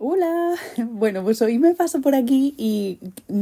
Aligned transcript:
Hola, 0.00 0.54
bueno, 0.92 1.24
pues 1.24 1.42
hoy 1.42 1.58
me 1.58 1.74
paso 1.74 2.00
por 2.00 2.14
aquí 2.14 2.54
y 2.56 3.00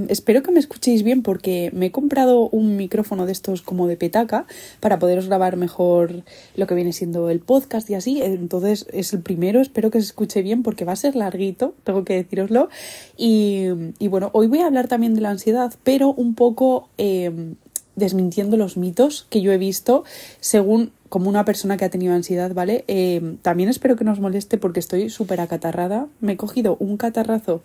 espero 0.09 0.43
que 0.43 0.53
me 0.53 0.59
escuchéis 0.59 1.03
bien 1.03 1.23
porque 1.23 1.71
me 1.75 1.87
he 1.87 1.91
comprado 1.91 2.49
un 2.49 2.79
micrófono 2.79 3.27
de 3.27 3.33
estos 3.33 3.61
como 3.61 3.87
de 3.87 3.99
petaca 3.99 4.47
para 4.81 4.99
poderos 4.99 5.27
grabar 5.27 5.59
mejor 5.59 6.25
lo 6.57 6.67
que 6.67 6.75
viene 6.75 6.95
siendo 6.95 7.29
el 7.29 7.41
podcast 7.41 7.91
y 7.91 7.95
así. 7.95 8.23
Entonces 8.23 8.87
es 8.91 9.13
el 9.13 9.21
primero, 9.21 9.61
espero 9.61 9.91
que 9.91 10.01
se 10.01 10.07
escuche 10.07 10.41
bien 10.41 10.63
porque 10.63 10.87
va 10.87 10.93
a 10.93 10.97
ser 10.97 11.15
larguito, 11.15 11.75
tengo 11.85 12.07
que 12.07 12.15
deciroslo. 12.15 12.71
Y, 13.19 13.69
bueno, 14.09 14.31
hoy 14.33 14.47
voy 14.47 14.61
a 14.61 14.67
hablar 14.67 14.89
también 14.89 15.15
de 15.15 15.21
la 15.21 15.29
ansiedad, 15.29 15.75
pero 15.85 16.15
un 16.15 16.35
poco 16.35 16.89
eh, 16.97 17.55
desmintiendo 17.97 18.57
los 18.57 18.77
mitos 18.77 19.27
que 19.31 19.41
yo 19.41 19.53
he 19.53 19.59
visto 19.59 20.05
según 20.41 20.93
como 21.09 21.29
una 21.29 21.45
persona 21.45 21.77
que 21.77 21.85
ha 21.85 21.91
tenido 21.91 22.15
ansiedad, 22.15 22.53
¿vale? 22.53 22.85
Eh, 22.89 23.37
también 23.43 23.69
espero 23.69 23.97
que 23.97 24.05
no 24.05 24.13
os 24.13 24.21
moleste 24.21 24.59
porque 24.59 24.81
estoy 24.81 25.11
súper 25.11 25.41
acatarrada. 25.41 26.07
Me 26.21 26.33
he 26.33 26.37
cogido 26.37 26.77
un 26.79 26.97
catarrazo 26.97 27.63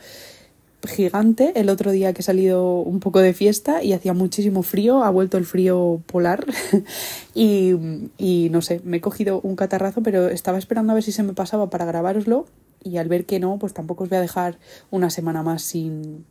gigante 0.88 1.60
el 1.60 1.70
otro 1.70 1.92
día 1.92 2.14
que 2.14 2.22
he 2.22 2.24
salido 2.24 2.80
un 2.80 3.00
poco 3.00 3.20
de 3.20 3.34
fiesta 3.34 3.84
y 3.84 3.94
hacía 3.94 4.14
muchísimo 4.14 4.64
frío, 4.64 5.04
ha 5.04 5.10
vuelto 5.12 5.38
el 5.38 5.46
frío 5.46 6.02
polar 6.08 6.46
y, 7.36 7.74
y 8.18 8.50
no 8.52 8.62
sé, 8.62 8.82
me 8.84 8.98
he 8.98 9.02
cogido 9.02 9.42
un 9.42 9.56
catarrazo 9.56 10.02
pero 10.02 10.30
estaba 10.30 10.58
esperando 10.58 10.92
a 10.92 10.96
ver 10.96 11.04
si 11.04 11.12
se 11.12 11.22
me 11.22 11.34
pasaba 11.34 11.70
para 11.70 11.86
grabároslo 11.86 12.48
y 12.84 12.98
al 12.98 13.10
ver 13.10 13.26
que 13.26 13.40
no, 13.40 13.60
pues 13.60 13.74
tampoco 13.74 14.06
os 14.06 14.10
voy 14.10 14.18
a 14.18 14.22
dejar 14.22 14.58
una 14.90 15.12
semana 15.12 15.44
más 15.44 15.62
sin, 15.62 16.26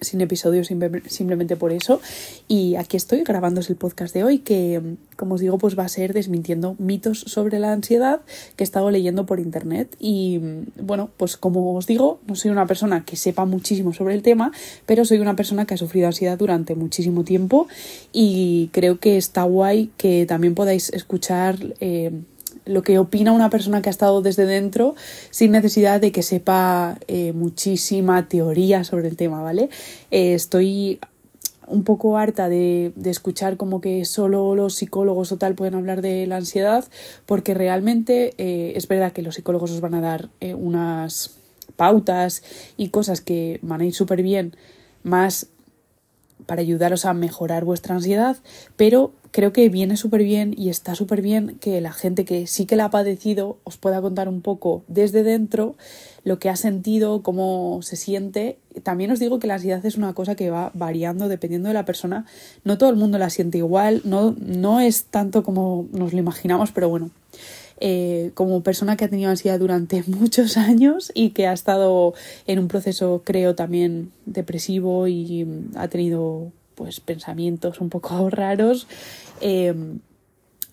sin 0.00 0.20
episodios 0.20 0.68
simplemente 0.68 1.56
por 1.56 1.72
eso. 1.72 2.00
Y 2.48 2.76
aquí 2.76 2.96
estoy 2.96 3.22
grabando 3.22 3.60
el 3.60 3.76
podcast 3.76 4.14
de 4.14 4.24
hoy 4.24 4.38
que, 4.38 4.80
como 5.16 5.34
os 5.36 5.40
digo, 5.40 5.58
pues 5.58 5.78
va 5.78 5.84
a 5.84 5.88
ser 5.88 6.12
desmintiendo 6.12 6.76
mitos 6.78 7.20
sobre 7.20 7.58
la 7.58 7.72
ansiedad 7.72 8.20
que 8.56 8.64
he 8.64 8.66
estado 8.66 8.90
leyendo 8.90 9.26
por 9.26 9.40
internet. 9.40 9.96
Y 9.98 10.40
bueno, 10.80 11.10
pues 11.16 11.36
como 11.36 11.74
os 11.74 11.86
digo, 11.86 12.20
no 12.26 12.34
soy 12.36 12.50
una 12.50 12.66
persona 12.66 13.04
que 13.04 13.16
sepa 13.16 13.44
muchísimo 13.44 13.92
sobre 13.92 14.14
el 14.14 14.22
tema, 14.22 14.52
pero 14.86 15.04
soy 15.04 15.18
una 15.18 15.36
persona 15.36 15.64
que 15.64 15.74
ha 15.74 15.78
sufrido 15.78 16.06
ansiedad 16.06 16.38
durante 16.38 16.74
muchísimo 16.74 17.24
tiempo 17.24 17.66
y 18.12 18.70
creo 18.72 18.98
que 18.98 19.16
está 19.16 19.44
guay 19.44 19.90
que 19.96 20.26
también 20.26 20.54
podáis 20.54 20.90
escuchar 20.90 21.74
eh, 21.80 22.12
lo 22.66 22.82
que 22.82 22.98
opina 22.98 23.32
una 23.32 23.50
persona 23.50 23.82
que 23.82 23.88
ha 23.88 23.90
estado 23.90 24.22
desde 24.22 24.46
dentro 24.46 24.94
sin 25.30 25.52
necesidad 25.52 26.00
de 26.00 26.12
que 26.12 26.22
sepa 26.22 26.98
eh, 27.08 27.32
muchísima 27.32 28.28
teoría 28.28 28.84
sobre 28.84 29.08
el 29.08 29.16
tema, 29.16 29.42
¿vale? 29.42 29.68
Eh, 30.10 30.34
estoy 30.34 31.00
un 31.66 31.82
poco 31.82 32.18
harta 32.18 32.48
de, 32.48 32.92
de, 32.94 33.10
escuchar 33.10 33.56
como 33.56 33.80
que 33.80 34.04
solo 34.04 34.54
los 34.54 34.74
psicólogos 34.74 35.32
o 35.32 35.38
tal 35.38 35.54
pueden 35.54 35.74
hablar 35.74 36.02
de 36.02 36.26
la 36.26 36.36
ansiedad, 36.36 36.84
porque 37.24 37.54
realmente 37.54 38.34
eh, 38.36 38.74
es 38.76 38.86
verdad 38.86 39.12
que 39.12 39.22
los 39.22 39.36
psicólogos 39.36 39.70
os 39.70 39.80
van 39.80 39.94
a 39.94 40.02
dar 40.02 40.28
unas 40.54 41.30
pautas 41.76 42.42
y 42.76 42.88
cosas 42.88 43.22
que 43.22 43.60
van 43.62 43.80
a 43.80 43.86
ir 43.86 43.94
súper 43.94 44.22
bien, 44.22 44.54
más 45.02 45.46
para 46.44 46.60
ayudaros 46.60 47.06
a 47.06 47.14
mejorar 47.14 47.64
vuestra 47.64 47.94
ansiedad, 47.94 48.36
pero 48.76 49.12
creo 49.34 49.52
que 49.52 49.68
viene 49.68 49.96
súper 49.96 50.22
bien 50.22 50.54
y 50.56 50.68
está 50.68 50.94
súper 50.94 51.20
bien 51.20 51.56
que 51.58 51.80
la 51.80 51.92
gente 51.92 52.24
que 52.24 52.46
sí 52.46 52.66
que 52.66 52.76
la 52.76 52.84
ha 52.84 52.90
padecido 52.90 53.58
os 53.64 53.76
pueda 53.76 54.00
contar 54.00 54.28
un 54.28 54.42
poco 54.42 54.84
desde 54.86 55.24
dentro 55.24 55.74
lo 56.22 56.38
que 56.38 56.48
ha 56.50 56.54
sentido, 56.54 57.20
cómo 57.24 57.80
se 57.82 57.96
siente. 57.96 58.58
También 58.84 59.10
os 59.10 59.18
digo 59.18 59.40
que 59.40 59.48
la 59.48 59.54
ansiedad 59.54 59.84
es 59.84 59.96
una 59.96 60.14
cosa 60.14 60.36
que 60.36 60.50
va 60.50 60.70
variando 60.74 61.26
dependiendo 61.26 61.66
de 61.66 61.74
la 61.74 61.84
persona. 61.84 62.26
No 62.62 62.78
todo 62.78 62.90
el 62.90 62.96
mundo 62.96 63.18
la 63.18 63.28
siente 63.28 63.58
igual, 63.58 64.02
no, 64.04 64.36
no 64.38 64.78
es 64.78 65.06
tanto 65.06 65.42
como 65.42 65.88
nos 65.90 66.12
lo 66.12 66.18
imaginamos, 66.20 66.70
pero 66.70 66.88
bueno. 66.88 67.10
Eh, 67.80 68.30
como 68.34 68.62
persona 68.62 68.96
que 68.96 69.04
ha 69.04 69.08
tenido 69.08 69.30
ansiedad 69.30 69.58
durante 69.58 70.04
muchos 70.06 70.56
años 70.56 71.10
y 71.12 71.30
que 71.30 71.48
ha 71.48 71.52
estado 71.52 72.14
en 72.46 72.60
un 72.60 72.68
proceso, 72.68 73.22
creo, 73.24 73.56
también 73.56 74.12
depresivo 74.26 75.08
y 75.08 75.44
ha 75.74 75.88
tenido 75.88 76.52
pues 76.74 77.00
pensamientos 77.00 77.80
un 77.80 77.90
poco 77.90 78.30
raros. 78.30 78.86
Em, 79.40 80.00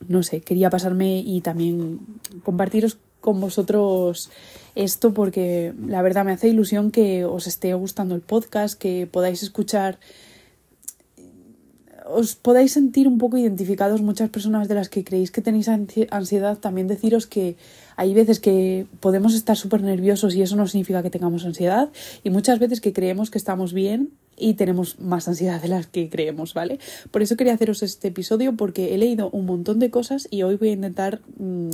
no 0.07 0.23
sé, 0.23 0.41
quería 0.41 0.69
pasarme 0.69 1.19
y 1.19 1.41
también 1.41 1.99
compartiros 2.43 2.97
con 3.19 3.39
vosotros 3.39 4.31
esto 4.73 5.13
porque 5.13 5.73
la 5.85 6.01
verdad 6.01 6.25
me 6.25 6.31
hace 6.31 6.47
ilusión 6.47 6.89
que 6.91 7.23
os 7.23 7.45
esté 7.45 7.73
gustando 7.75 8.15
el 8.15 8.21
podcast, 8.21 8.79
que 8.79 9.07
podáis 9.07 9.43
escuchar 9.43 9.99
os 12.11 12.35
podáis 12.35 12.73
sentir 12.73 13.07
un 13.07 13.17
poco 13.17 13.37
identificados 13.37 14.01
muchas 14.01 14.29
personas 14.29 14.67
de 14.67 14.75
las 14.75 14.89
que 14.89 15.03
creéis 15.03 15.31
que 15.31 15.41
tenéis 15.41 15.69
ansiedad, 15.69 16.57
también 16.57 16.87
deciros 16.87 17.25
que 17.25 17.55
hay 17.95 18.13
veces 18.13 18.39
que 18.39 18.85
podemos 18.99 19.33
estar 19.33 19.55
súper 19.55 19.81
nerviosos 19.81 20.35
y 20.35 20.41
eso 20.41 20.55
no 20.55 20.67
significa 20.67 21.03
que 21.03 21.09
tengamos 21.09 21.45
ansiedad 21.45 21.89
y 22.23 22.29
muchas 22.29 22.59
veces 22.59 22.81
que 22.81 22.93
creemos 22.93 23.29
que 23.29 23.37
estamos 23.37 23.73
bien 23.73 24.09
y 24.41 24.55
tenemos 24.55 24.99
más 24.99 25.27
ansiedad 25.27 25.61
de 25.61 25.67
las 25.67 25.87
que 25.87 26.09
creemos, 26.09 26.53
¿vale? 26.53 26.79
Por 27.11 27.21
eso 27.21 27.37
quería 27.37 27.53
haceros 27.53 27.83
este 27.83 28.09
episodio 28.09 28.55
porque 28.57 28.93
he 28.93 28.97
leído 28.97 29.29
un 29.29 29.45
montón 29.45 29.79
de 29.79 29.89
cosas 29.89 30.27
y 30.31 30.43
hoy 30.43 30.55
voy 30.55 30.69
a 30.69 30.73
intentar 30.73 31.21
mmm, 31.37 31.69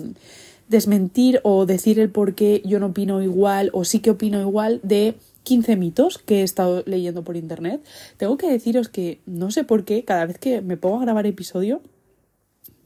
desmentir 0.67 1.39
o 1.43 1.65
decir 1.65 1.99
el 1.99 2.09
por 2.09 2.35
qué 2.35 2.61
yo 2.65 2.79
no 2.79 2.87
opino 2.87 3.21
igual 3.23 3.69
o 3.73 3.85
sí 3.85 3.99
que 3.99 4.11
opino 4.11 4.41
igual 4.41 4.79
de 4.83 5.15
15 5.43 5.77
mitos 5.77 6.17
que 6.17 6.41
he 6.41 6.43
estado 6.43 6.83
leyendo 6.85 7.23
por 7.23 7.37
internet. 7.37 7.81
Tengo 8.17 8.37
que 8.37 8.51
deciros 8.51 8.89
que 8.89 9.21
no 9.25 9.49
sé 9.49 9.63
por 9.63 9.85
qué, 9.85 10.03
cada 10.03 10.25
vez 10.25 10.37
que 10.37 10.61
me 10.61 10.75
pongo 10.75 10.97
a 10.97 11.01
grabar 11.03 11.25
episodio, 11.25 11.81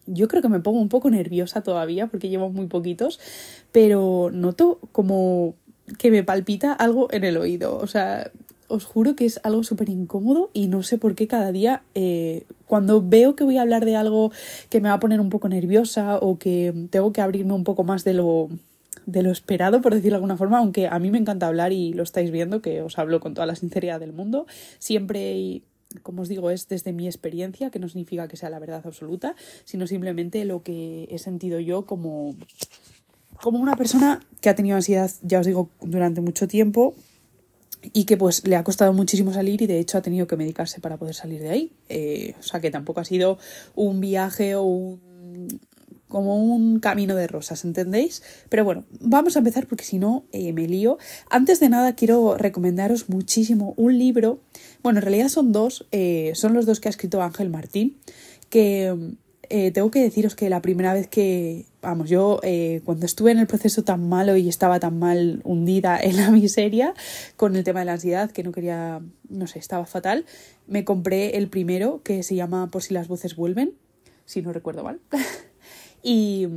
yo 0.05 0.27
creo 0.27 0.41
que 0.41 0.49
me 0.49 0.59
pongo 0.59 0.79
un 0.79 0.89
poco 0.89 1.09
nerviosa 1.09 1.61
todavía 1.61 2.07
porque 2.07 2.29
llevo 2.29 2.49
muy 2.49 2.67
poquitos, 2.67 3.19
pero 3.71 4.29
noto 4.31 4.79
como 4.91 5.55
que 5.97 6.11
me 6.11 6.23
palpita 6.23 6.73
algo 6.73 7.07
en 7.11 7.23
el 7.23 7.37
oído. 7.37 7.77
O 7.77 7.87
sea, 7.87 8.31
os 8.71 8.85
juro 8.85 9.15
que 9.15 9.25
es 9.25 9.39
algo 9.43 9.63
súper 9.63 9.89
incómodo 9.89 10.49
y 10.53 10.67
no 10.67 10.81
sé 10.83 10.97
por 10.97 11.15
qué 11.15 11.27
cada 11.27 11.51
día 11.51 11.83
eh, 11.93 12.45
cuando 12.65 13.01
veo 13.01 13.35
que 13.35 13.43
voy 13.43 13.57
a 13.57 13.61
hablar 13.61 13.85
de 13.85 13.95
algo 13.95 14.31
que 14.69 14.79
me 14.79 14.89
va 14.89 14.95
a 14.95 14.99
poner 14.99 15.19
un 15.19 15.29
poco 15.29 15.49
nerviosa 15.49 16.17
o 16.17 16.39
que 16.39 16.73
tengo 16.89 17.11
que 17.11 17.21
abrirme 17.21 17.53
un 17.53 17.63
poco 17.63 17.83
más 17.83 18.03
de 18.03 18.13
lo 18.13 18.49
de 19.05 19.23
lo 19.23 19.31
esperado, 19.31 19.81
por 19.81 19.95
decirlo 19.95 20.11
de 20.11 20.17
alguna 20.17 20.37
forma, 20.37 20.59
aunque 20.59 20.87
a 20.87 20.99
mí 20.99 21.09
me 21.09 21.17
encanta 21.17 21.47
hablar 21.47 21.73
y 21.73 21.91
lo 21.93 22.03
estáis 22.03 22.29
viendo, 22.29 22.61
que 22.61 22.81
os 22.83 22.99
hablo 22.99 23.19
con 23.19 23.33
toda 23.33 23.47
la 23.47 23.55
sinceridad 23.55 23.99
del 23.99 24.13
mundo, 24.13 24.45
siempre 24.77 25.63
como 26.03 26.21
os 26.21 26.29
digo, 26.29 26.51
es 26.51 26.69
desde 26.69 26.93
mi 26.93 27.07
experiencia, 27.07 27.69
que 27.69 27.79
no 27.79 27.89
significa 27.89 28.29
que 28.29 28.37
sea 28.37 28.49
la 28.49 28.59
verdad 28.59 28.81
absoluta, 28.85 29.35
sino 29.65 29.87
simplemente 29.87 30.45
lo 30.45 30.63
que 30.63 31.07
he 31.11 31.17
sentido 31.17 31.59
yo 31.59 31.85
como, 31.85 32.35
como 33.41 33.59
una 33.59 33.75
persona 33.75 34.21
que 34.39 34.49
ha 34.49 34.55
tenido 34.55 34.77
ansiedad, 34.77 35.11
ya 35.21 35.39
os 35.39 35.45
digo, 35.45 35.69
durante 35.81 36.21
mucho 36.21 36.47
tiempo 36.47 36.95
y 37.93 38.05
que 38.05 38.17
pues 38.17 38.47
le 38.47 38.55
ha 38.55 38.63
costado 38.63 38.93
muchísimo 38.93 39.33
salir 39.33 39.61
y 39.61 39.67
de 39.67 39.79
hecho 39.79 39.97
ha 39.97 40.01
tenido 40.01 40.27
que 40.27 40.37
medicarse 40.37 40.79
para 40.79 40.97
poder 40.97 41.15
salir 41.15 41.41
de 41.41 41.49
ahí. 41.49 41.71
Eh, 41.89 42.35
o 42.39 42.43
sea 42.43 42.59
que 42.59 42.71
tampoco 42.71 42.99
ha 42.99 43.05
sido 43.05 43.37
un 43.75 43.99
viaje 44.01 44.55
o 44.55 44.63
un 44.63 45.59
como 46.07 46.35
un 46.35 46.81
camino 46.81 47.15
de 47.15 47.25
rosas, 47.25 47.63
¿entendéis? 47.63 48.21
Pero 48.49 48.65
bueno, 48.65 48.83
vamos 48.99 49.37
a 49.37 49.39
empezar 49.39 49.65
porque 49.67 49.85
si 49.85 49.97
no 49.97 50.25
eh, 50.33 50.51
me 50.51 50.67
lío. 50.67 50.97
Antes 51.29 51.61
de 51.61 51.69
nada 51.69 51.95
quiero 51.95 52.35
recomendaros 52.35 53.07
muchísimo 53.07 53.73
un 53.77 53.97
libro, 53.97 54.41
bueno, 54.83 54.99
en 54.99 55.03
realidad 55.03 55.29
son 55.29 55.53
dos, 55.53 55.87
eh, 55.93 56.33
son 56.35 56.53
los 56.53 56.65
dos 56.65 56.81
que 56.81 56.89
ha 56.89 56.91
escrito 56.91 57.21
Ángel 57.21 57.49
Martín, 57.49 57.97
que 58.49 58.93
tengo 59.73 59.89
que 59.89 60.01
deciros 60.01 60.35
que 60.35 60.49
la 60.49 60.61
primera 60.61 60.93
vez 60.93 61.07
que, 61.07 61.65
vamos, 61.81 62.09
yo 62.09 62.39
cuando 62.85 63.05
estuve 63.05 63.31
en 63.31 63.39
el 63.39 63.47
proceso 63.47 63.83
tan 63.83 64.07
malo 64.07 64.35
y 64.35 64.49
estaba 64.49 64.79
tan 64.79 64.99
mal 64.99 65.41
hundida 65.43 65.99
en 66.01 66.17
la 66.17 66.31
miseria 66.31 66.93
con 67.37 67.55
el 67.55 67.63
tema 67.63 67.79
de 67.79 67.85
la 67.85 67.93
ansiedad, 67.93 68.31
que 68.31 68.43
no 68.43 68.51
quería, 68.51 69.01
no 69.29 69.47
sé, 69.47 69.59
estaba 69.59 69.85
fatal, 69.85 70.25
me 70.67 70.85
compré 70.85 71.37
el 71.37 71.49
primero 71.49 72.01
que 72.03 72.23
se 72.23 72.35
llama 72.35 72.69
Por 72.71 72.83
si 72.83 72.93
las 72.93 73.07
voces 73.07 73.35
vuelven, 73.35 73.73
si 74.25 74.41
no 74.41 74.53
recuerdo 74.53 74.83
mal. 74.83 74.99
Y, 76.03 76.47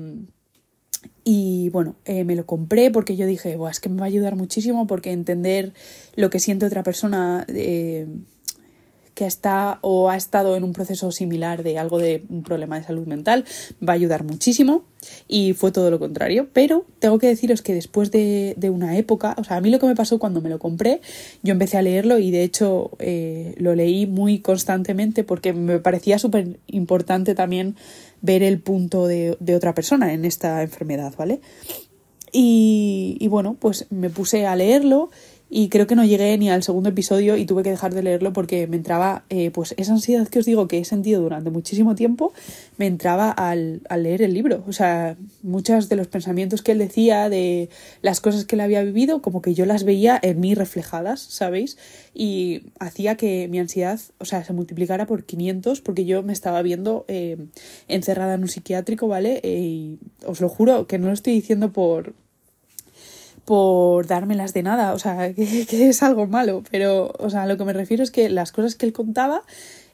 y 1.23 1.69
bueno, 1.71 1.97
eh, 2.05 2.25
me 2.25 2.37
lo 2.37 2.47
compré 2.47 2.91
porque 2.91 3.17
yo 3.17 3.27
dije, 3.27 3.59
es 3.71 3.81
que 3.81 3.89
me 3.89 3.99
va 3.99 4.05
a 4.05 4.09
ayudar 4.09 4.37
muchísimo 4.37 4.87
porque 4.87 5.13
entender 5.13 5.73
lo 6.17 6.31
que 6.31 6.41
siente 6.41 6.67
otra 6.67 6.83
persona 6.83 7.45
eh, 7.49 8.07
que 9.15 9.27
está 9.27 9.79
o 9.81 10.11
ha 10.11 10.17
estado 10.17 10.57
en 10.57 10.65
un 10.65 10.73
proceso 10.73 11.11
similar 11.13 11.63
de 11.63 11.79
algo 11.79 11.99
de 11.99 12.25
un 12.29 12.43
problema 12.43 12.79
de 12.79 12.85
salud 12.85 13.07
mental 13.07 13.45
va 13.87 13.93
a 13.93 13.97
ayudar 13.97 14.25
muchísimo 14.25 14.85
y 15.29 15.53
fue 15.53 15.71
todo 15.71 15.91
lo 15.91 15.99
contrario. 15.99 16.49
Pero 16.53 16.85
tengo 16.99 17.19
que 17.19 17.29
deciros 17.29 17.63
que 17.63 17.75
después 17.75 18.11
de, 18.11 18.55
de 18.57 18.71
una 18.71 18.97
época, 18.97 19.35
o 19.39 19.45
sea, 19.45 19.57
a 19.57 19.61
mí 19.61 19.71
lo 19.71 19.79
que 19.79 19.87
me 19.87 19.95
pasó 19.95 20.19
cuando 20.19 20.41
me 20.41 20.51
lo 20.51 20.59
compré, 20.59 21.01
yo 21.43 21.53
empecé 21.53 21.77
a 21.77 21.83
leerlo 21.83 22.19
y 22.19 22.31
de 22.31 22.43
hecho 22.43 22.91
eh, 22.99 23.55
lo 23.59 23.75
leí 23.75 24.07
muy 24.07 24.41
constantemente 24.41 25.25
porque 25.25 25.53
me 25.53 25.79
parecía 25.79 26.19
súper 26.19 26.59
importante 26.67 27.35
también 27.35 27.77
ver 28.21 28.43
el 28.43 28.59
punto 28.61 29.07
de, 29.07 29.37
de 29.41 29.55
otra 29.55 29.75
persona 29.75 30.13
en 30.13 30.25
esta 30.25 30.63
enfermedad, 30.63 31.15
¿vale? 31.17 31.41
Y, 32.37 33.17
y, 33.21 33.29
bueno, 33.29 33.57
pues 33.61 33.87
me 33.91 34.11
puse 34.11 34.45
a 34.45 34.57
leerlo 34.57 35.11
y 35.57 35.69
creo 35.69 35.87
que 35.87 35.95
no 35.95 36.05
llegué 36.05 36.37
ni 36.37 36.51
al 36.51 36.65
segundo 36.65 36.89
episodio 36.89 37.37
y 37.37 37.47
tuve 37.47 37.63
que 37.63 37.71
dejar 37.71 37.95
de 37.95 38.03
leerlo 38.03 38.33
porque 38.33 38.67
me 38.67 38.75
entraba, 38.75 39.23
eh, 39.31 39.53
pues 39.53 39.73
esa 39.77 39.93
ansiedad 39.93 40.27
que 40.27 40.41
os 40.41 40.47
digo 40.47 40.67
que 40.67 40.79
he 40.79 40.85
sentido 40.85 41.23
durante 41.23 41.49
muchísimo 41.51 41.95
tiempo, 41.95 42.33
me 42.77 42.89
entraba 42.89 43.31
al, 43.31 43.81
al 43.89 44.03
leer 44.03 44.23
el 44.23 44.35
libro. 44.35 44.65
O 44.67 44.73
sea, 44.73 45.17
muchos 45.45 45.89
de 45.89 45.95
los 45.95 46.09
pensamientos 46.09 46.63
que 46.63 46.73
él 46.73 46.79
decía, 46.79 47.29
de 47.29 47.69
las 48.03 48.21
cosas 48.21 48.47
que 48.47 48.57
él 48.57 48.63
había 48.63 48.83
vivido, 48.83 49.23
como 49.23 49.43
que 49.43 49.55
yo 49.55 49.65
las 49.65 49.85
veía 49.85 50.19
en 50.21 50.41
mí 50.41 50.57
reflejadas, 50.57 51.21
¿sabéis? 51.21 51.79
Y 52.15 52.63
hacía 52.81 53.17
que 53.17 53.47
mi 53.47 53.61
ansiedad, 53.61 54.01
o 54.19 54.25
sea, 54.25 54.43
se 54.43 54.53
multiplicara 54.53 55.07
por 55.07 55.23
500 55.23 55.83
porque 55.83 56.05
yo 56.05 56.25
me 56.25 56.33
estaba 56.33 56.63
viendo 56.63 57.05
eh, 57.07 57.37
encerrada 57.87 58.35
en 58.35 58.43
un 58.43 58.49
psiquiátrico, 58.49 59.07
¿vale? 59.07 59.39
Eh, 59.45 59.61
y 59.61 59.99
os 60.27 60.41
lo 60.41 60.49
juro 60.49 60.89
que 60.89 60.99
no 60.99 61.07
lo 61.07 61.13
estoy 61.13 61.35
diciendo 61.35 61.73
por 61.73 62.13
por 63.45 64.07
dármelas 64.07 64.55
de 64.55 64.63
nada, 64.63 64.93
o 64.95 64.99
sea, 64.99 65.35
que, 65.35 65.67
que, 65.67 65.89
es 65.89 66.03
algo 66.03 66.27
malo, 66.27 66.63
pero, 66.71 67.13
o 67.19 67.31
sea, 67.31 67.47
lo 67.47 67.57
que 67.57 67.65
me 67.65 67.73
refiero 67.73 68.03
es 68.03 68.11
que 68.11 68.29
las 68.29 68.53
cosas 68.53 68.75
que 68.75 68.87
él 68.87 68.93
contaba 68.93 69.43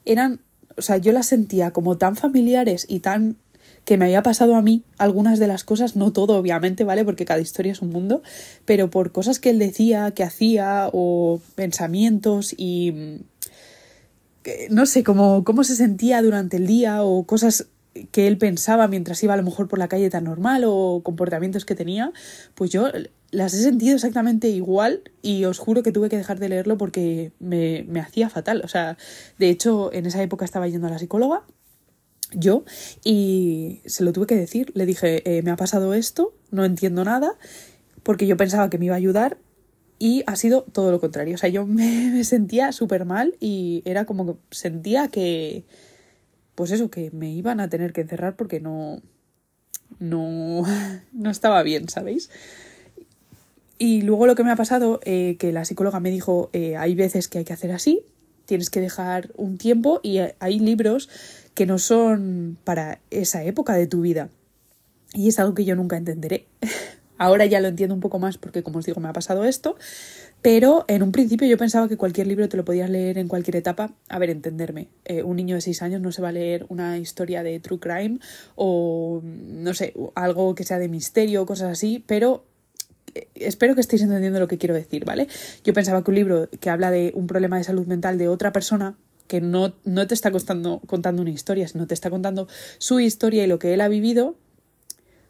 eran, 0.05 0.41
o 0.76 0.82
sea, 0.82 0.97
yo 0.97 1.12
las 1.12 1.26
sentía 1.26 1.73
como 1.73 1.99
tan 1.99 2.17
familiares 2.17 2.87
y 2.88 3.00
tan 3.00 3.37
que 3.85 3.97
me 3.97 4.05
había 4.05 4.23
pasado 4.23 4.56
a 4.56 4.62
mí 4.62 4.85
algunas 4.99 5.38
de 5.38 5.47
las 5.47 5.64
cosas, 5.64 5.97
no 5.97 6.12
todo 6.12 6.37
obviamente, 6.37 6.85
¿vale? 6.85 7.05
Porque 7.05 7.25
cada 7.25 7.41
historia 7.41 7.73
es 7.73 7.82
un 7.82 7.91
mundo, 7.91 8.23
pero 8.64 8.91
por 8.91 9.11
cosas 9.11 9.38
que 9.41 9.50
él 9.50 9.58
decía, 9.58 10.12
que 10.12 10.23
hacía 10.23 10.91
o 10.93 11.41
pensamientos 11.55 12.55
y 12.56 13.23
no 14.70 14.87
sé, 14.87 15.02
cómo, 15.02 15.44
cómo 15.44 15.64
se 15.64 15.76
sentía 15.76 16.23
durante 16.23 16.56
el 16.56 16.67
día 16.67 17.02
o 17.02 17.25
cosas 17.25 17.67
que 18.12 18.26
él 18.26 18.38
pensaba 18.38 18.88
mientras 18.88 19.23
iba 19.23 19.35
a 19.35 19.37
lo 19.37 19.43
mejor 19.43 19.69
por 19.69 19.79
la 19.79 19.88
calle 19.88 20.11
tan 20.11 20.25
normal 20.25 20.62
o 20.67 21.00
comportamientos 21.02 21.64
que 21.64 21.75
tenía, 21.75 22.12
pues 22.55 22.70
yo 22.70 22.88
las 23.31 23.55
he 23.55 23.62
sentido 23.62 23.94
exactamente 23.94 24.49
igual 24.49 25.03
y 25.23 25.44
os 25.44 25.59
juro 25.59 25.82
que 25.82 25.93
tuve 25.93 26.09
que 26.09 26.17
dejar 26.17 26.38
de 26.38 26.49
leerlo 26.49 26.77
porque 26.79 27.32
me, 27.38 27.85
me 27.88 28.00
hacía 28.00 28.29
fatal. 28.29 28.62
O 28.65 28.69
sea, 28.69 28.97
de 29.38 29.50
hecho, 29.50 29.93
en 29.93 30.06
esa 30.06 30.23
época 30.23 30.44
estaba 30.44 30.69
yendo 30.69 30.87
a 30.87 30.91
la 30.91 30.99
psicóloga 30.99 31.44
yo 32.32 32.65
y 33.05 33.81
se 33.87 34.05
lo 34.05 34.12
tuve 34.12 34.27
que 34.27 34.37
decir. 34.37 34.73
Le 34.75 34.87
dije, 34.87 35.38
eh, 35.38 35.43
me 35.43 35.50
ha 35.50 35.56
pasado 35.56 35.94
esto, 35.94 36.35
no 36.50 36.65
entiendo 36.65 37.05
nada, 37.05 37.37
porque 38.03 38.27
yo 38.27 38.37
pensaba 38.37 38.71
que 38.71 38.79
me 38.79 38.87
iba 38.87 38.94
a 38.94 38.99
ayudar 38.99 39.38
y 39.99 40.23
ha 40.26 40.37
sido 40.37 40.62
todo 40.62 40.91
lo 40.91 41.00
contrario. 41.00 41.35
O 41.35 41.38
sea, 41.38 41.50
yo 41.50 41.67
me, 41.67 42.25
sentía 42.25 42.73
súper 42.73 43.05
mal 43.05 43.37
y 43.41 43.83
era 43.85 44.05
como 44.05 44.26
que 44.26 44.41
sentía 44.50 45.09
que, 45.09 45.65
pues 46.55 46.71
eso, 46.71 46.91
que 46.91 47.11
me 47.12 47.31
iban 47.31 47.61
a 47.61 47.69
tener 47.69 47.93
que 47.93 48.03
encerrar 48.03 48.37
porque 48.37 48.61
no, 48.61 49.03
no, 49.99 50.62
no 51.12 51.31
estaba 51.31 51.62
bien, 51.62 51.88
¿sabéis? 51.88 52.31
Y 53.82 54.03
luego 54.03 54.27
lo 54.27 54.35
que 54.35 54.44
me 54.44 54.50
ha 54.50 54.56
pasado, 54.56 55.00
eh, 55.05 55.37
que 55.38 55.53
la 55.53 55.65
psicóloga 55.65 56.00
me 56.00 56.11
dijo, 56.11 56.50
eh, 56.53 56.77
hay 56.77 56.94
veces 56.94 57.29
que 57.29 57.38
hay 57.38 57.44
que 57.47 57.55
hacer 57.55 57.73
así, 57.73 58.05
tienes 58.44 58.69
que 58.69 58.79
dejar 58.79 59.31
un 59.37 59.56
tiempo 59.56 60.00
y 60.03 60.19
hay 60.38 60.59
libros 60.59 61.09
que 61.55 61.65
no 61.65 61.79
son 61.79 62.59
para 62.62 63.00
esa 63.11 63.43
época 63.43 63.73
de 63.73 63.87
tu 63.87 64.03
vida. 64.03 64.29
Y 65.15 65.29
es 65.29 65.38
algo 65.38 65.55
que 65.55 65.65
yo 65.65 65.77
nunca 65.77 65.97
entenderé. 65.97 66.47
Ahora 67.17 67.47
ya 67.47 67.59
lo 67.61 67.69
entiendo 67.69 67.94
un 67.94 68.03
poco 68.03 68.19
más 68.19 68.37
porque, 68.37 68.62
como 68.62 68.81
os 68.81 68.85
digo, 68.85 69.00
me 69.00 69.09
ha 69.09 69.15
pasado 69.15 69.44
esto. 69.44 69.77
Pero 70.43 70.85
en 70.87 71.03
un 71.03 71.11
principio 71.11 71.49
yo 71.49 71.56
pensaba 71.56 71.88
que 71.88 71.97
cualquier 71.97 72.26
libro 72.26 72.50
te 72.50 72.59
lo 72.59 72.67
podías 72.67 72.91
leer 72.91 73.17
en 73.17 73.29
cualquier 73.29 73.56
etapa. 73.56 73.94
A 74.11 74.19
ver, 74.19 74.29
entenderme. 74.29 74.88
Eh, 75.06 75.23
un 75.23 75.37
niño 75.37 75.55
de 75.55 75.62
6 75.62 75.81
años 75.81 76.03
no 76.03 76.12
se 76.12 76.21
va 76.21 76.29
a 76.29 76.33
leer 76.33 76.67
una 76.69 76.99
historia 76.99 77.43
de 77.43 77.61
true 77.61 77.79
crime 77.79 78.19
o, 78.56 79.23
no 79.25 79.73
sé, 79.73 79.94
algo 80.15 80.55
que 80.55 80.65
sea 80.65 80.79
de 80.79 80.88
misterio 80.88 81.43
o 81.43 81.47
cosas 81.47 81.73
así. 81.73 82.05
Pero 82.06 82.44
eh, 82.44 82.50
espero 83.35 83.75
que 83.75 83.81
estéis 83.81 84.03
entendiendo 84.03 84.41
lo 84.41 84.49
que 84.49 84.59
quiero 84.59 84.75
decir, 84.75 85.05
¿vale? 85.05 85.29
Yo 85.65 85.73
pensaba 85.73 86.03
que 86.03 86.11
un 86.11 86.15
libro 86.15 86.49
que 86.61 86.71
habla 86.71 86.91
de 86.91 87.12
un 87.15 87.27
problema 87.27 87.59
de 87.59 87.65
salud 87.65 87.87
mental 87.87 88.19
de 88.19 88.29
otra 88.29 88.53
persona 88.53 88.97
que 89.31 89.41
no, 89.41 89.75
no 89.85 90.07
te 90.09 90.15
está 90.15 90.33
contando, 90.33 90.81
contando 90.87 91.23
una 91.23 91.31
historia, 91.31 91.69
sino 91.69 91.87
te 91.87 91.95
está 91.95 92.11
contando 92.11 92.49
su 92.79 92.99
historia 92.99 93.45
y 93.45 93.47
lo 93.47 93.61
que 93.61 93.73
él 93.73 93.81
ha 93.81 93.89
vivido, 93.89 94.35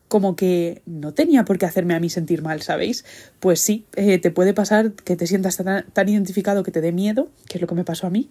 como 0.08 0.36
que 0.36 0.80
no 0.86 1.12
tenía 1.12 1.44
por 1.44 1.58
qué 1.58 1.66
hacerme 1.66 1.94
a 1.94 2.00
mí 2.00 2.08
sentir 2.08 2.42
mal, 2.42 2.62
¿sabéis? 2.62 3.04
Pues 3.40 3.60
sí, 3.60 3.84
eh, 3.96 4.18
te 4.18 4.30
puede 4.30 4.54
pasar 4.54 4.92
que 4.92 5.16
te 5.16 5.26
sientas 5.26 5.58
tan, 5.58 5.84
tan, 5.92 6.08
identificado 6.08 6.62
que 6.62 6.72
te 6.72 6.80
dé 6.80 6.92
miedo, 6.92 7.28
que 7.46 7.58
es 7.58 7.60
lo 7.60 7.68
que 7.68 7.74
me 7.74 7.84
pasó 7.84 8.06
a 8.06 8.10
mí, 8.10 8.30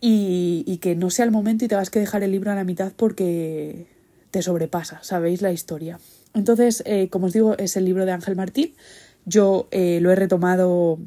y, 0.00 0.64
y 0.66 0.78
que 0.78 0.96
no 0.96 1.10
sea 1.10 1.24
el 1.24 1.30
momento 1.30 1.64
y 1.64 1.68
te 1.68 1.76
vas 1.76 1.88
que 1.88 2.00
dejar 2.00 2.24
el 2.24 2.32
libro 2.32 2.50
a 2.50 2.56
la 2.56 2.64
mitad 2.64 2.92
porque 2.96 3.86
te 4.32 4.42
sobrepasa, 4.42 4.98
¿sabéis? 5.02 5.40
La 5.40 5.52
historia. 5.52 6.00
Entonces, 6.34 6.82
eh, 6.86 7.08
como 7.08 7.26
os 7.26 7.32
digo, 7.32 7.56
es 7.58 7.76
el 7.76 7.84
libro 7.84 8.06
de 8.06 8.12
Ángel 8.12 8.36
Martín. 8.36 8.74
Yo 9.24 9.68
eh, 9.70 9.98
lo 10.00 10.10
he 10.10 10.16
retomado 10.16 10.98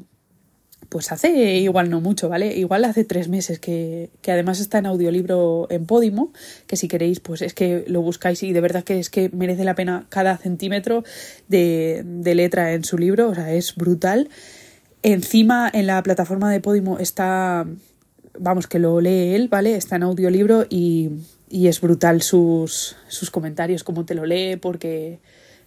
pues 0.88 1.10
hace 1.10 1.56
igual 1.56 1.90
no 1.90 2.00
mucho, 2.00 2.28
¿vale? 2.28 2.56
Igual 2.56 2.84
hace 2.84 3.04
tres 3.04 3.28
meses 3.28 3.58
que, 3.58 4.10
que, 4.22 4.30
además 4.30 4.60
está 4.60 4.78
en 4.78 4.86
audiolibro 4.86 5.66
en 5.70 5.86
Podimo, 5.86 6.32
que 6.66 6.76
si 6.76 6.88
queréis, 6.88 7.18
pues 7.20 7.42
es 7.42 7.54
que 7.54 7.84
lo 7.88 8.00
buscáis 8.00 8.42
y 8.42 8.52
de 8.52 8.60
verdad 8.60 8.84
que 8.84 9.00
es 9.00 9.10
que 9.10 9.28
merece 9.30 9.64
la 9.64 9.74
pena 9.74 10.06
cada 10.08 10.36
centímetro 10.36 11.02
de, 11.48 12.02
de 12.04 12.34
letra 12.34 12.74
en 12.74 12.84
su 12.84 12.98
libro, 12.98 13.30
o 13.30 13.34
sea, 13.34 13.52
es 13.52 13.74
brutal. 13.74 14.28
Encima 15.02 15.70
en 15.72 15.86
la 15.86 16.02
plataforma 16.02 16.52
de 16.52 16.60
Podimo 16.60 16.98
está, 16.98 17.66
vamos, 18.38 18.66
que 18.66 18.78
lo 18.78 19.00
lee 19.00 19.34
él, 19.34 19.48
¿vale? 19.48 19.76
Está 19.76 19.96
en 19.96 20.04
audiolibro 20.04 20.64
y, 20.68 21.10
y 21.48 21.68
es 21.68 21.80
brutal 21.80 22.22
sus, 22.22 22.96
sus 23.08 23.30
comentarios, 23.30 23.84
cómo 23.84 24.04
te 24.04 24.14
lo 24.14 24.26
lee, 24.26 24.56
porque 24.56 25.20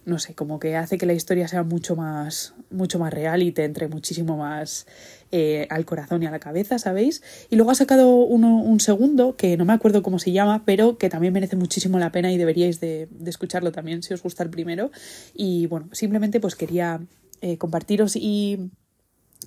no 0.04 0.18
sé, 0.18 0.34
como 0.34 0.58
que 0.58 0.74
hace 0.74 0.96
que 0.96 1.04
la 1.04 1.12
historia 1.12 1.48
sea 1.48 1.62
mucho 1.62 1.94
más, 1.94 2.54
mucho 2.70 2.98
más 2.98 3.12
real 3.12 3.42
y 3.42 3.52
te 3.52 3.64
entre 3.64 3.88
muchísimo 3.88 4.38
más 4.38 4.86
eh, 5.32 5.66
al 5.68 5.84
corazón 5.84 6.22
y 6.22 6.26
a 6.26 6.30
la 6.30 6.38
cabeza, 6.38 6.78
¿sabéis? 6.78 7.22
Y 7.50 7.56
luego 7.56 7.70
ha 7.70 7.74
sacado 7.74 8.16
uno, 8.16 8.56
un 8.56 8.80
segundo, 8.80 9.36
que 9.36 9.58
no 9.58 9.66
me 9.66 9.74
acuerdo 9.74 10.02
cómo 10.02 10.18
se 10.18 10.32
llama, 10.32 10.62
pero 10.64 10.96
que 10.96 11.10
también 11.10 11.34
merece 11.34 11.56
muchísimo 11.56 11.98
la 11.98 12.10
pena 12.10 12.32
y 12.32 12.38
deberíais 12.38 12.80
de, 12.80 13.08
de 13.10 13.30
escucharlo 13.30 13.70
también 13.70 14.02
si 14.02 14.14
os 14.14 14.22
gusta 14.22 14.42
el 14.42 14.50
primero. 14.50 14.90
Y 15.34 15.66
bueno, 15.66 15.90
simplemente 15.92 16.40
pues 16.40 16.56
quería 16.56 17.00
eh, 17.42 17.58
compartiros 17.58 18.16
y 18.16 18.70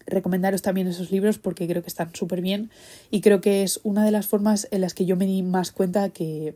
recomendaros 0.05 0.61
también 0.61 0.87
esos 0.87 1.11
libros 1.11 1.37
porque 1.37 1.67
creo 1.67 1.81
que 1.81 1.89
están 1.89 2.13
súper 2.13 2.41
bien 2.41 2.69
y 3.09 3.21
creo 3.21 3.41
que 3.41 3.63
es 3.63 3.79
una 3.83 4.05
de 4.05 4.11
las 4.11 4.27
formas 4.27 4.67
en 4.71 4.81
las 4.81 4.93
que 4.93 5.05
yo 5.05 5.15
me 5.15 5.25
di 5.25 5.43
más 5.43 5.71
cuenta 5.71 6.09
que 6.09 6.55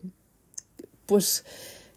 pues 1.05 1.43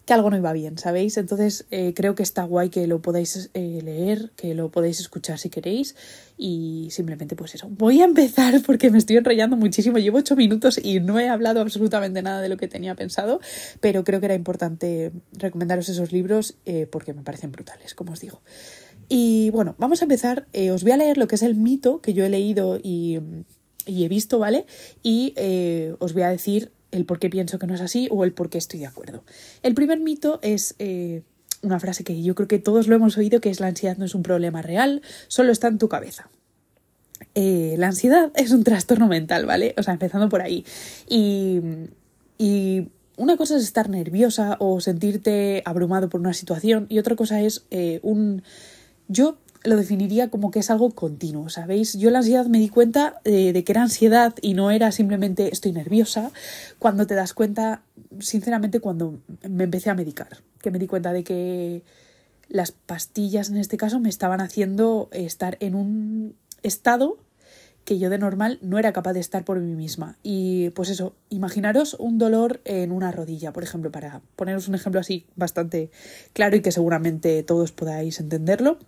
que 0.08 0.14
algo 0.14 0.30
no 0.30 0.38
iba 0.38 0.54
bien, 0.54 0.78
¿sabéis? 0.78 1.18
Entonces 1.18 1.66
eh, 1.70 1.92
creo 1.94 2.14
que 2.14 2.22
está 2.22 2.42
guay 2.44 2.70
que 2.70 2.86
lo 2.86 3.02
podáis 3.02 3.50
eh, 3.52 3.80
leer, 3.84 4.30
que 4.36 4.54
lo 4.54 4.70
podéis 4.70 5.00
escuchar 5.00 5.38
si 5.38 5.50
queréis 5.50 5.96
y 6.38 6.88
simplemente 6.90 7.36
pues 7.36 7.54
eso. 7.54 7.68
Voy 7.70 8.00
a 8.00 8.06
empezar 8.06 8.54
porque 8.66 8.90
me 8.90 8.96
estoy 8.96 9.18
enrollando 9.18 9.58
muchísimo, 9.58 9.98
llevo 9.98 10.16
ocho 10.16 10.34
minutos 10.34 10.80
y 10.82 11.00
no 11.00 11.20
he 11.20 11.28
hablado 11.28 11.60
absolutamente 11.60 12.22
nada 12.22 12.40
de 12.40 12.48
lo 12.48 12.56
que 12.56 12.68
tenía 12.68 12.94
pensado, 12.94 13.38
pero 13.80 14.02
creo 14.02 14.18
que 14.20 14.26
era 14.26 14.34
importante 14.34 15.12
recomendaros 15.32 15.90
esos 15.90 16.10
libros 16.10 16.54
eh, 16.64 16.88
porque 16.90 17.12
me 17.12 17.22
parecen 17.22 17.52
brutales, 17.52 17.94
como 17.94 18.12
os 18.12 18.20
digo. 18.20 18.40
Y 19.08 19.50
bueno, 19.50 19.74
vamos 19.78 20.02
a 20.02 20.04
empezar. 20.04 20.46
Eh, 20.52 20.70
os 20.70 20.82
voy 20.82 20.92
a 20.92 20.96
leer 20.96 21.16
lo 21.16 21.26
que 21.26 21.36
es 21.36 21.42
el 21.42 21.54
mito 21.54 22.00
que 22.00 22.12
yo 22.12 22.24
he 22.24 22.28
leído 22.28 22.78
y, 22.82 23.18
he 23.86 24.08
visto, 24.08 24.38
¿vale? 24.38 24.66
Y 25.02 25.32
eh, 25.36 25.94
os 25.98 26.12
voy 26.12 26.22
a 26.22 26.28
decir 26.28 26.70
el 26.90 27.06
por 27.06 27.18
qué 27.18 27.30
pienso 27.30 27.58
que 27.58 27.66
no 27.66 27.74
es 27.74 27.80
así 27.80 28.08
o 28.10 28.24
el 28.24 28.32
por 28.32 28.50
qué 28.50 28.58
estoy 28.58 28.80
de 28.80 28.86
acuerdo. 28.86 29.24
El 29.62 29.74
primer 29.74 29.98
mito 29.98 30.40
es 30.42 30.74
eh, 30.78 31.22
una 31.62 31.80
frase 31.80 32.04
que 32.04 32.22
yo 32.22 32.34
creo 32.34 32.48
que 32.48 32.58
todos 32.58 32.86
lo 32.86 32.96
hemos 32.96 33.16
oído, 33.16 33.40
que 33.40 33.50
es 33.50 33.60
la 33.60 33.68
ansiedad 33.68 33.96
no 33.96 34.04
es 34.04 34.14
un 34.14 34.22
problema 34.22 34.60
real, 34.60 35.00
solo 35.28 35.52
está 35.52 35.68
en 35.68 35.78
tu 35.78 35.88
cabeza. 35.88 36.30
La 37.34 37.86
ansiedad 37.86 38.32
es 38.34 38.50
un 38.50 38.64
trastorno 38.64 39.06
mental, 39.06 39.46
¿vale? 39.46 39.74
O 39.76 39.82
sea, 39.82 39.92
empezando 39.92 40.28
por 40.28 40.42
ahí. 40.42 40.64
Y, 41.08 41.60
y 42.36 42.88
una 43.16 43.36
cosa 43.36 43.56
es 43.56 43.62
estar 43.62 43.88
nerviosa 43.88 44.56
o 44.58 44.80
sentirte 44.80 45.62
abrumado 45.64 46.08
por 46.08 46.20
una 46.20 46.32
situación 46.32 46.86
y 46.88 46.98
otra 46.98 47.16
cosa 47.16 47.40
es 47.40 47.64
un... 48.02 48.42
Yo 49.08 49.38
lo 49.64 49.76
definiría 49.76 50.30
como 50.30 50.50
que 50.50 50.60
es 50.60 50.70
algo 50.70 50.90
continuo, 50.90 51.48
¿sabéis? 51.48 51.94
Yo 51.94 52.10
la 52.10 52.18
ansiedad 52.18 52.46
me 52.46 52.58
di 52.58 52.68
cuenta 52.68 53.20
de, 53.24 53.52
de, 53.52 53.64
que 53.64 53.72
era 53.72 53.82
ansiedad 53.82 54.34
y 54.40 54.54
no 54.54 54.70
era 54.70 54.92
simplemente 54.92 55.52
estoy 55.52 55.72
nerviosa, 55.72 56.30
cuando 56.78 57.06
te 57.06 57.14
das 57.14 57.34
cuenta, 57.34 57.82
sinceramente, 58.20 58.80
cuando 58.80 59.18
me 59.48 59.64
empecé 59.64 59.90
a 59.90 59.94
medicar, 59.94 60.38
que 60.62 60.70
me 60.70 60.78
di 60.78 60.86
cuenta 60.86 61.12
de 61.12 61.24
que 61.24 61.82
las 62.48 62.72
pastillas 62.72 63.50
en 63.50 63.58
este 63.58 63.76
caso 63.76 64.00
me 64.00 64.08
estaban 64.08 64.40
haciendo 64.40 65.08
estar 65.12 65.56
en 65.60 65.74
un 65.74 66.34
estado 66.62 67.18
que 67.84 67.98
yo 67.98 68.10
de 68.10 68.18
normal 68.18 68.58
no 68.60 68.78
era 68.78 68.92
capaz 68.92 69.14
de 69.14 69.20
estar 69.20 69.46
por 69.46 69.58
mí 69.60 69.74
misma. 69.74 70.18
Y 70.22 70.68
pues 70.70 70.90
eso, 70.90 71.14
imaginaros 71.30 71.94
un 71.94 72.18
dolor 72.18 72.60
en 72.66 72.92
una 72.92 73.12
rodilla, 73.12 73.54
por 73.54 73.62
ejemplo, 73.62 73.90
para 73.90 74.20
poneros 74.36 74.68
un 74.68 74.74
ejemplo 74.74 75.00
así 75.00 75.24
bastante 75.36 75.90
claro 76.34 76.56
y 76.56 76.60
que 76.60 76.70
seguramente 76.70 77.42
todos 77.42 77.72
podáis 77.72 78.20
entenderlo. 78.20 78.78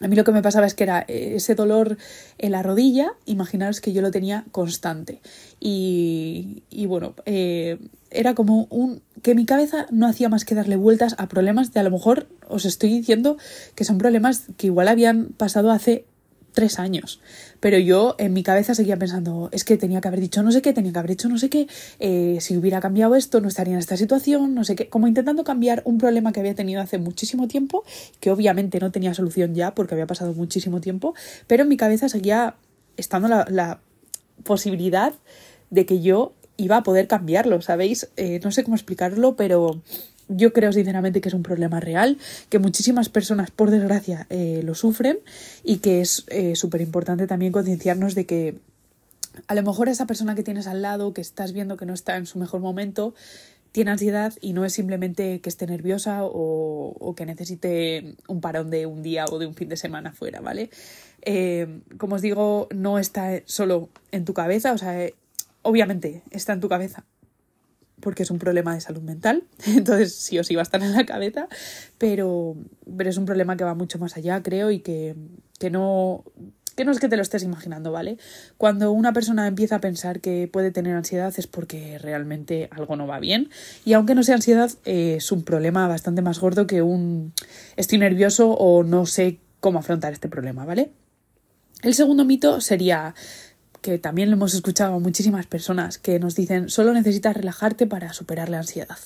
A 0.00 0.08
mí 0.08 0.16
lo 0.16 0.24
que 0.24 0.32
me 0.32 0.42
pasaba 0.42 0.66
es 0.66 0.74
que 0.74 0.84
era 0.84 1.04
eh, 1.08 1.34
ese 1.36 1.54
dolor 1.54 1.96
en 2.38 2.52
la 2.52 2.62
rodilla, 2.62 3.12
imaginaros 3.24 3.80
que 3.80 3.92
yo 3.92 4.02
lo 4.02 4.10
tenía 4.10 4.44
constante. 4.52 5.20
Y, 5.58 6.62
y 6.70 6.86
bueno, 6.86 7.14
eh, 7.24 7.78
era 8.10 8.34
como 8.34 8.66
un... 8.70 9.00
que 9.22 9.34
mi 9.34 9.46
cabeza 9.46 9.86
no 9.90 10.06
hacía 10.06 10.28
más 10.28 10.44
que 10.44 10.54
darle 10.54 10.76
vueltas 10.76 11.14
a 11.18 11.28
problemas 11.28 11.72
de 11.72 11.80
a 11.80 11.82
lo 11.82 11.90
mejor 11.90 12.28
os 12.48 12.64
estoy 12.64 12.90
diciendo 12.90 13.38
que 13.74 13.84
son 13.84 13.98
problemas 13.98 14.44
que 14.56 14.68
igual 14.68 14.88
habían 14.88 15.28
pasado 15.36 15.70
hace 15.70 16.04
tres 16.56 16.78
años. 16.78 17.20
Pero 17.60 17.78
yo 17.78 18.16
en 18.18 18.32
mi 18.32 18.42
cabeza 18.42 18.74
seguía 18.74 18.96
pensando, 18.96 19.50
es 19.52 19.62
que 19.62 19.76
tenía 19.76 20.00
que 20.00 20.08
haber 20.08 20.20
dicho 20.20 20.42
no 20.42 20.50
sé 20.50 20.62
qué, 20.62 20.72
tenía 20.72 20.90
que 20.90 20.98
haber 20.98 21.10
hecho 21.10 21.28
no 21.28 21.36
sé 21.36 21.50
qué, 21.50 21.68
eh, 22.00 22.38
si 22.40 22.56
hubiera 22.56 22.80
cambiado 22.80 23.14
esto 23.14 23.42
no 23.42 23.48
estaría 23.48 23.74
en 23.74 23.78
esta 23.78 23.98
situación, 23.98 24.54
no 24.54 24.64
sé 24.64 24.74
qué, 24.74 24.88
como 24.88 25.06
intentando 25.06 25.44
cambiar 25.44 25.82
un 25.84 25.98
problema 25.98 26.32
que 26.32 26.40
había 26.40 26.54
tenido 26.54 26.80
hace 26.80 26.96
muchísimo 26.96 27.46
tiempo, 27.46 27.84
que 28.20 28.30
obviamente 28.30 28.80
no 28.80 28.90
tenía 28.90 29.12
solución 29.12 29.54
ya 29.54 29.74
porque 29.74 29.94
había 29.94 30.06
pasado 30.06 30.32
muchísimo 30.32 30.80
tiempo, 30.80 31.14
pero 31.46 31.64
en 31.64 31.68
mi 31.68 31.76
cabeza 31.76 32.08
seguía 32.08 32.56
estando 32.96 33.28
la, 33.28 33.80
posibilidad 34.44 35.14
de 35.70 35.86
que 35.86 36.00
yo 36.00 36.34
iba 36.58 36.76
a 36.76 36.82
poder 36.82 37.08
cambiarlo, 37.08 37.62
¿sabéis? 37.62 38.10
Eh, 38.16 38.38
no 38.44 38.52
sé 38.52 38.64
cómo 38.64 38.76
explicarlo, 38.76 39.34
pero 39.34 39.80
yo 40.28 40.52
creo 40.52 40.72
sinceramente 40.72 41.20
que 41.20 41.28
es 41.28 41.34
un 41.34 41.42
problema 41.42 41.80
real, 41.80 42.18
que 42.48 42.58
muchísimas 42.58 43.08
personas, 43.08 43.50
por 43.50 43.70
desgracia, 43.70 44.26
eh, 44.30 44.60
lo 44.64 44.74
sufren 44.74 45.18
y 45.64 45.78
que 45.78 46.00
es 46.00 46.24
eh, 46.28 46.56
súper 46.56 46.80
importante 46.80 47.26
también 47.26 47.52
concienciarnos 47.52 48.14
de 48.14 48.26
que 48.26 48.58
a 49.48 49.54
lo 49.54 49.62
mejor 49.62 49.88
esa 49.88 50.06
persona 50.06 50.34
que 50.34 50.42
tienes 50.42 50.66
al 50.66 50.82
lado, 50.82 51.12
que 51.12 51.20
estás 51.20 51.52
viendo 51.52 51.76
que 51.76 51.86
no 51.86 51.94
está 51.94 52.16
en 52.16 52.26
su 52.26 52.38
mejor 52.38 52.60
momento, 52.60 53.14
tiene 53.70 53.90
ansiedad 53.90 54.32
y 54.40 54.54
no 54.54 54.64
es 54.64 54.72
simplemente 54.72 55.40
que 55.40 55.50
esté 55.50 55.66
nerviosa 55.66 56.24
o, 56.24 56.96
o 56.98 57.14
que 57.14 57.26
necesite 57.26 58.16
un 58.26 58.40
parón 58.40 58.70
de 58.70 58.86
un 58.86 59.02
día 59.02 59.26
o 59.26 59.38
de 59.38 59.46
un 59.46 59.54
fin 59.54 59.68
de 59.68 59.76
semana 59.76 60.12
fuera, 60.12 60.40
¿vale? 60.40 60.70
como 61.98 62.14
os 62.14 62.22
digo, 62.22 62.68
no 62.72 63.00
está 63.00 63.42
solo 63.46 63.88
en 64.12 64.24
tu 64.24 64.32
cabeza, 64.32 64.72
o 64.72 64.78
sea, 64.78 65.08
obviamente 65.62 66.22
está 66.30 66.52
en 66.52 66.60
tu 66.60 66.68
cabeza 66.68 67.04
porque 68.00 68.22
es 68.22 68.30
un 68.30 68.38
problema 68.38 68.74
de 68.74 68.80
salud 68.80 69.02
mental, 69.02 69.44
entonces 69.66 70.14
sí 70.14 70.38
o 70.38 70.44
sí 70.44 70.54
va 70.54 70.62
a 70.62 70.64
estar 70.64 70.82
en 70.82 70.92
la 70.92 71.06
cabeza, 71.06 71.48
pero, 71.98 72.56
pero 72.96 73.10
es 73.10 73.16
un 73.16 73.26
problema 73.26 73.56
que 73.56 73.64
va 73.64 73.74
mucho 73.74 73.98
más 73.98 74.16
allá, 74.16 74.42
creo, 74.42 74.70
y 74.70 74.80
que, 74.80 75.14
que 75.58 75.70
no 75.70 76.24
que 76.76 76.84
no 76.84 76.92
es 76.92 77.00
que 77.00 77.08
te 77.08 77.16
lo 77.16 77.22
estés 77.22 77.42
imaginando, 77.42 77.90
¿vale? 77.90 78.18
Cuando 78.58 78.92
una 78.92 79.14
persona 79.14 79.46
empieza 79.46 79.76
a 79.76 79.80
pensar 79.80 80.20
que 80.20 80.46
puede 80.46 80.70
tener 80.70 80.94
ansiedad 80.94 81.32
es 81.36 81.46
porque 81.46 81.98
realmente 81.98 82.68
algo 82.70 82.96
no 82.96 83.06
va 83.06 83.18
bien. 83.18 83.48
Y 83.86 83.94
aunque 83.94 84.14
no 84.14 84.22
sea 84.22 84.34
ansiedad, 84.34 84.70
eh, 84.84 85.14
es 85.16 85.32
un 85.32 85.42
problema 85.42 85.88
bastante 85.88 86.20
más 86.20 86.38
gordo 86.38 86.66
que 86.66 86.82
un 86.82 87.32
estoy 87.76 87.96
nervioso 87.98 88.50
o 88.50 88.84
no 88.84 89.06
sé 89.06 89.40
cómo 89.60 89.78
afrontar 89.78 90.12
este 90.12 90.28
problema, 90.28 90.66
¿vale? 90.66 90.90
El 91.82 91.94
segundo 91.94 92.26
mito 92.26 92.60
sería 92.60 93.14
que 93.86 93.98
también 93.98 94.30
lo 94.30 94.36
hemos 94.36 94.52
escuchado 94.52 94.94
a 94.94 94.98
muchísimas 94.98 95.46
personas 95.46 95.96
que 95.96 96.18
nos 96.18 96.34
dicen 96.34 96.68
solo 96.70 96.92
necesitas 96.92 97.36
relajarte 97.36 97.86
para 97.86 98.12
superar 98.12 98.48
la 98.48 98.58
ansiedad. 98.58 98.98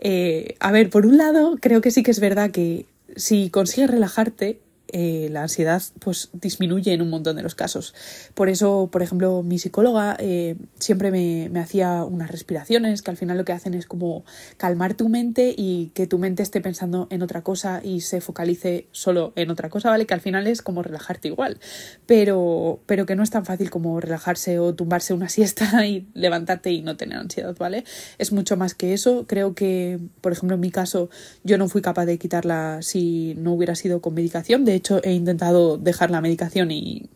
Eh, 0.00 0.56
a 0.58 0.72
ver, 0.72 0.90
por 0.90 1.06
un 1.06 1.16
lado, 1.16 1.58
creo 1.60 1.80
que 1.80 1.92
sí 1.92 2.02
que 2.02 2.10
es 2.10 2.18
verdad 2.18 2.50
que 2.50 2.86
si 3.14 3.50
consigues 3.50 3.88
relajarte, 3.88 4.58
eh, 4.92 5.28
la 5.30 5.42
ansiedad 5.42 5.82
pues 5.98 6.30
disminuye 6.32 6.92
en 6.92 7.02
un 7.02 7.10
montón 7.10 7.36
de 7.36 7.42
los 7.42 7.54
casos. 7.54 7.94
Por 8.34 8.48
eso, 8.48 8.88
por 8.90 9.02
ejemplo, 9.02 9.42
mi 9.42 9.58
psicóloga 9.58 10.16
eh, 10.18 10.56
siempre 10.78 11.10
me, 11.10 11.48
me, 11.50 11.60
hacía 11.60 12.04
unas 12.04 12.30
respiraciones 12.30 13.02
que 13.02 13.10
al 13.10 13.16
final 13.16 13.38
lo 13.38 13.44
que 13.44 13.52
hacen 13.52 13.74
es 13.74 13.86
como 13.86 14.24
calmar 14.56 14.94
tu 14.94 15.08
mente 15.08 15.54
y 15.56 15.90
que 15.94 16.06
tu 16.06 16.18
mente 16.18 16.42
esté 16.42 16.60
pensando 16.60 17.06
en 17.10 17.22
otra 17.22 17.42
cosa 17.42 17.80
y 17.82 18.00
se 18.00 18.20
focalice 18.20 18.88
solo 18.92 19.32
en 19.36 19.50
otra 19.50 19.68
cosa, 19.68 19.90
¿vale? 19.90 20.06
Que 20.06 20.14
al 20.14 20.20
final 20.20 20.46
es 20.46 20.62
como 20.62 20.82
relajarte 20.82 21.28
igual, 21.28 21.58
pero, 22.06 22.80
pero 22.86 23.06
que 23.06 23.16
no 23.16 23.22
es 23.22 23.30
tan 23.30 23.44
fácil 23.44 23.70
como 23.70 24.00
relajarse 24.00 24.58
o 24.58 24.74
tumbarse 24.74 25.14
una 25.14 25.28
siesta 25.28 25.86
y 25.86 26.08
levantarte 26.14 26.70
y 26.70 26.82
no 26.82 26.96
tener 26.96 27.18
ansiedad, 27.18 27.56
¿vale? 27.58 27.84
Es 28.18 28.32
mucho 28.32 28.56
más 28.56 28.74
que 28.74 28.92
eso. 28.92 29.26
Creo 29.26 29.54
que, 29.54 29.98
por 30.20 30.32
ejemplo, 30.32 30.54
en 30.54 30.60
mi 30.60 30.70
caso, 30.70 31.10
yo 31.44 31.58
no 31.58 31.68
fui 31.68 31.82
capaz 31.82 32.06
de 32.06 32.18
quitarla 32.18 32.78
si 32.82 33.34
no 33.36 33.52
hubiera 33.52 33.74
sido 33.74 34.00
con 34.00 34.14
medicación. 34.14 34.64
De 34.64 34.74
hecho, 34.80 35.00
he 35.04 35.12
intentado 35.12 35.78
dejar 35.78 36.10
la 36.10 36.20
medicación 36.20 36.70
y, 36.70 37.08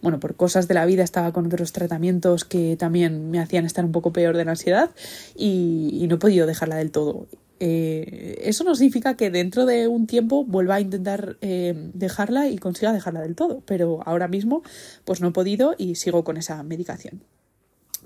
bueno, 0.00 0.20
por 0.20 0.36
cosas 0.36 0.68
de 0.68 0.74
la 0.74 0.86
vida 0.86 1.02
estaba 1.02 1.32
con 1.32 1.46
otros 1.46 1.72
tratamientos 1.72 2.44
que 2.44 2.76
también 2.76 3.30
me 3.30 3.40
hacían 3.40 3.66
estar 3.66 3.84
un 3.84 3.92
poco 3.92 4.12
peor 4.12 4.36
de 4.36 4.44
la 4.44 4.52
ansiedad 4.52 4.90
y, 5.34 6.06
no 6.08 6.16
he 6.16 6.18
podido 6.18 6.46
dejarla 6.46 6.76
del 6.76 6.90
todo. 6.90 7.26
Eh, 7.58 8.38
eso 8.44 8.64
no 8.64 8.74
significa 8.74 9.16
que 9.16 9.30
dentro 9.30 9.64
de 9.64 9.88
un 9.88 10.06
tiempo 10.06 10.44
vuelva 10.44 10.76
a 10.76 10.80
intentar 10.80 11.38
eh, 11.40 11.74
dejarla 11.94 12.48
y 12.48 12.58
consiga 12.58 12.92
dejarla 12.92 13.22
del 13.22 13.34
todo, 13.34 13.62
pero 13.66 14.00
ahora 14.04 14.28
mismo 14.28 14.62
pues 15.04 15.20
no 15.20 15.28
he 15.28 15.32
podido 15.32 15.74
y 15.78 15.94
sigo 15.94 16.22
con 16.22 16.36
esa 16.36 16.62
medicación 16.62 17.22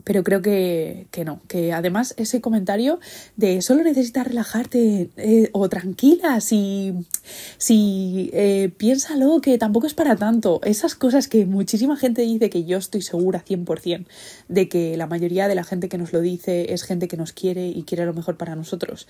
pero 0.04 0.22
creo 0.22 0.42
que, 0.42 1.06
que, 1.10 1.24
no, 1.24 1.40
que 1.48 1.72
además 1.72 2.14
ese 2.16 2.40
comentario 2.40 3.00
de 3.36 3.62
solo 3.62 3.82
necesitas 3.82 4.26
relajarte 4.26 5.10
eh, 5.16 5.50
o 5.52 5.68
tranquila, 5.68 6.40
si, 6.40 6.94
si 7.58 8.30
eh, 8.32 8.70
piénsalo 8.76 9.40
que 9.40 9.58
tampoco 9.58 9.86
es 9.86 9.94
para 9.94 10.16
tanto, 10.16 10.60
esas 10.64 10.94
cosas 10.94 11.28
que 11.28 11.46
muchísima 11.46 11.96
gente 11.96 12.22
dice 12.22 12.50
que 12.50 12.64
yo 12.64 12.78
estoy 12.78 13.02
segura 13.02 13.44
100% 13.44 14.06
de 14.48 14.68
que 14.68 14.96
la 14.96 15.06
mayoría 15.06 15.48
de 15.48 15.54
la 15.54 15.64
gente 15.64 15.88
que 15.88 15.98
nos 15.98 16.12
lo 16.12 16.20
dice 16.20 16.72
es 16.72 16.82
gente 16.82 17.08
que 17.08 17.16
nos 17.16 17.32
quiere 17.32 17.68
y 17.68 17.82
quiere 17.84 18.06
lo 18.06 18.14
mejor 18.14 18.36
para 18.36 18.56
nosotros. 18.56 19.06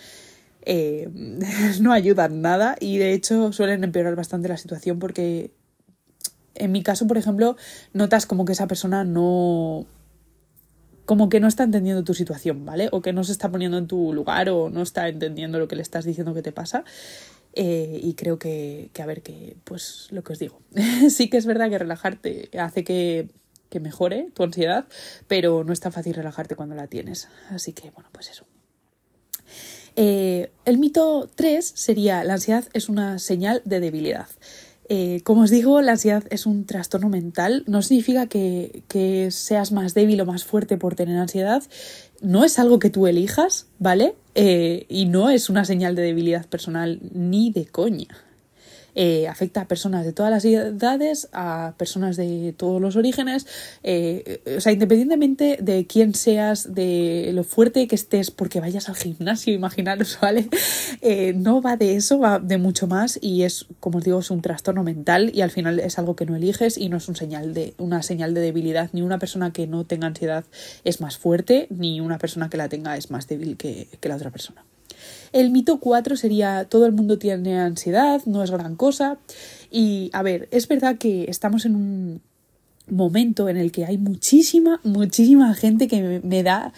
Eh, 0.63 1.09
no 1.81 1.93
ayudan 1.93 2.43
nada 2.43 2.77
y 2.81 2.99
de 2.99 3.15
hecho 3.15 3.53
suelen 3.53 3.83
empeorar 3.85 4.15
bastante 4.15 4.49
la 4.49 4.59
situación 4.59 4.99
porque 4.99 5.53
en 6.55 6.73
mi 6.73 6.83
caso, 6.83 7.07
por 7.07 7.17
ejemplo, 7.17 7.57
notas 7.93 8.27
como 8.27 8.45
que 8.45 8.53
esa 8.53 8.67
persona 8.67 9.05
no 9.05 9.87
como 11.11 11.29
que 11.29 11.40
no 11.40 11.49
está 11.49 11.64
entendiendo 11.64 12.05
tu 12.05 12.14
situación, 12.14 12.64
¿vale? 12.64 12.88
O 12.93 13.02
que 13.02 13.12
no 13.12 13.25
se 13.25 13.33
está 13.33 13.50
poniendo 13.50 13.79
en 13.79 13.88
tu 13.88 14.12
lugar 14.12 14.49
o 14.49 14.71
no 14.71 14.81
está 14.81 15.09
entendiendo 15.09 15.59
lo 15.59 15.67
que 15.67 15.75
le 15.75 15.83
estás 15.83 16.05
diciendo 16.05 16.35
que 16.35 16.43
te 16.43 16.52
pasa. 16.52 16.85
Eh, 17.52 17.99
y 18.00 18.14
creo 18.14 18.38
que, 18.38 18.93
a 18.97 19.07
ver, 19.07 19.21
que, 19.21 19.57
pues 19.64 20.07
lo 20.12 20.23
que 20.23 20.35
os 20.35 20.38
digo, 20.38 20.61
sí 21.11 21.29
que 21.29 21.37
es 21.37 21.47
verdad 21.47 21.69
que 21.69 21.79
relajarte 21.79 22.49
hace 22.57 22.85
que, 22.85 23.29
que 23.71 23.81
mejore 23.81 24.29
tu 24.35 24.45
ansiedad, 24.45 24.87
pero 25.26 25.64
no 25.64 25.73
es 25.73 25.81
tan 25.81 25.90
fácil 25.90 26.14
relajarte 26.14 26.55
cuando 26.55 26.76
la 26.76 26.87
tienes. 26.87 27.26
Así 27.49 27.73
que, 27.73 27.90
bueno, 27.90 28.09
pues 28.12 28.31
eso. 28.31 28.47
Eh, 29.97 30.52
el 30.64 30.79
mito 30.79 31.29
3 31.35 31.73
sería 31.75 32.23
la 32.23 32.35
ansiedad 32.35 32.67
es 32.73 32.88
una 32.88 33.19
señal 33.19 33.62
de 33.64 33.81
debilidad. 33.81 34.29
Eh, 34.93 35.21
como 35.23 35.43
os 35.43 35.51
digo, 35.51 35.81
la 35.83 35.93
ansiedad 35.93 36.25
es 36.31 36.47
un 36.47 36.67
trastorno 36.67 37.09
mental. 37.09 37.63
No 37.69 37.81
significa 37.81 38.27
que, 38.27 38.83
que, 38.89 39.31
seas 39.31 39.71
más 39.71 39.95
débil 39.95 40.21
o 40.21 40.27
más 40.27 40.43
fuerte 40.43 40.77
por 40.79 40.97
tener 40.97 41.17
ansiedad. 41.17 41.63
No 42.21 42.45
es 42.45 42.59
algo 42.59 42.81
que 42.81 42.91
tú 42.91 43.07
elijas, 43.07 43.69
¿vale? 43.79 44.17
Eh, 44.35 44.87
y 44.89 45.07
no 45.07 45.31
es 45.31 45.49
una 45.49 45.65
señal 45.65 45.95
de 45.95 46.03
debilidad 46.03 46.45
personal 46.47 46.99
ni 47.15 47.53
de 47.53 47.67
coña. 47.67 48.09
Eh, 48.95 49.29
afecta 49.29 49.63
a 49.63 49.69
personas 49.69 50.05
de 50.05 50.13
todas 50.13 50.31
las 50.31 50.45
edades, 50.45 51.29
a 51.33 51.75
personas 51.77 52.17
de 52.17 52.55
todos 52.57 52.81
los 52.81 52.97
orígenes, 52.97 53.47
eh, 53.83 54.43
o 54.57 54.61
sea, 54.61 54.73
independientemente 54.73 55.59
de 55.61 55.87
quién 55.87 56.15
seas, 56.15 56.75
de 56.75 57.31
lo 57.35 57.45
fuerte 57.45 57.87
que 57.87 57.95
estés 57.95 58.31
porque 58.31 58.61
vayas 58.61 58.89
al 58.89 58.97
gimnasio, 58.97 59.55
imaginaros, 59.61 60.19
¿vale? 60.21 60.49
Eh, 61.03 61.33
no 61.35 61.63
va 61.63 61.77
de 61.77 61.97
eso, 61.97 62.19
va 62.19 62.39
de 62.39 62.59
mucho 62.59 62.87
más 62.87 63.19
y 63.21 63.43
es, 63.43 63.67
como 63.81 63.99
os 63.99 64.05
digo, 64.05 64.19
es 64.19 64.31
un 64.31 64.43
trastorno 64.43 64.83
mental 64.83 65.31
y 65.35 65.43
al 65.43 65.51
final 65.51 65.79
es 65.81 65.99
algo 65.99 66.17
que 66.17 66.27
no 66.27 66.37
eliges 66.37 66.79
y 66.79 66.89
no 66.89 66.97
es 66.97 67.09
un 67.09 67.17
señal 67.17 67.55
de, 67.55 67.75
una 67.79 68.03
señal 68.03 68.35
de 68.35 68.41
debilidad, 68.41 68.91
ni 68.93 69.03
una 69.03 69.19
persona 69.19 69.53
que 69.53 69.67
no 69.67 69.85
tenga 69.85 70.07
ansiedad 70.07 70.45
es 70.85 71.01
más 71.01 71.19
fuerte, 71.19 71.67
ni 71.71 72.01
una 72.01 72.19
persona 72.19 72.49
que 72.51 72.57
la 72.57 72.69
tenga 72.69 72.97
es 72.97 73.11
más 73.11 73.27
débil 73.29 73.57
que 73.57 73.89
la 74.03 74.17
otra 74.17 74.31
persona. 74.31 74.65
El 75.33 75.50
mito 75.50 75.81
4 75.81 76.17
sería 76.17 76.64
todo 76.64 76.87
el 76.87 76.93
mundo 76.93 77.19
tiene 77.19 77.59
ansiedad, 77.59 78.23
no 78.26 78.43
es 78.43 78.50
gran 78.50 78.76
cosa. 78.76 79.19
Y 79.71 80.11
a 80.12 80.23
ver, 80.23 80.49
es 80.50 80.69
verdad 80.69 80.99
que 80.99 81.26
estamos 81.29 81.64
en 81.64 81.76
un 81.76 82.23
momento 82.88 83.49
en 83.49 83.57
el 83.57 83.73
que 83.73 83.85
hay 83.85 83.99
muchísima, 83.99 84.81
muchísima 84.83 85.55
gente 85.55 85.88
que 85.88 86.21
me, 86.23 86.43
da, 86.43 86.73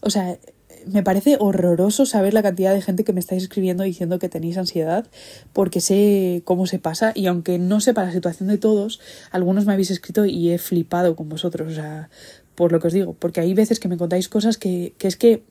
o 0.00 0.10
sea, 0.10 0.38
me 0.86 1.02
parece 1.02 1.36
horroroso 1.38 2.06
saber 2.06 2.34
la 2.34 2.42
cantidad 2.42 2.72
de 2.72 2.80
gente 2.80 3.04
que 3.04 3.12
me 3.12 3.20
estáis 3.20 3.42
escribiendo 3.42 3.84
diciendo 3.84 4.18
que 4.18 4.28
tenéis 4.28 4.56
ansiedad, 4.56 5.06
porque 5.52 5.80
sé 5.80 6.42
cómo 6.44 6.66
se 6.66 6.78
pasa 6.78 7.12
y 7.14 7.26
aunque 7.26 7.58
no 7.58 7.80
sepa 7.80 8.04
la 8.04 8.12
situación 8.12 8.48
de 8.48 8.58
todos, 8.58 9.00
algunos 9.30 9.66
me 9.66 9.72
habéis 9.72 9.90
escrito 9.90 10.24
y 10.24 10.50
he 10.50 10.58
flipado 10.58 11.16
con 11.16 11.28
vosotros, 11.28 11.72
o 11.72 11.74
sea, 11.74 12.08
por 12.54 12.72
lo 12.72 12.80
que 12.80 12.88
os 12.88 12.92
digo, 12.92 13.14
porque 13.14 13.40
hay 13.40 13.54
veces 13.54 13.78
que 13.78 13.88
me 13.88 13.96
contáis 13.96 14.28
cosas 14.28 14.56
que, 14.56 14.94
que 14.98 15.08
es 15.08 15.16
que 15.16 15.42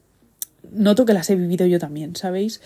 noto 0.72 1.06
que 1.06 1.14
las 1.14 1.30
he 1.30 1.36
vivido 1.36 1.66
yo 1.66 1.80
también, 1.80 2.16
¿sabéis? 2.16 2.62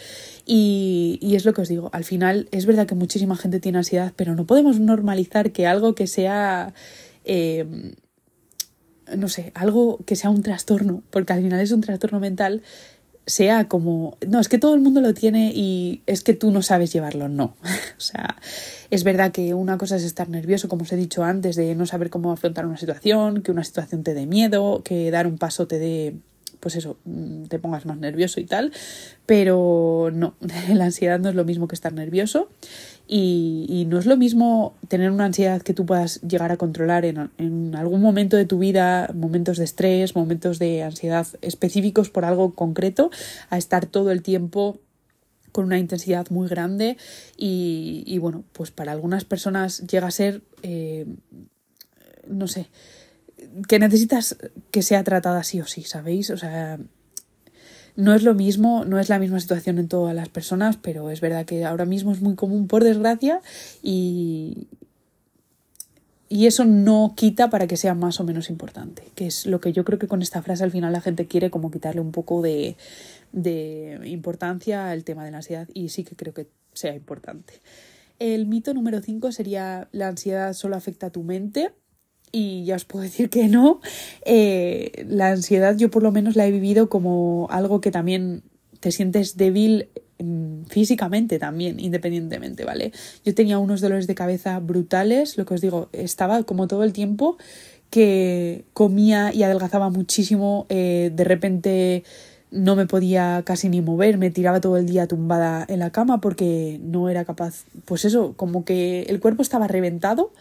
Y, 0.46 1.20
y, 1.22 1.36
es 1.36 1.46
lo 1.46 1.54
que 1.54 1.62
os 1.62 1.70
digo, 1.70 1.90
al 1.94 2.04
final 2.04 2.48
es 2.52 2.66
verdad 2.66 2.88
que 2.88 2.96
muchísima 2.96 3.36
gente 3.36 3.60
tiene 3.60 3.78
ansiedad, 3.78 4.14
pero 4.16 4.36
no 4.36 4.46
podemos 4.46 4.80
normalizar 4.80 5.52
que 5.52 5.68
algo 5.68 5.96
que 5.96 6.08
sea... 6.08 6.74
Eh, 7.26 7.94
no 9.16 9.28
sé, 9.28 9.52
algo 9.56 10.00
que 10.06 10.16
sea 10.16 10.30
un 10.30 10.42
trastorno, 10.42 11.04
porque 11.10 11.34
al 11.34 11.42
final 11.42 11.60
es 11.60 11.72
un 11.72 11.82
trastorno 11.82 12.20
mental, 12.20 12.62
sea 13.26 13.68
como, 13.68 14.18
no, 14.28 14.40
es 14.40 14.50
que 14.50 14.58
todo 14.58 14.74
el 14.74 14.82
mundo 14.82 15.02
lo 15.02 15.14
tiene 15.14 15.52
y 15.54 16.02
es 16.06 16.24
que 16.24 16.34
tú 16.34 16.52
no 16.52 16.62
sabes 16.62 16.92
llevarlo, 16.92 17.30
no. 17.30 17.56
o 17.98 18.00
sea, 18.00 18.38
es 18.90 19.04
verdad 19.04 19.32
que 19.32 19.54
una 19.54 19.78
cosa 19.78 19.96
es 19.96 20.04
estar 20.04 20.30
nervioso, 20.30 20.68
como 20.68 20.84
os 20.84 20.92
he 20.92 20.96
dicho 20.96 21.24
antes, 21.24 21.56
de 21.56 21.76
no 21.76 21.86
saber 21.86 22.10
cómo 22.10 22.32
afrontar 22.32 22.66
una 22.66 22.78
situación, 22.78 23.42
que 23.42 23.52
una 23.52 23.64
situación 23.64 24.04
te 24.04 24.14
dé 24.14 24.26
miedo, 24.26 24.82
que 24.84 25.12
dar 25.12 25.28
un 25.28 25.38
paso 25.38 25.68
te 25.68 25.80
dé 25.80 26.16
pues 26.62 26.76
eso, 26.76 26.98
mm, 27.04 27.46
te 27.46 27.60
pongas 27.60 27.86
más 27.86 27.98
nervioso 27.98 28.40
y 28.40 28.46
tal, 28.46 28.72
pero 29.26 30.10
no, 30.14 30.36
la 30.74 30.86
ansiedad 30.86 31.20
no 31.20 31.28
es 31.28 31.36
lo 31.36 31.44
mismo 31.44 31.68
que 31.68 31.76
estar 31.76 31.92
nervioso 31.92 32.50
Y, 33.08 33.86
no 33.90 34.00
es 34.00 34.06
lo 34.06 34.16
mismo 34.16 34.76
tener 34.88 35.12
una 35.12 35.26
ansiedad 35.26 35.62
que 35.62 35.74
tú 35.74 35.86
puedas 35.86 36.22
llegar 36.22 36.52
a 36.52 36.58
controlar 36.58 37.04
en, 37.04 37.76
algún 37.76 38.02
momento 38.02 38.38
de 38.38 38.46
tu 38.46 38.60
vida, 38.60 39.10
momentos 39.14 39.58
de 39.58 39.66
estrés, 39.66 40.16
momentos 40.16 40.60
de 40.60 40.84
ansiedad 40.84 41.28
específicos 41.42 42.10
por 42.10 42.24
algo 42.24 42.54
concreto, 42.54 43.10
a 43.50 43.58
estar 43.58 43.86
todo 43.86 44.12
el 44.12 44.22
tiempo 44.22 44.80
con 45.52 45.66
una 45.66 45.80
intensidad 45.80 46.30
muy 46.30 46.48
grande 46.48 46.96
y, 47.36 48.04
y 48.06 48.18
bueno, 48.20 48.46
pues 48.54 48.72
para 48.72 48.94
algunas 48.94 49.26
personas 49.26 49.86
llega 49.88 50.08
a 50.08 50.12
ser, 50.12 50.42
eh, 50.64 51.06
no 52.30 52.48
sé, 52.48 52.70
que 53.68 53.80
necesitas 53.80 54.38
que 54.72 54.82
sea 54.82 55.04
tratada 55.04 55.44
sí 55.44 55.62
o 55.62 55.66
sí, 55.66 55.84
¿sabéis? 55.84 56.30
O 56.30 56.38
sea, 56.38 56.80
no 57.96 58.14
es 58.14 58.24
lo 58.24 58.34
mismo, 58.34 58.86
no 58.86 59.00
es 59.00 59.10
la 59.10 59.20
misma 59.20 59.40
situación 59.40 59.78
en 59.78 59.88
todas 59.88 60.16
las 60.16 60.30
personas, 60.30 60.78
pero 60.78 61.10
es 61.10 61.22
verdad 61.22 61.46
que 61.46 61.66
ahora 61.66 61.86
mismo 61.86 62.12
es 62.12 62.22
muy 62.22 62.36
común, 62.36 62.68
por 62.68 62.84
desgracia, 62.84 63.42
y, 63.84 64.68
y 66.30 66.48
eso 66.48 66.64
no 66.66 67.14
quita 67.16 67.50
para 67.50 67.68
que 67.68 67.78
sea 67.78 67.94
más 67.94 68.20
o 68.20 68.24
menos 68.24 68.50
importante, 68.50 69.04
que 69.16 69.28
es 69.28 69.46
lo 69.46 69.60
que 69.60 69.74
yo 69.74 69.84
creo 69.84 70.00
que 70.00 70.08
con 70.08 70.22
esta 70.22 70.42
frase 70.42 70.64
al 70.64 70.72
final 70.72 70.94
la 70.94 71.02
gente 71.02 71.28
quiere 71.28 71.50
como 71.50 71.72
quitarle 71.72 72.02
un 72.02 72.12
poco 72.12 72.42
de, 72.42 72.78
de 73.34 74.00
importancia 74.06 74.90
al 74.90 75.04
tema 75.04 75.26
de 75.26 75.32
la 75.32 75.38
ansiedad 75.38 75.68
y 75.74 75.90
sí 75.90 76.04
que 76.04 76.16
creo 76.16 76.34
que 76.34 76.48
sea 76.74 76.96
importante. 76.96 77.56
El 78.20 78.46
mito 78.46 78.74
número 78.74 79.02
5 79.02 79.32
sería 79.32 79.90
la 79.92 80.08
ansiedad 80.08 80.54
solo 80.54 80.76
afecta 80.76 81.08
a 81.08 81.10
tu 81.10 81.24
mente 81.24 81.72
y 82.32 82.64
ya 82.66 82.76
os 82.76 82.86
puedo 82.86 83.04
decir 83.10 83.30
que 83.30 83.48
no. 83.48 83.82
Eh, 84.26 85.06
la 85.08 85.32
ansiedad 85.32 85.78
yo 85.78 85.90
por 85.90 86.04
lo 86.04 86.12
menos 86.12 86.36
la 86.36 86.46
he 86.46 86.52
vivido 86.52 86.90
como 86.90 87.48
algo 87.50 87.82
que 87.82 87.92
también 87.92 88.44
te 88.80 88.92
sientes 88.92 89.38
débil 89.38 89.90
mm, 90.20 90.64
físicamente 90.64 91.40
también, 91.40 91.80
independientemente, 91.80 92.66
¿vale? 92.66 92.92
Yo 93.24 93.34
tenía 93.36 93.60
unos 93.60 93.82
dolores 93.82 94.08
de 94.08 94.16
cabeza 94.16 94.60
brutales, 94.60 95.38
lo 95.38 95.46
que 95.46 95.54
os 95.54 95.62
digo, 95.62 95.90
estaba 95.94 96.44
como 96.44 96.68
todo 96.68 96.84
el 96.84 96.94
tiempo 96.94 97.38
que 97.90 98.66
comía 98.74 99.34
y 99.34 99.44
adelgazaba 99.44 99.90
muchísimo, 99.90 100.66
eh, 100.70 101.12
de 101.14 101.24
repente 101.26 102.04
no 102.50 102.76
me 102.76 102.86
podía 102.86 103.44
casi 103.46 103.70
ni 103.70 103.82
mover, 103.82 104.18
me 104.18 104.32
tiraba 104.32 104.62
todo 104.62 104.78
el 104.78 104.86
día 104.86 105.08
tumbada 105.08 105.66
en 105.68 105.80
la 105.80 105.92
cama 105.92 106.22
porque 106.22 106.80
no 106.84 107.10
era 107.10 107.24
capaz, 107.26 107.66
pues 107.86 108.06
eso, 108.06 108.34
como 108.36 108.66
que 108.66 109.04
el 109.04 109.20
cuerpo 109.20 109.42
estaba 109.42 109.68
reventado 109.68 110.32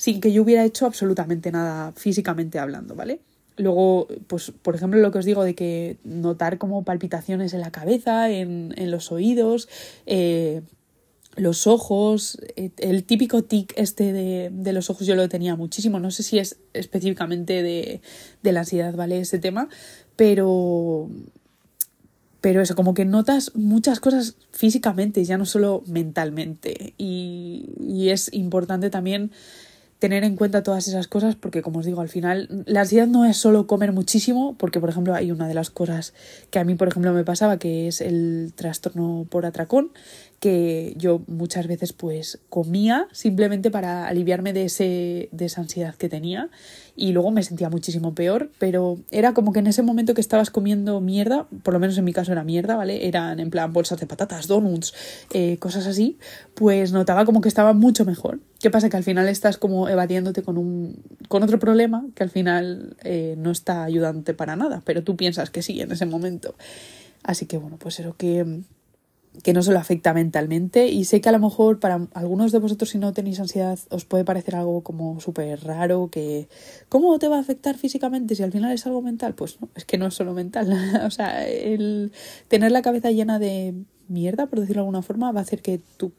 sin 0.00 0.22
que 0.22 0.32
yo 0.32 0.42
hubiera 0.42 0.64
hecho 0.64 0.86
absolutamente 0.86 1.52
nada 1.52 1.92
físicamente 1.92 2.58
hablando, 2.58 2.94
¿vale? 2.94 3.20
Luego, 3.58 4.08
pues, 4.28 4.50
por 4.50 4.74
ejemplo, 4.74 4.98
lo 4.98 5.12
que 5.12 5.18
os 5.18 5.26
digo 5.26 5.44
de 5.44 5.54
que 5.54 5.98
notar 6.04 6.56
como 6.56 6.84
palpitaciones 6.84 7.52
en 7.52 7.60
la 7.60 7.70
cabeza, 7.70 8.30
en, 8.30 8.72
en 8.78 8.90
los 8.90 9.12
oídos, 9.12 9.68
eh, 10.06 10.62
los 11.36 11.66
ojos, 11.66 12.38
eh, 12.56 12.70
el 12.78 13.04
típico 13.04 13.44
tic 13.44 13.74
este 13.76 14.14
de, 14.14 14.48
de, 14.50 14.72
los 14.72 14.88
ojos 14.88 15.06
yo 15.06 15.14
lo 15.16 15.28
tenía 15.28 15.54
muchísimo, 15.54 16.00
no 16.00 16.10
sé 16.10 16.22
si 16.22 16.38
es 16.38 16.56
específicamente 16.72 17.62
de, 17.62 18.00
de 18.42 18.52
la 18.52 18.60
ansiedad, 18.60 18.94
¿vale? 18.94 19.20
Ese 19.20 19.38
tema, 19.38 19.68
pero 20.16 21.10
pero 22.40 22.62
eso, 22.62 22.74
como 22.74 22.94
que 22.94 23.04
notas 23.04 23.54
muchas 23.54 24.00
cosas 24.00 24.36
físicamente, 24.50 25.22
ya 25.26 25.36
no 25.36 25.44
solo 25.44 25.82
mentalmente. 25.86 26.94
Y, 26.96 27.68
y 27.78 28.08
es 28.08 28.32
importante 28.32 28.88
también 28.88 29.30
tener 30.00 30.24
en 30.24 30.34
cuenta 30.34 30.62
todas 30.62 30.88
esas 30.88 31.06
cosas 31.06 31.36
porque 31.36 31.62
como 31.62 31.78
os 31.80 31.84
digo 31.84 32.00
al 32.00 32.08
final 32.08 32.64
la 32.66 32.80
ansiedad 32.80 33.06
no 33.06 33.26
es 33.26 33.36
solo 33.36 33.66
comer 33.66 33.92
muchísimo 33.92 34.56
porque 34.58 34.80
por 34.80 34.88
ejemplo 34.88 35.14
hay 35.14 35.30
una 35.30 35.46
de 35.46 35.54
las 35.54 35.70
cosas 35.70 36.14
que 36.50 36.58
a 36.58 36.64
mí 36.64 36.74
por 36.74 36.88
ejemplo 36.88 37.12
me 37.12 37.22
pasaba 37.22 37.58
que 37.58 37.86
es 37.86 38.00
el 38.00 38.52
trastorno 38.56 39.26
por 39.30 39.44
atracón 39.44 39.92
que 40.40 40.94
yo 40.96 41.22
muchas 41.26 41.66
veces 41.66 41.92
pues 41.92 42.40
comía 42.48 43.06
simplemente 43.12 43.70
para 43.70 44.08
aliviarme 44.08 44.54
de 44.54 44.64
ese 44.64 45.28
de 45.32 45.44
esa 45.44 45.60
ansiedad 45.60 45.94
que 45.94 46.08
tenía 46.08 46.48
y 46.96 47.12
luego 47.12 47.30
me 47.30 47.42
sentía 47.42 47.68
muchísimo 47.68 48.14
peor, 48.14 48.50
pero 48.58 48.98
era 49.10 49.34
como 49.34 49.52
que 49.52 49.58
en 49.58 49.66
ese 49.66 49.82
momento 49.82 50.14
que 50.14 50.20
estabas 50.20 50.50
comiendo 50.50 51.00
mierda, 51.00 51.46
por 51.62 51.74
lo 51.74 51.80
menos 51.80 51.96
en 51.98 52.04
mi 52.04 52.12
caso 52.12 52.32
era 52.32 52.42
mierda, 52.42 52.76
¿vale? 52.76 53.06
Eran 53.06 53.38
en 53.38 53.50
plan 53.50 53.72
bolsas 53.72 54.00
de 54.00 54.06
patatas, 54.06 54.48
donuts, 54.48 54.94
eh, 55.32 55.58
cosas 55.58 55.86
así, 55.86 56.18
pues 56.54 56.92
notaba 56.92 57.26
como 57.26 57.42
que 57.42 57.48
estaba 57.48 57.74
mucho 57.74 58.04
mejor. 58.06 58.40
¿Qué 58.60 58.70
pasa? 58.70 58.88
Que 58.88 58.96
al 58.96 59.04
final 59.04 59.28
estás 59.28 59.58
como 59.58 59.88
evadiéndote 59.88 60.42
con 60.42 60.56
un 60.56 61.02
con 61.28 61.42
otro 61.42 61.58
problema 61.58 62.06
que 62.14 62.22
al 62.22 62.30
final 62.30 62.96
eh, 63.04 63.34
no 63.38 63.50
está 63.50 63.84
ayudante 63.84 64.32
para 64.32 64.56
nada, 64.56 64.82
pero 64.86 65.04
tú 65.04 65.16
piensas 65.16 65.50
que 65.50 65.62
sí 65.62 65.80
en 65.82 65.92
ese 65.92 66.06
momento. 66.06 66.54
Así 67.22 67.44
que 67.44 67.58
bueno, 67.58 67.76
pues 67.78 68.00
eso 68.00 68.14
que 68.16 68.62
que 69.42 69.52
no 69.52 69.62
solo 69.62 69.78
afecta 69.78 70.12
mentalmente 70.12 70.88
y 70.88 71.04
sé 71.04 71.20
que 71.20 71.28
a 71.28 71.32
lo 71.32 71.38
mejor 71.38 71.78
para 71.78 72.08
algunos 72.14 72.52
de 72.52 72.58
vosotros 72.58 72.90
si 72.90 72.98
no 72.98 73.12
tenéis 73.12 73.40
ansiedad 73.40 73.78
os 73.90 74.04
puede 74.04 74.24
parecer 74.24 74.56
algo 74.56 74.82
como 74.82 75.20
súper 75.20 75.64
raro 75.64 76.08
que 76.10 76.48
¿cómo 76.88 77.18
te 77.18 77.28
va 77.28 77.36
a 77.36 77.40
afectar 77.40 77.76
físicamente 77.78 78.34
si 78.34 78.42
al 78.42 78.52
final 78.52 78.72
es 78.72 78.86
algo 78.86 79.02
mental? 79.02 79.34
Pues 79.34 79.60
no, 79.60 79.68
es 79.74 79.84
que 79.84 79.98
no 79.98 80.06
es 80.06 80.14
solo 80.14 80.34
mental, 80.34 80.72
o 81.04 81.10
sea, 81.10 81.48
el 81.48 82.12
tener 82.48 82.72
la 82.72 82.82
cabeza 82.82 83.10
llena 83.10 83.38
de 83.38 83.74
mierda, 84.08 84.46
por 84.46 84.60
decirlo 84.60 84.82
de 84.82 84.86
alguna 84.86 85.02
forma, 85.02 85.32
va 85.32 85.40
a 85.40 85.42
hacer 85.44 85.62
que 85.62 85.80
tu 85.96 86.12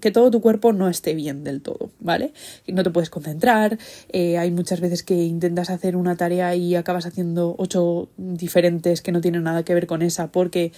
que 0.00 0.10
todo 0.10 0.30
tu 0.30 0.40
cuerpo 0.40 0.72
no 0.72 0.88
esté 0.88 1.14
bien 1.14 1.44
del 1.44 1.60
todo, 1.60 1.90
¿vale? 2.00 2.32
No 2.66 2.82
te 2.82 2.90
puedes 2.90 3.10
concentrar, 3.10 3.78
eh, 4.10 4.38
hay 4.38 4.50
muchas 4.50 4.80
veces 4.80 5.02
que 5.02 5.14
intentas 5.14 5.70
hacer 5.70 5.96
una 5.96 6.16
tarea 6.16 6.54
y 6.54 6.74
acabas 6.74 7.06
haciendo 7.06 7.54
ocho 7.58 8.08
diferentes 8.16 9.02
que 9.02 9.12
no 9.12 9.20
tienen 9.20 9.42
nada 9.42 9.64
que 9.64 9.74
ver 9.74 9.86
con 9.86 10.02
esa 10.02 10.32
porque 10.32 10.72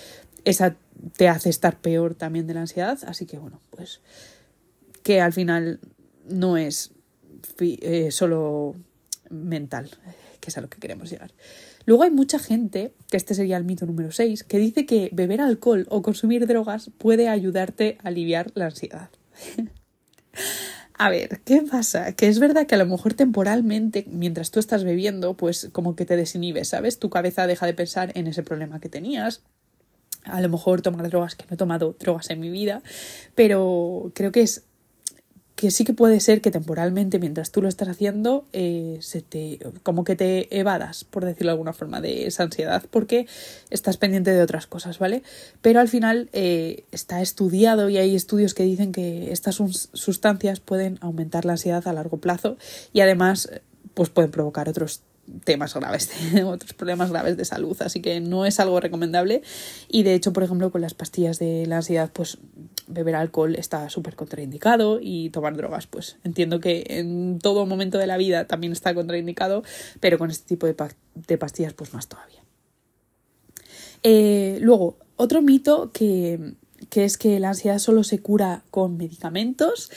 esa 0.44 0.76
te 1.16 1.28
hace 1.28 1.50
estar 1.50 1.80
peor 1.80 2.14
también 2.14 2.46
de 2.46 2.54
la 2.54 2.60
ansiedad. 2.60 2.98
Así 3.06 3.26
que 3.26 3.38
bueno, 3.38 3.60
pues 3.70 4.00
que 5.02 5.20
al 5.20 5.32
final 5.32 5.80
no 6.28 6.56
es 6.56 6.92
eh, 7.60 8.10
solo 8.10 8.74
mental, 9.30 9.90
que 10.40 10.50
es 10.50 10.58
a 10.58 10.60
lo 10.60 10.68
que 10.68 10.78
queremos 10.78 11.10
llegar. 11.10 11.30
Luego 11.86 12.04
hay 12.04 12.10
mucha 12.10 12.38
gente, 12.38 12.92
que 13.10 13.16
este 13.16 13.34
sería 13.34 13.56
el 13.56 13.64
mito 13.64 13.86
número 13.86 14.10
6, 14.10 14.44
que 14.44 14.58
dice 14.58 14.86
que 14.86 15.10
beber 15.12 15.40
alcohol 15.40 15.86
o 15.90 16.02
consumir 16.02 16.46
drogas 16.46 16.90
puede 16.98 17.28
ayudarte 17.28 17.98
a 18.02 18.08
aliviar 18.08 18.50
la 18.54 18.66
ansiedad. 18.66 19.10
a 20.98 21.10
ver, 21.10 21.40
¿qué 21.44 21.62
pasa? 21.70 22.12
Que 22.12 22.28
es 22.28 22.38
verdad 22.38 22.66
que 22.66 22.74
a 22.74 22.78
lo 22.78 22.86
mejor 22.86 23.14
temporalmente, 23.14 24.06
mientras 24.10 24.50
tú 24.50 24.60
estás 24.60 24.84
bebiendo, 24.84 25.34
pues 25.34 25.68
como 25.72 25.94
que 25.96 26.06
te 26.06 26.16
desinhibes, 26.16 26.68
¿sabes? 26.68 26.98
Tu 26.98 27.10
cabeza 27.10 27.46
deja 27.46 27.66
de 27.66 27.74
pensar 27.74 28.12
en 28.14 28.26
ese 28.26 28.42
problema 28.42 28.80
que 28.80 28.88
tenías 28.88 29.42
a 30.24 30.40
lo 30.40 30.48
mejor 30.48 30.82
tomar 30.82 31.08
drogas, 31.08 31.34
que 31.34 31.44
no 31.48 31.54
he 31.54 31.56
tomado 31.58 31.96
drogas 31.98 32.30
en 32.30 32.40
mi 32.40 32.50
vida, 32.50 32.82
pero 33.34 34.10
creo 34.14 34.32
que 34.32 34.40
es 34.40 34.64
que 35.56 35.70
sí 35.70 35.84
que 35.84 35.92
puede 35.92 36.18
ser 36.18 36.40
que 36.40 36.50
temporalmente, 36.50 37.18
mientras 37.18 37.52
tú 37.52 37.62
lo 37.62 37.68
estás 37.68 37.88
haciendo, 37.88 38.44
eh, 38.52 38.98
se 39.00 39.22
te, 39.22 39.60
como 39.82 40.02
que 40.02 40.16
te 40.16 40.58
evadas, 40.58 41.04
por 41.04 41.24
decirlo 41.24 41.50
de 41.50 41.52
alguna 41.52 41.72
forma, 41.72 42.00
de 42.00 42.26
esa 42.26 42.42
ansiedad, 42.42 42.84
porque 42.90 43.26
estás 43.70 43.96
pendiente 43.96 44.32
de 44.32 44.42
otras 44.42 44.66
cosas, 44.66 44.98
¿vale? 44.98 45.22
Pero 45.62 45.78
al 45.78 45.88
final 45.88 46.28
eh, 46.32 46.84
está 46.90 47.22
estudiado 47.22 47.88
y 47.88 47.98
hay 47.98 48.16
estudios 48.16 48.52
que 48.52 48.64
dicen 48.64 48.90
que 48.90 49.32
estas 49.32 49.56
sustancias 49.92 50.58
pueden 50.58 50.98
aumentar 51.00 51.44
la 51.44 51.52
ansiedad 51.52 51.86
a 51.86 51.92
largo 51.92 52.16
plazo 52.16 52.56
y 52.92 53.00
además 53.00 53.48
pues 53.94 54.10
pueden 54.10 54.32
provocar 54.32 54.68
otros 54.68 55.02
temas 55.44 55.74
graves, 55.74 56.10
otros 56.44 56.74
problemas 56.74 57.10
graves 57.10 57.36
de 57.36 57.44
salud, 57.44 57.76
así 57.82 58.00
que 58.00 58.20
no 58.20 58.46
es 58.46 58.60
algo 58.60 58.80
recomendable 58.80 59.42
y 59.88 60.02
de 60.02 60.14
hecho, 60.14 60.32
por 60.32 60.42
ejemplo, 60.42 60.70
con 60.70 60.80
las 60.80 60.94
pastillas 60.94 61.38
de 61.38 61.66
la 61.66 61.76
ansiedad, 61.76 62.10
pues 62.12 62.38
beber 62.86 63.16
alcohol 63.16 63.54
está 63.56 63.88
súper 63.88 64.14
contraindicado 64.14 64.98
y 65.00 65.30
tomar 65.30 65.56
drogas, 65.56 65.86
pues 65.86 66.16
entiendo 66.24 66.60
que 66.60 66.84
en 66.88 67.38
todo 67.38 67.66
momento 67.66 67.98
de 67.98 68.06
la 68.06 68.16
vida 68.16 68.46
también 68.46 68.72
está 68.72 68.94
contraindicado, 68.94 69.62
pero 70.00 70.18
con 70.18 70.30
este 70.30 70.46
tipo 70.46 70.66
de, 70.66 70.76
de 71.14 71.38
pastillas, 71.38 71.72
pues 71.72 71.94
más 71.94 72.08
todavía. 72.08 72.42
Eh, 74.02 74.58
luego, 74.60 74.98
otro 75.16 75.40
mito 75.40 75.90
que, 75.92 76.54
que, 76.90 77.04
es 77.04 77.16
que 77.16 77.40
la 77.40 77.50
ansiedad 77.50 77.78
solo 77.78 78.04
se 78.04 78.20
cura 78.20 78.62
con 78.70 78.98
medicamentos 78.98 79.90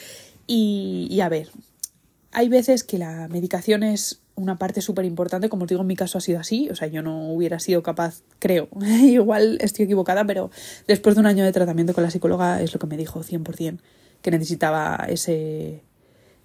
y, 0.46 1.06
y 1.10 1.20
a 1.20 1.28
ver, 1.28 1.50
hay 2.32 2.48
veces 2.48 2.84
que 2.84 2.98
la 2.98 3.28
medicación 3.28 3.82
es 3.82 4.20
una 4.38 4.56
parte 4.56 4.80
súper 4.80 5.04
importante, 5.04 5.48
como 5.48 5.64
os 5.64 5.68
digo, 5.68 5.82
en 5.82 5.86
mi 5.86 5.96
caso 5.96 6.18
ha 6.18 6.20
sido 6.20 6.40
así, 6.40 6.70
o 6.70 6.76
sea, 6.76 6.88
yo 6.88 7.02
no 7.02 7.32
hubiera 7.32 7.58
sido 7.58 7.82
capaz, 7.82 8.22
creo, 8.38 8.68
igual 9.02 9.58
estoy 9.60 9.84
equivocada, 9.84 10.24
pero 10.24 10.50
después 10.86 11.14
de 11.16 11.20
un 11.20 11.26
año 11.26 11.44
de 11.44 11.52
tratamiento 11.52 11.92
con 11.92 12.04
la 12.04 12.10
psicóloga 12.10 12.62
es 12.62 12.72
lo 12.72 12.78
que 12.78 12.86
me 12.86 12.96
dijo 12.96 13.22
100%, 13.22 13.78
que 14.22 14.30
necesitaba 14.30 15.06
ese, 15.08 15.82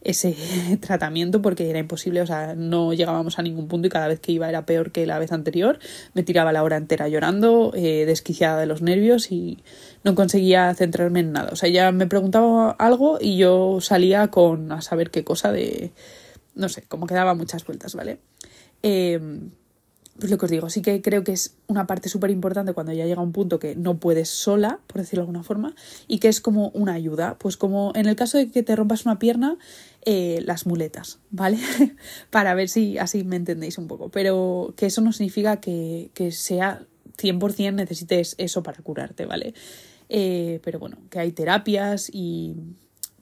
ese 0.02 0.36
tratamiento 0.82 1.42
porque 1.42 1.70
era 1.70 1.80
imposible, 1.80 2.22
o 2.22 2.26
sea, 2.26 2.56
no 2.56 2.94
llegábamos 2.94 3.38
a 3.38 3.44
ningún 3.44 3.68
punto 3.68 3.88
y 3.88 3.92
cada 3.92 4.08
vez 4.08 4.20
que 4.20 4.32
iba 4.32 4.50
era 4.50 4.66
peor 4.66 4.92
que 4.92 5.06
la 5.06 5.20
vez 5.20 5.32
anterior, 5.32 5.80
me 6.14 6.24
tiraba 6.24 6.52
la 6.52 6.64
hora 6.64 6.78
entera 6.78 7.08
llorando, 7.08 7.74
eh, 7.76 8.06
desquiciada 8.06 8.60
de 8.60 8.66
los 8.66 8.82
nervios 8.82 9.32
y 9.32 9.60
no 10.04 10.16
conseguía 10.16 10.74
centrarme 10.74 11.20
en 11.20 11.32
nada, 11.32 11.50
o 11.52 11.56
sea, 11.56 11.70
ya 11.70 11.92
me 11.92 12.08
preguntaba 12.08 12.72
algo 12.72 13.20
y 13.22 13.38
yo 13.38 13.80
salía 13.82 14.28
con 14.30 14.72
a 14.72 14.82
saber 14.82 15.12
qué 15.12 15.24
cosa 15.24 15.52
de 15.52 15.92
no 16.56 16.70
sé, 16.70 16.84
como 16.84 17.08
que 17.08 17.14
daba 17.14 17.34
muchas 17.34 17.66
vueltas, 17.66 17.96
¿vale? 17.96 18.20
Eh, 18.82 19.20
pues 20.20 20.30
lo 20.30 20.38
que 20.38 20.46
os 20.46 20.52
digo, 20.52 20.70
sí 20.70 20.82
que 20.84 21.02
creo 21.02 21.24
que 21.24 21.32
es 21.32 21.56
una 21.66 21.88
parte 21.88 22.08
súper 22.08 22.30
importante 22.30 22.74
cuando 22.74 22.94
ya 22.94 23.06
llega 23.06 23.22
un 23.22 23.32
punto 23.32 23.58
que 23.58 23.76
no 23.76 23.98
puedes 23.98 24.30
sola, 24.30 24.80
por 24.86 25.02
decirlo 25.02 25.22
de 25.22 25.24
alguna 25.24 25.44
forma, 25.44 25.76
y 26.08 26.20
que 26.20 26.28
es 26.28 26.40
como 26.40 26.70
una 26.70 26.94
ayuda. 26.94 27.38
Pues 27.40 27.58
como 27.58 27.92
en 27.96 28.06
el 28.06 28.16
caso 28.16 28.38
de 28.38 28.50
que 28.52 28.62
te 28.62 28.76
rompas 28.76 29.06
una 29.06 29.18
pierna, 29.18 29.58
eh, 30.06 30.40
las 30.46 30.68
muletas, 30.68 31.20
¿vale? 31.32 31.58
Para 32.30 32.54
ver 32.54 32.70
si 32.70 33.00
así 33.00 33.24
me 33.24 33.38
entendéis 33.38 33.80
un 33.80 33.88
poco. 33.88 34.10
Pero 34.10 34.74
que 34.78 34.86
eso 34.86 35.02
no 35.02 35.14
significa 35.14 35.60
que, 35.60 36.12
que 36.14 36.32
sea 36.32 36.86
100% 37.18 37.74
necesites 37.74 38.36
eso 38.38 38.62
para 38.62 38.82
curarte, 38.84 39.26
¿vale? 39.26 39.54
Eh, 40.10 40.60
pero 40.64 40.80
bueno, 40.80 40.98
que 41.10 41.20
hay 41.20 41.32
terapias 41.32 42.10
y 42.14 42.56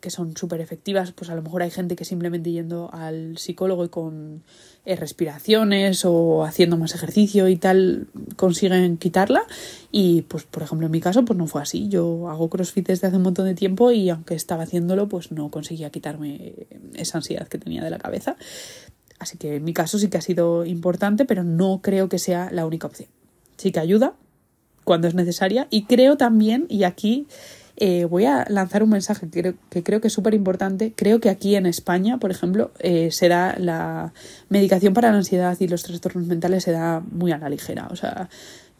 que 0.02 0.10
son 0.10 0.36
súper 0.36 0.60
efectivas, 0.60 1.12
pues 1.12 1.30
a 1.30 1.36
lo 1.36 1.42
mejor 1.44 1.62
hay 1.62 1.70
gente 1.70 1.96
que 1.96 2.04
simplemente 2.04 2.52
yendo 2.52 2.90
al 2.92 3.38
psicólogo 3.38 3.86
y 3.86 3.90
con 3.90 4.44
eh, 4.84 4.96
respiraciones 4.96 6.04
o 6.06 6.44
haciendo 6.44 6.76
más 6.76 6.96
ejercicio 6.96 7.48
y 7.48 7.56
tal 7.56 8.08
consiguen 8.36 8.98
quitarla. 8.98 9.44
Y 9.92 10.24
pues 10.24 10.44
por 10.44 10.64
ejemplo 10.64 10.88
en 10.88 10.92
mi 10.92 11.00
caso 11.00 11.24
pues 11.24 11.38
no 11.38 11.46
fue 11.46 11.62
así, 11.62 11.88
yo 11.88 12.30
hago 12.30 12.50
crossfit 12.50 12.88
desde 12.88 13.08
hace 13.08 13.18
un 13.18 13.24
montón 13.24 13.46
de 13.46 13.54
tiempo 13.54 13.92
y 13.92 14.10
aunque 14.10 14.34
estaba 14.34 14.64
haciéndolo 14.64 15.08
pues 15.08 15.32
no 15.32 15.50
conseguía 15.50 15.92
quitarme 15.92 16.54
esa 16.96 17.20
ansiedad 17.20 17.48
que 17.48 17.60
tenía 17.60 17.84
de 17.84 17.92
la 17.92 18.00
cabeza, 18.00 18.36
así 19.20 19.38
que 19.38 19.58
en 19.58 19.64
mi 19.64 19.74
caso 19.74 20.00
sí 20.00 20.10
que 20.10 20.18
ha 20.18 20.22
sido 20.22 20.66
importante 20.66 21.26
pero 21.26 21.44
no 21.44 21.82
creo 21.84 22.10
que 22.10 22.18
sea 22.18 22.50
la 22.52 22.66
única 22.66 22.88
opción, 22.88 23.10
sí 23.58 23.72
que 23.72 23.80
ayuda 23.80 24.16
cuando 24.84 25.08
es 25.08 25.14
necesaria 25.14 25.68
y 25.70 25.84
creo 25.84 26.18
también 26.18 26.66
y 26.70 26.84
aquí 26.84 27.28
eh, 27.84 28.06
voy 28.06 28.26
a 28.26 28.46
lanzar 28.48 28.84
un 28.84 28.92
mensaje 28.92 29.28
que 29.28 29.42
creo 29.42 29.54
que, 29.72 29.82
creo 29.82 30.02
que 30.02 30.08
es 30.10 30.14
súper 30.14 30.36
importante. 30.36 30.94
Creo 30.96 31.20
que 31.20 31.32
aquí 31.32 31.56
en 31.56 31.66
España, 31.66 32.20
por 32.20 32.30
ejemplo, 32.30 32.70
eh, 32.78 33.10
se 33.10 33.28
da 33.28 33.56
la 33.58 34.14
medicación 34.50 34.94
para 34.94 35.10
la 35.10 35.18
ansiedad 35.18 35.58
y 35.60 35.68
los 35.68 35.82
trastornos 35.82 36.28
mentales 36.28 36.64
se 36.64 36.74
da 36.74 37.00
muy 37.00 37.32
a 37.32 37.40
la 37.40 37.50
ligera. 37.50 37.88
O 37.90 37.96
sea, 37.96 38.30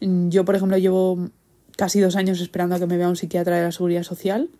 yo, 0.00 0.44
por 0.44 0.54
ejemplo, 0.54 0.78
llevo 0.78 1.30
casi 1.76 1.98
dos 1.98 2.14
años 2.14 2.40
esperando 2.40 2.76
a 2.76 2.78
que 2.78 2.86
me 2.86 2.96
vea 2.96 3.08
un 3.08 3.16
psiquiatra 3.16 3.56
de 3.56 3.64
la 3.64 3.72
seguridad 3.72 4.04
social 4.04 4.50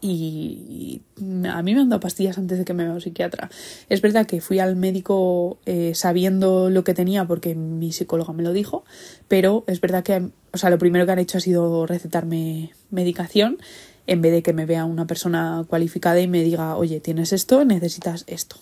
y 0.00 1.02
a 1.48 1.62
mí 1.62 1.74
me 1.74 1.80
han 1.80 1.88
dado 1.88 2.00
pastillas 2.00 2.38
antes 2.38 2.58
de 2.58 2.64
que 2.64 2.74
me 2.74 2.84
vea 2.84 2.92
un 2.92 3.00
psiquiatra. 3.00 3.50
Es 3.88 4.00
verdad 4.00 4.26
que 4.26 4.40
fui 4.40 4.58
al 4.58 4.76
médico 4.76 5.58
eh, 5.66 5.92
sabiendo 5.94 6.70
lo 6.70 6.84
que 6.84 6.94
tenía 6.94 7.26
porque 7.26 7.54
mi 7.54 7.92
psicóloga 7.92 8.32
me 8.32 8.42
lo 8.42 8.52
dijo, 8.52 8.84
pero 9.26 9.64
es 9.66 9.80
verdad 9.80 10.04
que, 10.04 10.28
o 10.52 10.58
sea, 10.58 10.70
lo 10.70 10.78
primero 10.78 11.06
que 11.06 11.12
han 11.12 11.18
hecho 11.18 11.38
ha 11.38 11.40
sido 11.40 11.86
recetarme 11.86 12.72
medicación 12.90 13.58
en 14.06 14.22
vez 14.22 14.32
de 14.32 14.42
que 14.42 14.52
me 14.52 14.66
vea 14.66 14.84
una 14.84 15.06
persona 15.06 15.64
cualificada 15.68 16.20
y 16.20 16.28
me 16.28 16.42
diga, 16.42 16.76
oye, 16.76 17.00
tienes 17.00 17.32
esto, 17.32 17.64
necesitas 17.64 18.24
esto 18.26 18.56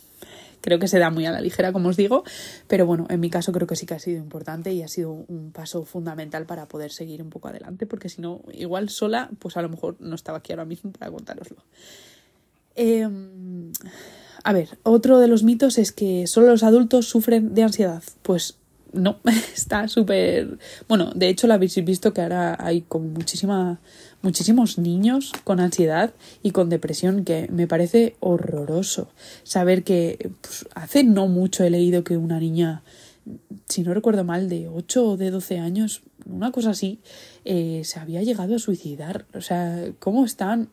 creo 0.66 0.80
que 0.80 0.88
se 0.88 0.98
da 0.98 1.10
muy 1.10 1.24
a 1.26 1.30
la 1.30 1.40
ligera, 1.40 1.72
como 1.72 1.90
os 1.90 1.96
digo, 1.96 2.24
pero 2.66 2.86
bueno, 2.86 3.06
en 3.08 3.20
mi 3.20 3.30
caso 3.30 3.52
creo 3.52 3.68
que 3.68 3.76
sí 3.76 3.86
que 3.86 3.94
ha 3.94 4.00
sido 4.00 4.18
importante 4.18 4.72
y 4.72 4.82
ha 4.82 4.88
sido 4.88 5.12
un 5.12 5.52
paso 5.52 5.84
fundamental 5.84 6.44
para 6.44 6.66
poder 6.66 6.90
seguir 6.90 7.22
un 7.22 7.30
poco 7.30 7.46
adelante, 7.46 7.86
porque 7.86 8.08
si 8.08 8.20
no, 8.20 8.40
igual 8.52 8.88
sola, 8.88 9.30
pues 9.38 9.56
a 9.56 9.62
lo 9.62 9.68
mejor 9.68 9.94
no 10.00 10.16
estaba 10.16 10.38
aquí 10.38 10.52
ahora 10.52 10.64
mismo 10.64 10.90
para 10.90 11.08
contároslo. 11.08 11.58
Em, 12.74 13.70
a 14.42 14.52
ver, 14.52 14.76
otro 14.82 15.20
de 15.20 15.28
los 15.28 15.44
mitos 15.44 15.78
es 15.78 15.92
que 15.92 16.26
solo 16.26 16.48
los 16.48 16.64
adultos 16.64 17.06
sufren 17.06 17.54
de 17.54 17.62
ansiedad. 17.62 18.02
Pues 18.22 18.58
no, 18.96 19.18
está 19.54 19.88
súper... 19.88 20.58
Bueno, 20.88 21.12
de 21.14 21.28
hecho 21.28 21.46
lo 21.46 21.54
habéis 21.54 21.82
visto 21.84 22.12
que 22.12 22.22
ahora 22.22 22.56
hay 22.58 22.82
como 22.82 23.08
muchísima 23.08 23.80
muchísimos 24.22 24.78
niños 24.78 25.32
con 25.44 25.60
ansiedad 25.60 26.12
y 26.42 26.50
con 26.50 26.68
depresión, 26.68 27.24
que 27.24 27.48
me 27.52 27.68
parece 27.68 28.16
horroroso. 28.20 29.08
Saber 29.44 29.84
que 29.84 30.30
pues, 30.40 30.66
hace 30.74 31.04
no 31.04 31.28
mucho 31.28 31.62
he 31.62 31.70
leído 31.70 32.02
que 32.02 32.16
una 32.16 32.40
niña, 32.40 32.82
si 33.68 33.82
no 33.82 33.94
recuerdo 33.94 34.24
mal, 34.24 34.48
de 34.48 34.68
8 34.68 35.10
o 35.10 35.16
de 35.16 35.30
12 35.30 35.58
años, 35.58 36.02
una 36.24 36.50
cosa 36.50 36.70
así, 36.70 36.98
eh, 37.44 37.82
se 37.84 38.00
había 38.00 38.22
llegado 38.22 38.56
a 38.56 38.58
suicidar. 38.58 39.26
O 39.32 39.40
sea, 39.40 39.92
¿cómo 40.00 40.24
están? 40.24 40.70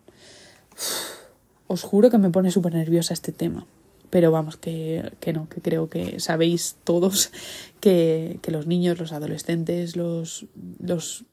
os 1.67 1.81
juro 1.81 2.09
que 2.09 2.17
me 2.17 2.29
pone 2.29 2.51
súper 2.51 2.73
nerviosa 2.73 3.13
este 3.13 3.31
tema. 3.31 3.65
Pero 4.13 4.29
vamos, 4.29 4.57
que, 4.57 5.11
que, 5.19 5.33
no, 5.33 5.49
que 5.49 5.59
creo 5.59 5.89
que 5.89 6.19
sabéis 6.19 6.75
todos 6.83 7.31
que, 7.79 8.37
que 8.43 8.51
los 8.51 8.67
niños, 8.67 8.99
los 8.99 9.11
adolescentes, 9.11 9.95
los, 9.95 10.45
los 10.79 11.25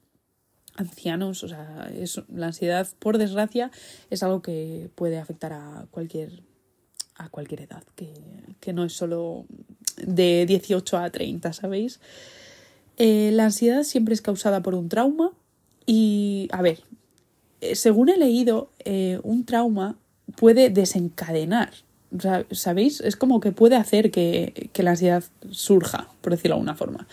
ancianos, 0.76 1.44
o 1.44 1.48
sea, 1.48 1.90
es, 1.94 2.22
la 2.34 2.46
ansiedad, 2.46 2.88
por 2.98 3.18
desgracia, 3.18 3.70
es 4.08 4.22
algo 4.22 4.40
que 4.40 4.88
puede 4.94 5.18
afectar 5.18 5.52
a 5.52 5.88
cualquier 5.90 6.42
a 7.16 7.28
cualquier 7.28 7.60
edad, 7.60 7.82
que, 7.96 8.14
que 8.60 8.72
no 8.72 8.84
es 8.84 8.94
solo 8.94 9.44
de 9.98 10.46
18 10.46 10.96
a 10.96 11.10
30, 11.10 11.52
¿sabéis? 11.52 12.00
Eh, 12.96 13.28
la 13.34 13.44
ansiedad 13.44 13.82
siempre 13.82 14.14
es 14.14 14.22
causada 14.22 14.62
por 14.62 14.74
un 14.74 14.88
trauma 14.88 15.32
y, 15.84 16.48
a 16.50 16.62
ver, 16.62 16.82
eh, 17.60 17.74
según 17.74 18.08
he 18.08 18.16
leído, 18.16 18.70
eh, 18.86 19.20
un 19.22 19.44
trauma 19.44 19.98
puede 20.34 20.70
desencadenar 20.70 21.72
¿sabéis? 22.50 23.00
Es 23.00 23.16
como 23.16 23.40
que 23.40 23.52
puede 23.52 23.76
hacer 23.76 24.10
que, 24.10 24.70
la 24.74 24.90
ansiedad 24.90 25.24
surja, 25.50 26.08
por 26.20 26.32
decirlo 26.32 26.54
de 26.54 26.58
alguna 26.58 26.74
forma. 26.74 27.06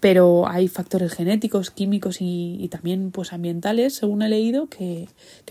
Pero 0.00 0.48
hay 0.48 0.68
factores 0.68 1.12
genéticos, 1.12 1.70
químicos 1.70 2.18
y, 2.20 2.68
también 2.70 3.10
pues 3.10 3.32
ambientales, 3.32 3.94
según 3.94 4.22
he 4.22 4.28
leído, 4.28 4.68
que, 4.68 5.08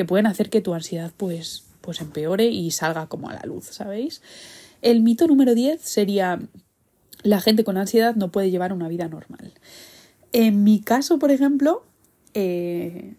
pueden 0.07 0.27
hacer 0.27 0.49
que 0.49 0.61
tu 0.61 0.73
ansiedad 0.73 1.11
pues, 1.15 1.65
pues 1.81 2.01
empeore 2.01 2.47
y 2.47 2.71
salga 2.71 3.07
como 3.07 3.29
a 3.29 3.33
la 3.33 3.43
luz, 3.45 3.65
¿sabéis? 3.65 4.21
El 4.81 5.01
mito 5.01 5.27
número 5.27 5.55
10 5.55 5.81
sería 5.81 6.39
la 7.23 7.41
gente 7.41 7.63
con 7.63 7.77
ansiedad 7.77 8.15
no 8.15 8.31
puede 8.31 8.51
llevar 8.51 8.73
una 8.73 8.87
vida 8.87 9.07
normal. 9.07 9.53
En 10.33 10.63
mi 10.63 10.81
caso, 10.81 11.19
por 11.19 11.31
ejemplo, 11.31 11.83
eh, 12.33 13.15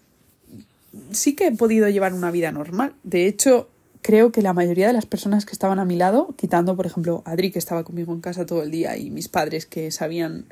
sí 1.11 1.35
que 1.35 1.49
he 1.49 1.53
podido 1.53 1.89
llevar 1.89 2.13
una 2.13 2.31
vida 2.31 2.53
normal. 2.53 2.95
De 3.03 3.27
hecho, 3.27 3.69
creo 4.03 4.33
que 4.33 4.43
la 4.43 4.53
mayoría 4.53 4.87
de 4.87 4.93
las 4.93 5.07
personas 5.07 5.45
que 5.45 5.53
estaban 5.53 5.79
a 5.79 5.85
mi 5.85 5.97
lado, 5.97 6.35
quitando 6.37 6.77
por 6.77 6.87
ejemplo 6.87 7.23
a 7.25 7.33
Adri 7.33 7.51
que 7.51 7.59
estaba 7.59 7.85
conmigo 7.85 8.13
en 8.13 8.21
casa 8.21 8.47
todo 8.47 8.63
el 8.63 8.71
día 8.71 8.97
y 8.97 9.11
mis 9.11 9.29
padres 9.29 9.67
que 9.67 9.91
sabían, 9.91 10.47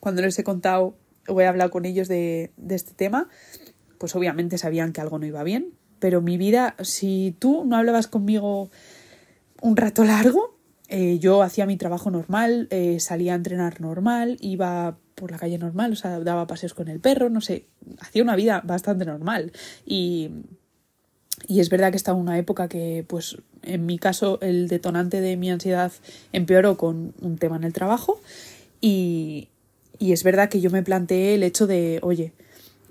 cuando 0.00 0.22
les 0.22 0.38
he 0.38 0.44
contado 0.44 0.94
o 1.28 1.40
he 1.40 1.46
hablado 1.46 1.70
con 1.70 1.84
ellos 1.84 2.08
de, 2.08 2.52
este 2.68 2.92
tema, 2.94 3.28
pues 3.98 4.14
obviamente 4.14 4.58
sabían 4.58 4.92
que 4.92 5.00
algo 5.00 5.18
no 5.18 5.26
iba 5.26 5.42
bien. 5.42 5.72
Pero 5.98 6.20
mi 6.20 6.36
vida, 6.36 6.76
si 6.82 7.34
tú 7.38 7.64
no 7.64 7.76
hablabas 7.76 8.06
conmigo 8.06 8.70
un 9.62 9.76
rato 9.76 10.04
largo, 10.04 10.56
eh, 10.88 11.18
yo 11.18 11.42
hacía 11.42 11.66
mi 11.66 11.76
trabajo 11.76 12.10
normal, 12.10 12.68
eh, 12.70 13.00
salía 13.00 13.32
a 13.32 13.36
entrenar 13.36 13.80
normal, 13.80 14.36
iba 14.40 14.98
por 15.14 15.30
la 15.30 15.38
calle 15.38 15.58
normal, 15.58 15.92
o 15.92 15.96
sea, 15.96 16.20
daba 16.20 16.46
paseos 16.46 16.74
con 16.74 16.88
el 16.88 17.00
perro, 17.00 17.30
no 17.30 17.40
sé, 17.40 17.66
hacía 18.00 18.22
una 18.22 18.36
vida 18.36 18.62
bastante 18.64 19.06
normal. 19.06 19.52
Y 19.86 20.30
y 21.46 21.60
es 21.60 21.70
verdad 21.70 21.90
que 21.90 21.96
estaba 21.96 22.18
una 22.18 22.38
época 22.38 22.68
que, 22.68 23.04
pues, 23.06 23.36
en 23.62 23.86
mi 23.86 23.98
caso, 23.98 24.38
el 24.40 24.68
detonante 24.68 25.20
de 25.20 25.36
mi 25.36 25.50
ansiedad 25.50 25.92
empeoró 26.32 26.76
con 26.76 27.12
un 27.20 27.38
tema 27.38 27.56
en 27.56 27.64
el 27.64 27.72
trabajo. 27.72 28.20
Y, 28.80 29.48
y 29.98 30.12
es 30.12 30.24
verdad 30.24 30.48
que 30.48 30.60
yo 30.60 30.70
me 30.70 30.82
planteé 30.82 31.34
el 31.34 31.42
hecho 31.42 31.66
de, 31.66 32.00
oye, 32.02 32.32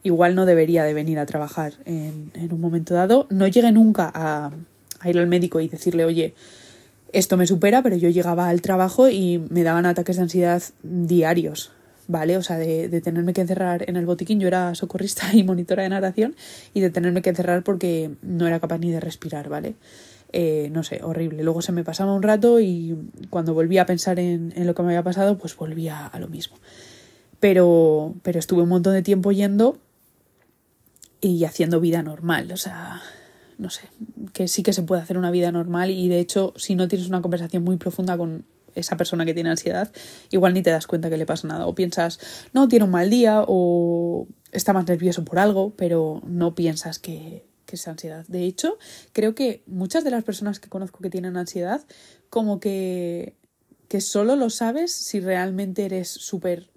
igual 0.03 0.35
no 0.35 0.45
debería 0.45 0.83
de 0.83 0.93
venir 0.93 1.19
a 1.19 1.25
trabajar 1.25 1.73
en, 1.85 2.31
en 2.33 2.53
un 2.53 2.61
momento 2.61 2.93
dado. 2.93 3.27
No 3.29 3.47
llegué 3.47 3.71
nunca 3.71 4.11
a 4.13 4.51
ir 5.09 5.17
al 5.17 5.27
médico 5.27 5.59
y 5.59 5.67
decirle, 5.67 6.05
oye, 6.05 6.33
esto 7.11 7.37
me 7.37 7.47
supera, 7.47 7.81
pero 7.81 7.95
yo 7.95 8.09
llegaba 8.09 8.49
al 8.49 8.61
trabajo 8.61 9.09
y 9.09 9.41
me 9.49 9.63
daban 9.63 9.85
ataques 9.85 10.17
de 10.17 10.23
ansiedad 10.23 10.63
diarios. 10.83 11.71
¿Vale? 12.07 12.37
O 12.37 12.43
sea, 12.43 12.57
de, 12.57 12.89
de, 12.89 13.01
tenerme 13.01 13.33
que 13.33 13.41
encerrar 13.41 13.89
en 13.89 13.95
el 13.95 14.05
botiquín. 14.05 14.39
Yo 14.39 14.47
era 14.47 14.75
socorrista 14.75 15.27
y 15.33 15.43
monitora 15.43 15.83
de 15.83 15.89
natación 15.89 16.35
y 16.73 16.81
de 16.81 16.89
tenerme 16.89 17.21
que 17.21 17.29
encerrar 17.29 17.63
porque 17.63 18.11
no 18.21 18.47
era 18.47 18.59
capaz 18.59 18.79
ni 18.79 18.91
de 18.91 18.99
respirar, 18.99 19.49
¿vale? 19.49 19.75
Eh, 20.33 20.69
no 20.71 20.83
sé, 20.83 20.99
horrible. 21.03 21.43
Luego 21.43 21.61
se 21.61 21.71
me 21.71 21.83
pasaba 21.83 22.13
un 22.13 22.23
rato 22.23 22.59
y 22.59 22.97
cuando 23.29 23.53
volví 23.53 23.77
a 23.77 23.85
pensar 23.85 24.19
en, 24.19 24.53
en 24.55 24.67
lo 24.67 24.75
que 24.75 24.83
me 24.83 24.89
había 24.89 25.03
pasado, 25.03 25.37
pues 25.37 25.55
volvía 25.55 26.07
a 26.07 26.19
lo 26.19 26.27
mismo. 26.27 26.57
Pero, 27.39 28.15
pero 28.21 28.39
estuve 28.39 28.63
un 28.63 28.69
montón 28.69 28.93
de 28.93 29.01
tiempo 29.01 29.31
yendo 29.31 29.77
y 31.21 31.43
haciendo 31.45 31.79
vida 31.79 32.03
normal, 32.03 32.51
o 32.51 32.57
sea, 32.57 33.01
no 33.57 33.69
sé, 33.69 33.83
que 34.33 34.47
sí 34.47 34.61
que 34.61 34.73
se 34.73 34.83
puede 34.83 35.01
hacer 35.01 35.17
una 35.17 35.31
vida 35.31 35.51
normal 35.51 35.89
y 35.89 36.07
de 36.07 36.19
hecho 36.19 36.53
si 36.55 36.75
no 36.75 36.87
tienes 36.87 37.07
una 37.07 37.21
conversación 37.21 37.63
muy 37.63 37.77
profunda 37.77 38.17
con 38.17 38.45
esa 38.75 38.97
persona 38.97 39.25
que 39.25 39.33
tiene 39.33 39.49
ansiedad, 39.49 39.91
igual 40.31 40.53
ni 40.53 40.61
te 40.61 40.69
das 40.69 40.87
cuenta 40.87 41.09
que 41.09 41.17
le 41.17 41.25
pasa 41.25 41.47
nada. 41.47 41.67
O 41.67 41.75
piensas, 41.75 42.19
no, 42.53 42.67
tiene 42.67 42.85
un 42.85 42.91
mal 42.91 43.09
día 43.09 43.43
o 43.47 44.27
está 44.51 44.73
más 44.73 44.87
nervioso 44.87 45.25
por 45.25 45.39
algo, 45.39 45.73
pero 45.75 46.21
no 46.25 46.55
piensas 46.55 46.99
que, 46.99 47.45
que 47.65 47.75
es 47.75 47.87
ansiedad. 47.87 48.25
De 48.27 48.43
hecho, 48.43 48.77
creo 49.11 49.35
que 49.35 49.63
muchas 49.65 50.03
de 50.03 50.11
las 50.11 50.23
personas 50.23 50.59
que 50.59 50.69
conozco 50.69 50.99
que 50.99 51.09
tienen 51.09 51.37
ansiedad, 51.37 51.81
como 52.29 52.59
que, 52.59 53.35
que 53.87 54.01
solo 54.01 54.35
lo 54.35 54.49
sabes 54.49 54.91
si 54.93 55.19
realmente 55.19 55.85
eres 55.85 56.09
súper 56.09 56.69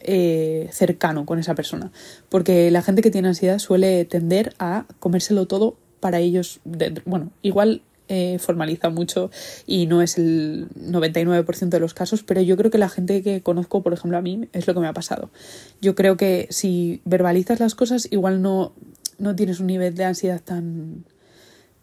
eh, 0.00 0.68
cercano 0.72 1.26
con 1.26 1.38
esa 1.38 1.54
persona. 1.54 1.90
Porque 2.28 2.70
la 2.70 2.82
gente 2.82 3.02
que 3.02 3.10
tiene 3.10 3.28
ansiedad 3.28 3.58
suele 3.58 4.04
tender 4.04 4.54
a 4.58 4.86
comérselo 5.00 5.46
todo 5.46 5.76
para 6.00 6.20
ellos. 6.20 6.60
bueno, 7.04 7.32
igual 7.42 7.82
eh, 8.08 8.38
formaliza 8.38 8.90
mucho 8.90 9.30
y 9.66 9.86
no 9.86 10.02
es 10.02 10.18
el 10.18 10.68
99% 10.70 11.68
de 11.68 11.80
los 11.80 11.94
casos, 11.94 12.22
pero 12.22 12.40
yo 12.40 12.56
creo 12.56 12.70
que 12.70 12.78
la 12.78 12.88
gente 12.88 13.22
que 13.22 13.42
conozco, 13.42 13.82
por 13.82 13.92
ejemplo, 13.92 14.16
a 14.18 14.22
mí, 14.22 14.48
es 14.52 14.66
lo 14.66 14.74
que 14.74 14.80
me 14.80 14.86
ha 14.86 14.92
pasado. 14.92 15.30
Yo 15.80 15.94
creo 15.94 16.16
que 16.16 16.46
si 16.50 17.00
verbalizas 17.04 17.60
las 17.60 17.74
cosas, 17.74 18.08
igual 18.10 18.42
no, 18.42 18.72
no 19.18 19.36
tienes 19.36 19.60
un 19.60 19.66
nivel 19.66 19.94
de 19.94 20.04
ansiedad 20.04 20.40
tan, 20.42 21.04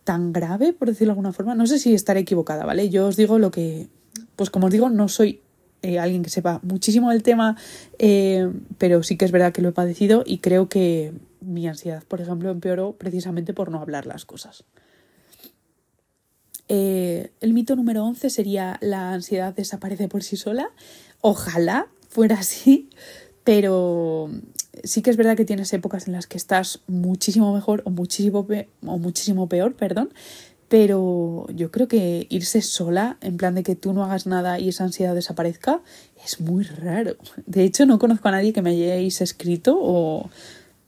tan 0.03 0.33
grave, 0.33 0.73
por 0.73 0.88
decirlo 0.88 1.09
de 1.09 1.11
alguna 1.11 1.33
forma. 1.33 1.55
No 1.55 1.67
sé 1.67 1.79
si 1.79 1.93
estaré 1.93 2.21
equivocada, 2.21 2.65
¿vale? 2.65 2.89
Yo 2.89 3.07
os 3.07 3.17
digo 3.17 3.39
lo 3.39 3.51
que, 3.51 3.88
pues 4.35 4.49
como 4.49 4.67
os 4.67 4.71
digo, 4.71 4.89
no 4.89 5.07
soy 5.07 5.41
eh, 5.81 5.99
alguien 5.99 6.23
que 6.23 6.29
sepa 6.29 6.59
muchísimo 6.63 7.11
del 7.11 7.21
tema, 7.21 7.57
eh, 7.99 8.51
pero 8.77 9.03
sí 9.03 9.17
que 9.17 9.25
es 9.25 9.31
verdad 9.31 9.53
que 9.53 9.61
lo 9.61 9.69
he 9.69 9.73
padecido 9.73 10.23
y 10.25 10.39
creo 10.39 10.69
que 10.69 11.13
mi 11.41 11.67
ansiedad, 11.67 12.03
por 12.07 12.21
ejemplo, 12.21 12.49
empeoró 12.49 12.93
precisamente 12.93 13.53
por 13.53 13.69
no 13.69 13.79
hablar 13.79 14.07
las 14.07 14.25
cosas. 14.25 14.63
Eh, 16.67 17.32
el 17.41 17.54
mito 17.54 17.75
número 17.75 18.04
11 18.06 18.30
sería 18.30 18.78
la 18.82 19.13
ansiedad 19.13 19.54
desaparece 19.54 20.08
por 20.08 20.23
sí 20.23 20.38
sola. 20.38 20.69
Ojalá 21.21 21.88
fuera 22.10 22.36
así, 22.39 22.89
pero 23.43 24.30
sí 24.84 25.01
que 25.01 25.10
es 25.10 25.17
verdad 25.17 25.38
que 25.38 25.45
tienes 25.45 25.71
épocas 25.73 26.08
en 26.08 26.13
las 26.13 26.28
que 26.28 26.38
estás 26.38 26.82
muchísimo 26.88 27.54
mejor 27.54 27.82
o 27.86 27.89
muchísimo, 27.89 28.47
o 28.86 28.97
muchísimo 28.97 29.47
peor, 29.47 29.75
perdón, 29.75 30.10
pero 30.67 31.45
yo 31.54 31.71
creo 31.71 31.88
que 31.88 32.25
irse 32.30 32.62
sola, 32.62 33.17
en 33.21 33.38
plan 33.38 33.54
de 33.56 33.63
que 33.63 33.75
tú 33.75 33.93
no 33.93 34.04
hagas 34.04 34.25
nada 34.25 34.60
y 34.60 34.69
esa 34.69 34.84
ansiedad 34.84 35.13
desaparezca, 35.13 35.82
es 36.23 36.39
muy 36.39 36.63
raro. 36.63 37.15
De 37.45 37.63
hecho, 37.63 37.86
no 37.86 37.99
conozco 37.99 38.28
a 38.30 38.32
nadie 38.32 38.51
que 38.51 38.62
me 38.62 38.71
hayáis 38.71 39.21
escrito 39.21 39.78
o 39.80 40.30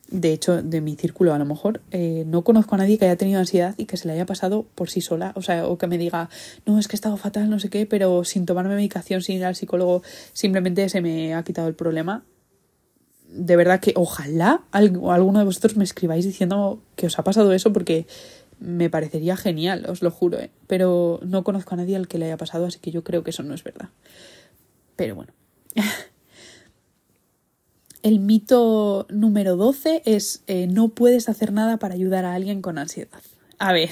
de 0.10 0.32
hecho, 0.32 0.62
de 0.64 0.82
mi 0.82 0.96
círculo 0.96 1.34
a 1.34 1.38
lo 1.38 1.46
mejor, 1.46 1.82
eh, 1.92 2.24
no 2.28 2.44
conozco 2.44 2.76
a 2.76 2.78
nadie 2.78 2.98
que 2.98 3.06
haya 3.06 3.18
tenido 3.18 3.40
ansiedad 3.40 3.76
y 3.78 3.86
que 3.86 3.98
se 3.98 4.08
le 4.08 4.14
haya 4.14 4.26
pasado 4.26 4.66
por 4.76 4.90
sí 4.90 5.02
sola, 5.02 5.34
o 5.36 5.42
sea, 5.42 5.68
o 5.68 5.78
que 5.78 5.88
me 5.88 5.98
diga, 5.98 6.30
no, 6.66 6.80
es 6.80 6.88
que 6.88 6.96
he 6.96 6.98
estado 6.98 7.18
fatal, 7.18 7.50
no 7.50 7.60
sé 7.60 7.70
qué, 7.70 7.86
pero 7.86 8.24
sin 8.24 8.46
tomarme 8.46 8.76
medicación, 8.76 9.22
sin 9.22 9.38
ir 9.38 9.46
al 9.46 9.56
psicólogo, 9.56 10.04
simplemente 10.34 10.88
se 10.90 11.02
me 11.02 11.34
ha 11.34 11.44
quitado 11.44 11.68
el 11.68 11.76
problema. 11.76 12.24
De 13.30 13.58
verdad 13.58 13.82
que 13.82 13.94
ojalá 13.96 14.64
alguno 14.72 15.40
de 15.40 15.46
vosotros 15.46 15.76
me 15.76 15.84
escribáis 15.84 16.24
diciendo 16.24 16.82
que 16.96 17.08
os 17.08 17.20
ha 17.20 17.24
pasado 17.24 17.52
eso 17.52 17.74
porque 17.74 18.08
me 18.60 18.90
parecería 18.90 19.36
genial, 19.36 19.86
os 19.90 20.02
lo 20.02 20.10
juro, 20.10 20.40
¿eh? 20.40 20.50
pero 20.68 21.20
no 21.24 21.44
conozco 21.44 21.76
a 21.76 21.78
nadie 21.78 21.98
al 21.98 22.08
que 22.08 22.18
le 22.18 22.26
haya 22.26 22.38
pasado, 22.38 22.66
así 22.66 22.80
que 22.80 22.92
yo 22.92 23.04
creo 23.04 23.24
que 23.24 23.32
eso 23.32 23.44
no 23.44 23.54
es 23.54 23.64
verdad. 23.64 23.90
Pero 24.96 25.16
bueno. 25.16 25.34
El 28.04 28.20
mito 28.20 29.08
número 29.10 29.56
12 29.56 30.04
es 30.06 30.44
eh, 30.48 30.68
no 30.68 30.90
puedes 30.90 31.30
hacer 31.30 31.52
nada 31.52 31.78
para 31.78 31.96
ayudar 31.96 32.26
a 32.26 32.34
alguien 32.34 32.62
con 32.62 32.78
ansiedad. 32.78 33.22
A 33.58 33.74
ver, 33.74 33.90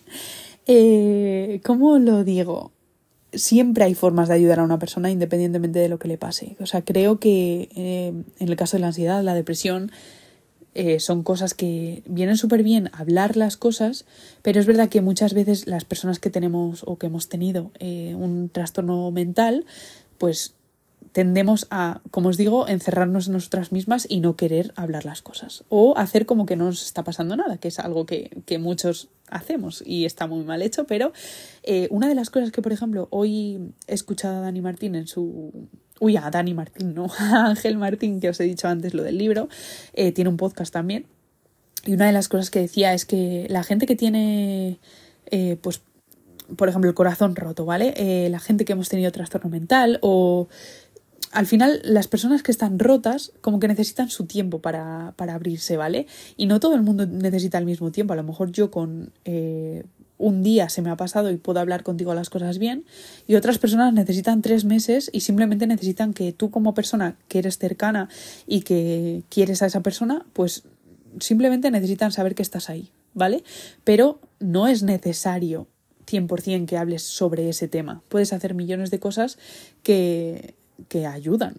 eh, 0.66 1.60
¿cómo 1.64 1.98
lo 1.98 2.24
digo? 2.24 2.72
Siempre 3.32 3.84
hay 3.84 3.94
formas 3.94 4.28
de 4.28 4.34
ayudar 4.34 4.60
a 4.60 4.64
una 4.64 4.78
persona 4.78 5.10
independientemente 5.10 5.78
de 5.78 5.88
lo 5.88 5.98
que 5.98 6.08
le 6.08 6.18
pase. 6.18 6.56
O 6.60 6.66
sea, 6.66 6.82
creo 6.82 7.18
que 7.18 7.68
eh, 7.74 8.12
en 8.38 8.48
el 8.48 8.56
caso 8.56 8.76
de 8.76 8.80
la 8.80 8.88
ansiedad, 8.88 9.22
la 9.22 9.34
depresión, 9.34 9.90
son 10.98 11.22
cosas 11.22 11.54
que 11.54 12.02
vienen 12.04 12.36
súper 12.36 12.64
bien 12.64 12.90
hablar 12.92 13.36
las 13.36 13.56
cosas, 13.56 14.06
pero 14.42 14.58
es 14.58 14.66
verdad 14.66 14.88
que 14.88 15.02
muchas 15.02 15.32
veces 15.32 15.68
las 15.68 15.84
personas 15.84 16.18
que 16.18 16.30
tenemos 16.30 16.82
o 16.84 16.98
que 16.98 17.06
hemos 17.06 17.28
tenido 17.28 17.70
un 17.80 18.50
trastorno 18.52 19.08
mental, 19.12 19.66
pues 20.18 20.56
tendemos 21.12 21.66
a, 21.70 22.00
como 22.10 22.28
os 22.28 22.36
digo, 22.36 22.66
encerrarnos 22.66 23.28
en 23.28 23.34
nosotras 23.34 23.72
mismas 23.72 24.06
y 24.08 24.20
no 24.20 24.36
querer 24.36 24.72
hablar 24.76 25.04
las 25.04 25.22
cosas. 25.22 25.64
O 25.68 25.96
hacer 25.96 26.26
como 26.26 26.46
que 26.46 26.56
no 26.56 26.64
nos 26.64 26.84
está 26.84 27.04
pasando 27.04 27.36
nada, 27.36 27.56
que 27.58 27.68
es 27.68 27.78
algo 27.78 28.06
que, 28.06 28.30
muchos 28.58 29.08
hacemos 29.28 29.82
y 29.84 30.04
está 30.04 30.26
muy 30.26 30.44
mal 30.44 30.62
hecho, 30.62 30.86
pero 30.86 31.12
eh, 31.62 31.88
una 31.90 32.08
de 32.08 32.14
las 32.14 32.30
cosas 32.30 32.50
que, 32.52 32.62
por 32.62 32.72
ejemplo, 32.72 33.08
hoy 33.10 33.72
he 33.86 33.94
escuchado 33.94 34.38
a 34.38 34.40
Dani 34.40 34.60
Martín 34.60 34.94
en 34.94 35.06
su... 35.06 35.52
Uy, 36.00 36.16
a 36.16 36.30
Dani 36.30 36.54
Martín, 36.54 36.94
no, 36.94 37.06
a 37.18 37.46
Ángel 37.46 37.78
Martín, 37.78 38.20
que 38.20 38.28
os 38.28 38.40
he 38.40 38.44
dicho 38.44 38.68
antes 38.68 38.94
lo 38.94 39.02
del 39.02 39.18
libro, 39.18 39.48
eh, 39.92 40.12
tiene 40.12 40.30
un 40.30 40.36
podcast 40.36 40.72
también. 40.72 41.06
Y 41.84 41.94
una 41.94 42.06
de 42.06 42.12
las 42.12 42.28
cosas 42.28 42.50
que 42.50 42.60
decía 42.60 42.94
es 42.94 43.04
que 43.04 43.46
la 43.50 43.62
gente 43.62 43.86
que 43.86 43.96
tiene, 43.96 44.78
eh, 45.30 45.58
pues, 45.60 45.82
por 46.56 46.68
ejemplo, 46.68 46.88
el 46.88 46.94
corazón 46.94 47.36
roto, 47.36 47.64
¿vale? 47.64 48.28
la 48.28 48.38
gente 48.38 48.64
que 48.64 48.72
hemos 48.72 48.88
tenido 48.88 49.10
trastorno 49.12 49.48
mental 49.48 49.98
o 50.02 50.48
al 51.34 51.46
final 51.46 51.80
las 51.84 52.06
personas 52.06 52.42
que 52.42 52.52
están 52.52 52.78
rotas 52.78 53.32
como 53.40 53.58
que 53.58 53.66
necesitan 53.66 54.08
su 54.08 54.24
tiempo 54.26 54.60
para, 54.60 55.14
para 55.16 55.34
abrirse, 55.34 55.76
¿vale? 55.76 56.06
Y 56.36 56.46
no 56.46 56.60
todo 56.60 56.76
el 56.76 56.82
mundo 56.82 57.06
necesita 57.06 57.58
el 57.58 57.66
mismo 57.66 57.90
tiempo. 57.90 58.12
A 58.12 58.16
lo 58.16 58.22
mejor 58.22 58.52
yo 58.52 58.70
con 58.70 59.12
eh, 59.24 59.82
un 60.16 60.44
día 60.44 60.68
se 60.68 60.80
me 60.80 60.90
ha 60.90 60.96
pasado 60.96 61.32
y 61.32 61.36
puedo 61.36 61.58
hablar 61.58 61.82
contigo 61.82 62.14
las 62.14 62.30
cosas 62.30 62.58
bien 62.58 62.84
y 63.26 63.34
otras 63.34 63.58
personas 63.58 63.92
necesitan 63.92 64.42
tres 64.42 64.64
meses 64.64 65.10
y 65.12 65.20
simplemente 65.20 65.66
necesitan 65.66 66.14
que 66.14 66.32
tú 66.32 66.50
como 66.50 66.72
persona 66.72 67.16
que 67.26 67.40
eres 67.40 67.58
cercana 67.58 68.08
y 68.46 68.60
que 68.60 69.24
quieres 69.28 69.60
a 69.62 69.66
esa 69.66 69.80
persona, 69.80 70.24
pues 70.34 70.62
simplemente 71.18 71.70
necesitan 71.72 72.12
saber 72.12 72.36
que 72.36 72.42
estás 72.42 72.70
ahí, 72.70 72.90
¿vale? 73.12 73.42
Pero 73.82 74.20
no 74.38 74.68
es 74.68 74.84
necesario 74.84 75.66
100% 76.06 76.66
que 76.66 76.76
hables 76.76 77.02
sobre 77.02 77.48
ese 77.48 77.66
tema. 77.66 78.02
Puedes 78.08 78.32
hacer 78.32 78.54
millones 78.54 78.92
de 78.92 79.00
cosas 79.00 79.36
que 79.82 80.54
que 80.88 81.06
ayudan, 81.06 81.56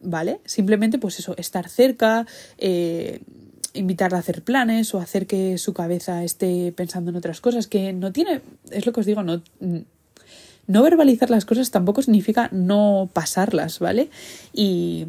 ¿vale? 0.00 0.40
Simplemente, 0.44 0.98
pues 0.98 1.18
eso, 1.18 1.34
estar 1.36 1.68
cerca, 1.68 2.26
eh, 2.58 3.20
invitarla 3.74 4.18
a 4.18 4.20
hacer 4.20 4.42
planes 4.42 4.94
o 4.94 4.98
hacer 4.98 5.26
que 5.26 5.58
su 5.58 5.74
cabeza 5.74 6.24
esté 6.24 6.72
pensando 6.72 7.10
en 7.10 7.16
otras 7.16 7.40
cosas 7.40 7.66
que 7.66 7.92
no 7.92 8.12
tiene, 8.12 8.40
es 8.70 8.86
lo 8.86 8.92
que 8.92 9.00
os 9.00 9.06
digo, 9.06 9.22
no, 9.22 9.42
no 10.66 10.82
verbalizar 10.82 11.30
las 11.30 11.44
cosas 11.44 11.70
tampoco 11.70 12.02
significa 12.02 12.48
no 12.52 13.08
pasarlas, 13.12 13.78
¿vale? 13.78 14.10
Y, 14.52 15.06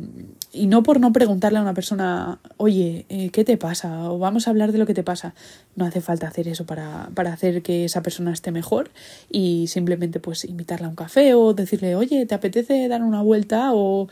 y 0.51 0.67
no 0.67 0.83
por 0.83 0.99
no 0.99 1.11
preguntarle 1.11 1.59
a 1.59 1.61
una 1.61 1.73
persona, 1.73 2.39
oye, 2.57 3.05
eh, 3.09 3.29
¿qué 3.31 3.43
te 3.43 3.57
pasa? 3.57 4.09
O 4.09 4.19
vamos 4.19 4.47
a 4.47 4.51
hablar 4.51 4.71
de 4.71 4.77
lo 4.77 4.85
que 4.85 4.93
te 4.93 5.03
pasa. 5.03 5.33
No 5.75 5.85
hace 5.85 6.01
falta 6.01 6.27
hacer 6.27 6.47
eso 6.47 6.65
para, 6.65 7.09
para 7.13 7.33
hacer 7.33 7.61
que 7.61 7.85
esa 7.85 8.01
persona 8.01 8.31
esté 8.31 8.51
mejor 8.51 8.91
y 9.29 9.67
simplemente 9.67 10.19
pues 10.19 10.45
invitarla 10.45 10.87
a 10.87 10.89
un 10.89 10.95
café 10.95 11.33
o 11.33 11.53
decirle, 11.53 11.95
oye, 11.95 12.25
¿te 12.25 12.35
apetece 12.35 12.87
dar 12.87 13.03
una 13.03 13.21
vuelta? 13.21 13.71
O 13.73 14.07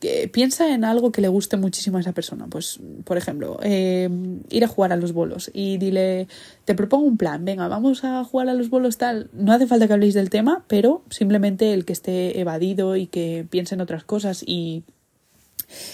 que 0.00 0.28
piensa 0.32 0.74
en 0.74 0.84
algo 0.84 1.12
que 1.12 1.20
le 1.20 1.28
guste 1.28 1.56
muchísimo 1.56 1.98
a 1.98 2.00
esa 2.00 2.12
persona. 2.12 2.46
Pues, 2.48 2.80
por 3.04 3.18
ejemplo, 3.18 3.58
eh, 3.62 4.08
ir 4.48 4.64
a 4.64 4.68
jugar 4.68 4.92
a 4.92 4.96
los 4.96 5.12
bolos 5.12 5.50
y 5.52 5.76
dile, 5.76 6.26
te 6.64 6.74
propongo 6.74 7.06
un 7.06 7.18
plan, 7.18 7.44
venga, 7.44 7.68
vamos 7.68 8.02
a 8.02 8.24
jugar 8.24 8.48
a 8.48 8.54
los 8.54 8.70
bolos 8.70 8.96
tal. 8.96 9.28
No 9.32 9.52
hace 9.52 9.66
falta 9.66 9.86
que 9.86 9.92
habléis 9.92 10.14
del 10.14 10.30
tema, 10.30 10.64
pero 10.68 11.02
simplemente 11.10 11.74
el 11.74 11.84
que 11.84 11.92
esté 11.92 12.40
evadido 12.40 12.96
y 12.96 13.06
que 13.06 13.46
piense 13.50 13.74
en 13.74 13.82
otras 13.82 14.02
cosas 14.02 14.42
y 14.44 14.84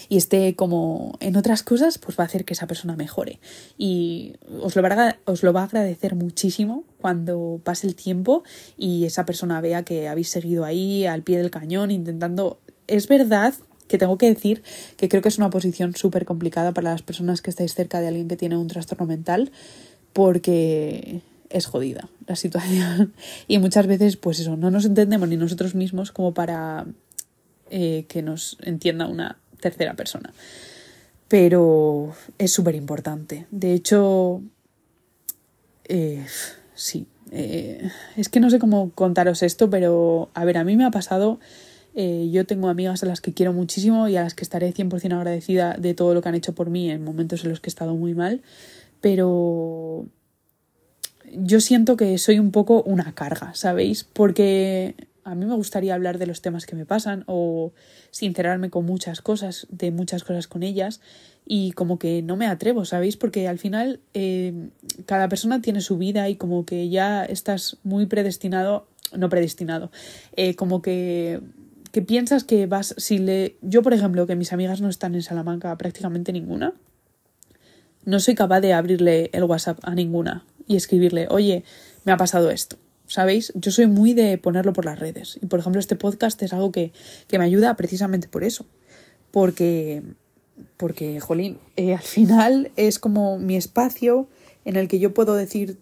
y 0.08 0.16
esté 0.16 0.54
como 0.54 1.16
en 1.20 1.36
otras 1.36 1.62
cosas, 1.62 1.98
pues 1.98 2.18
va 2.18 2.24
a 2.24 2.26
hacer 2.26 2.44
que 2.44 2.54
esa 2.54 2.66
persona 2.66 2.96
mejore. 2.96 3.40
Y 3.78 4.34
os 4.60 4.76
lo, 4.76 4.82
va 4.82 5.16
os 5.24 5.42
lo 5.42 5.52
va 5.52 5.62
a 5.62 5.64
agradecer 5.64 6.14
muchísimo 6.14 6.84
cuando 7.00 7.60
pase 7.62 7.86
el 7.86 7.94
tiempo 7.94 8.42
y 8.76 9.04
esa 9.04 9.26
persona 9.26 9.60
vea 9.60 9.84
que 9.84 10.08
habéis 10.08 10.30
seguido 10.30 10.64
ahí 10.64 11.06
al 11.06 11.22
pie 11.22 11.38
del 11.38 11.50
cañón 11.50 11.90
intentando... 11.90 12.60
Es 12.86 13.08
verdad 13.08 13.54
que 13.88 13.98
tengo 13.98 14.18
que 14.18 14.26
decir 14.26 14.62
que 14.96 15.08
creo 15.08 15.22
que 15.22 15.28
es 15.28 15.38
una 15.38 15.50
posición 15.50 15.94
súper 15.94 16.24
complicada 16.24 16.72
para 16.72 16.90
las 16.90 17.02
personas 17.02 17.42
que 17.42 17.50
estáis 17.50 17.74
cerca 17.74 18.00
de 18.00 18.08
alguien 18.08 18.28
que 18.28 18.36
tiene 18.36 18.56
un 18.56 18.68
trastorno 18.68 19.06
mental 19.06 19.52
porque 20.12 21.20
es 21.50 21.66
jodida 21.66 22.08
la 22.26 22.36
situación 22.36 23.14
y 23.48 23.58
muchas 23.58 23.86
veces 23.86 24.16
pues 24.16 24.40
eso, 24.40 24.56
no 24.56 24.70
nos 24.70 24.84
entendemos 24.84 25.28
ni 25.28 25.36
nosotros 25.36 25.74
mismos 25.74 26.12
como 26.12 26.34
para 26.34 26.86
eh, 27.70 28.06
que 28.08 28.22
nos 28.22 28.58
entienda 28.62 29.06
una 29.06 29.38
tercera 29.60 29.94
persona. 29.94 30.32
Pero 31.28 32.14
es 32.38 32.52
súper 32.52 32.74
importante. 32.74 33.46
De 33.50 33.72
hecho, 33.72 34.42
eh, 35.88 36.24
sí. 36.74 37.06
Eh, 37.32 37.90
es 38.16 38.28
que 38.28 38.38
no 38.38 38.50
sé 38.50 38.58
cómo 38.58 38.90
contaros 38.94 39.42
esto, 39.42 39.68
pero 39.68 40.30
a 40.34 40.44
ver, 40.44 40.58
a 40.58 40.64
mí 40.64 40.76
me 40.76 40.84
ha 40.84 40.90
pasado. 40.90 41.40
Eh, 41.94 42.28
yo 42.30 42.46
tengo 42.46 42.68
amigas 42.68 43.02
a 43.02 43.06
las 43.06 43.20
que 43.20 43.32
quiero 43.32 43.52
muchísimo 43.52 44.06
y 44.06 44.16
a 44.16 44.22
las 44.22 44.34
que 44.34 44.44
estaré 44.44 44.72
100% 44.72 45.14
agradecida 45.14 45.74
de 45.78 45.94
todo 45.94 46.12
lo 46.12 46.20
que 46.20 46.28
han 46.28 46.34
hecho 46.34 46.54
por 46.54 46.68
mí 46.68 46.90
en 46.90 47.02
momentos 47.02 47.42
en 47.42 47.50
los 47.50 47.60
que 47.60 47.68
he 47.68 47.72
estado 47.72 47.94
muy 47.94 48.14
mal, 48.14 48.42
pero 49.00 50.04
yo 51.32 51.60
siento 51.60 51.96
que 51.96 52.18
soy 52.18 52.38
un 52.38 52.50
poco 52.50 52.82
una 52.82 53.14
carga, 53.14 53.54
¿sabéis? 53.54 54.04
Porque 54.04 54.94
a 55.26 55.34
mí 55.34 55.44
me 55.44 55.56
gustaría 55.56 55.94
hablar 55.94 56.18
de 56.18 56.26
los 56.26 56.40
temas 56.40 56.66
que 56.66 56.76
me 56.76 56.86
pasan 56.86 57.24
o 57.26 57.72
sincerarme 58.10 58.70
con 58.70 58.86
muchas 58.86 59.20
cosas, 59.20 59.66
de 59.70 59.90
muchas 59.90 60.22
cosas 60.22 60.46
con 60.46 60.62
ellas 60.62 61.00
y 61.44 61.72
como 61.72 61.98
que 61.98 62.22
no 62.22 62.36
me 62.36 62.46
atrevo, 62.46 62.84
¿sabéis? 62.84 63.16
Porque 63.16 63.48
al 63.48 63.58
final 63.58 63.98
eh, 64.14 64.68
cada 65.04 65.28
persona 65.28 65.60
tiene 65.60 65.80
su 65.80 65.98
vida 65.98 66.28
y 66.28 66.36
como 66.36 66.64
que 66.64 66.88
ya 66.88 67.24
estás 67.24 67.78
muy 67.82 68.06
predestinado, 68.06 68.86
no 69.16 69.28
predestinado, 69.28 69.90
eh, 70.36 70.54
como 70.54 70.80
que 70.80 71.40
que 71.90 72.02
piensas 72.02 72.44
que 72.44 72.66
vas, 72.66 72.94
si 72.98 73.16
le... 73.18 73.56
Yo, 73.62 73.82
por 73.82 73.94
ejemplo, 73.94 74.26
que 74.26 74.36
mis 74.36 74.52
amigas 74.52 74.82
no 74.82 74.90
están 74.90 75.14
en 75.14 75.22
Salamanca 75.22 75.78
prácticamente 75.78 76.30
ninguna, 76.30 76.74
no 78.04 78.20
soy 78.20 78.34
capaz 78.34 78.60
de 78.60 78.74
abrirle 78.74 79.30
el 79.32 79.44
WhatsApp 79.44 79.78
a 79.82 79.94
ninguna 79.94 80.44
y 80.66 80.76
escribirle, 80.76 81.26
oye, 81.30 81.64
me 82.04 82.12
ha 82.12 82.18
pasado 82.18 82.50
esto 82.50 82.76
¿sabéis? 83.06 83.52
Yo 83.54 83.70
soy 83.70 83.86
muy 83.86 84.14
de 84.14 84.38
ponerlo 84.38 84.72
por 84.72 84.84
las 84.84 84.98
redes. 84.98 85.38
Y 85.42 85.46
por 85.46 85.60
ejemplo, 85.60 85.80
este 85.80 85.96
podcast 85.96 86.40
es 86.42 86.52
algo 86.52 86.72
que, 86.72 86.92
me 87.30 87.44
ayuda 87.44 87.76
precisamente 87.76 88.28
por 88.28 88.44
eso. 88.44 88.66
Porque, 89.30 90.02
porque 90.76 91.20
jolín, 91.20 91.58
eh, 91.76 91.94
al 91.94 92.02
final 92.02 92.70
es 92.76 92.98
como 92.98 93.38
mi 93.38 93.56
espacio 93.56 94.28
en 94.64 94.76
el 94.76 94.88
que 94.88 94.98
yo 94.98 95.14
puedo 95.14 95.34
decir 95.34 95.78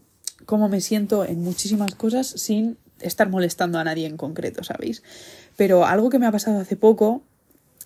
cómo 0.47 0.69
me 0.69 0.81
siento 0.81 1.25
en 1.25 1.43
muchísimas 1.43 1.95
cosas 1.95 2.27
sin 2.27 2.77
estar 3.01 3.29
molestando 3.29 3.79
a 3.79 3.85
nadie 3.85 4.07
en 4.07 4.17
concreto, 4.17 4.65
¿sabéis? 4.65 5.03
Pero 5.57 5.87
algo 5.87 6.11
que 6.11 6.19
me 6.19 6.27
ha 6.27 6.33
pasado 6.33 6.61
hace 6.61 6.77
poco, 6.77 7.23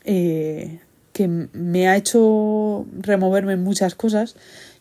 eh, 0.04 0.80
que 1.12 1.28
me 1.28 1.88
ha 1.88 1.96
hecho 1.96 2.86
removerme 2.98 3.54
en 3.54 3.62
muchas 3.62 3.94
cosas, 3.94 4.36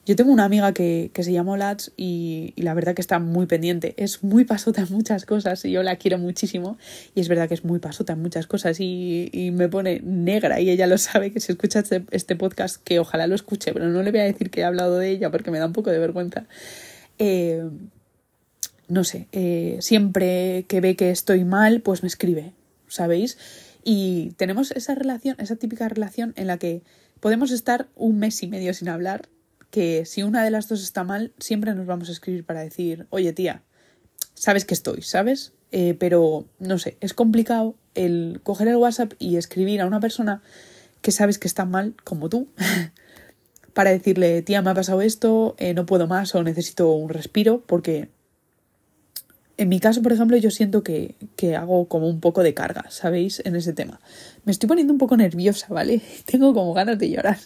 yo 0.08 0.16
tengo 0.16 0.32
una 0.32 0.46
amiga 0.46 0.72
que, 0.72 1.12
se 1.14 1.34
llama 1.34 1.58
Lats 1.58 1.92
y, 1.98 2.54
la 2.56 2.74
verdad 2.74 2.96
que 2.96 3.02
está 3.02 3.20
muy 3.20 3.46
pendiente. 3.46 3.94
Es 3.98 4.24
muy 4.24 4.46
pasota 4.46 4.84
en 4.84 4.88
muchas 4.90 5.26
cosas 5.26 5.66
y 5.66 5.72
yo 5.72 5.84
la 5.84 5.98
quiero 5.98 6.18
muchísimo. 6.18 6.78
Y 7.14 7.20
es 7.20 7.28
verdad 7.28 7.50
que 7.50 7.56
es 7.56 7.66
muy 7.66 7.80
pasota 7.80 8.14
en 8.14 8.22
muchas 8.22 8.48
cosas 8.48 8.78
y, 8.80 9.52
me 9.54 9.68
pone 9.68 10.00
negra 10.06 10.62
y 10.62 10.70
ella 10.70 10.88
lo 10.88 10.98
sabe 10.98 11.34
que 11.34 11.42
si 11.42 11.52
escucha 11.52 11.80
este, 11.80 12.06
este, 12.12 12.38
podcast, 12.38 12.82
que 12.82 13.00
ojalá 13.00 13.28
lo 13.28 13.36
escuche, 13.36 13.74
pero 13.74 13.90
no 13.90 14.02
le 14.02 14.12
voy 14.12 14.22
a 14.22 14.24
decir 14.24 14.50
que 14.50 14.62
he 14.62 14.64
hablado 14.64 14.98
de 14.98 15.10
ella 15.10 15.30
porque 15.30 15.52
me 15.52 15.60
da 15.60 15.66
un 15.66 15.74
poco 15.74 15.92
de 15.92 16.00
vergüenza. 16.00 16.46
Eh, 17.20 17.66
no 18.88 19.04
sé, 19.04 19.28
eh, 19.34 19.78
siempre 19.82 20.64
que 20.70 20.80
ve 20.80 20.96
que 20.96 21.12
estoy 21.12 21.44
mal, 21.44 21.82
pues 21.82 22.02
me 22.02 22.08
escribe, 22.08 22.54
¿sabéis? 22.88 23.38
Y 23.84 24.32
tenemos 24.38 24.72
esa 24.72 24.96
relación, 24.96 25.36
esa 25.40 25.58
típica 25.58 25.90
relación 25.90 26.34
en 26.38 26.48
la 26.48 26.58
que 26.58 26.82
podemos 27.20 27.52
estar 27.52 27.88
un 27.96 28.20
mes 28.20 28.42
y 28.42 28.48
medio 28.48 28.74
sin 28.74 28.88
hablar 28.88 29.28
que 29.72 30.06
si 30.06 30.24
una 30.24 30.44
de 30.44 30.52
las 30.52 30.68
dos 30.68 30.84
está 30.84 31.04
mal, 31.04 31.34
siempre 31.40 31.74
nos 31.74 31.86
vamos 31.86 32.10
a 32.10 32.12
escribir 32.12 32.46
para 32.46 32.62
decir, 32.62 33.08
oye 33.10 33.34
tía, 33.34 33.64
sabes 34.34 34.66
que 34.66 34.74
estoy, 34.74 35.02
¿sabes? 35.02 35.54
Eh, 35.72 35.96
pero 36.00 36.46
no 36.60 36.78
sé, 36.80 36.98
es 37.02 37.14
complicado 37.14 37.76
el 37.94 38.40
coger 38.44 38.70
el 38.70 38.78
WhatsApp 38.78 39.14
y 39.20 39.36
escribir 39.36 39.82
a 39.82 39.86
una 39.86 40.00
persona 40.00 40.42
que 41.02 41.12
sabes 41.12 41.40
que 41.40 41.48
está 41.48 41.66
mal, 41.66 41.96
como 42.04 42.30
tú, 42.30 42.48
para 43.74 43.92
decirle, 43.92 44.42
tía, 44.42 44.62
me 44.62 44.70
ha 44.70 44.74
pasado 44.74 45.02
esto, 45.02 45.56
eh, 45.58 45.74
no 45.74 45.86
puedo 45.86 46.08
más 46.08 46.34
o 46.36 46.44
necesito 46.44 46.92
un 46.92 47.10
respiro, 47.10 47.64
porque 47.66 48.10
en 49.58 49.70
mi 49.70 49.80
caso, 49.80 50.04
por 50.04 50.14
ejemplo, 50.14 50.38
yo 50.38 50.52
siento 50.52 50.84
que, 50.84 51.16
que, 51.36 51.56
hago 51.56 51.88
como 51.88 52.08
un 52.08 52.20
poco 52.20 52.44
de 52.44 52.54
carga, 52.54 52.86
¿sabéis? 52.90 53.42
En 53.44 53.56
ese 53.56 53.74
tema. 53.74 54.00
Me 54.46 54.52
estoy 54.52 54.68
poniendo 54.68 54.94
un 54.94 55.00
poco 55.00 55.18
nerviosa, 55.18 55.68
¿vale? 55.70 56.02
Tengo 56.26 56.54
como 56.54 56.74
ganas 56.74 57.00
de 57.00 57.10
llorar. 57.10 57.40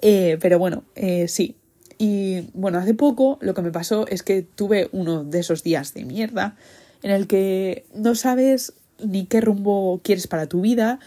Eh, 0.00 0.38
pero 0.40 0.58
bueno, 0.58 0.84
eh, 0.94 1.26
sí. 1.28 1.56
Y 1.98 2.48
bueno, 2.54 2.78
hace 2.78 2.94
poco 2.94 3.38
lo 3.42 3.52
que 3.52 3.62
me 3.62 3.72
pasó 3.72 4.06
es 4.06 4.22
que 4.22 4.42
tuve 4.42 4.88
uno 4.92 5.24
de 5.24 5.40
esos 5.40 5.62
días 5.62 5.92
de 5.92 6.04
mierda 6.04 6.56
en 7.02 7.10
el 7.10 7.26
que 7.26 7.84
no 7.94 8.14
sabes 8.14 8.72
ni 9.02 9.26
qué 9.26 9.40
rumbo 9.40 10.00
quieres 10.02 10.26
para 10.26 10.46
tu 10.46 10.60
vida, 10.60 11.00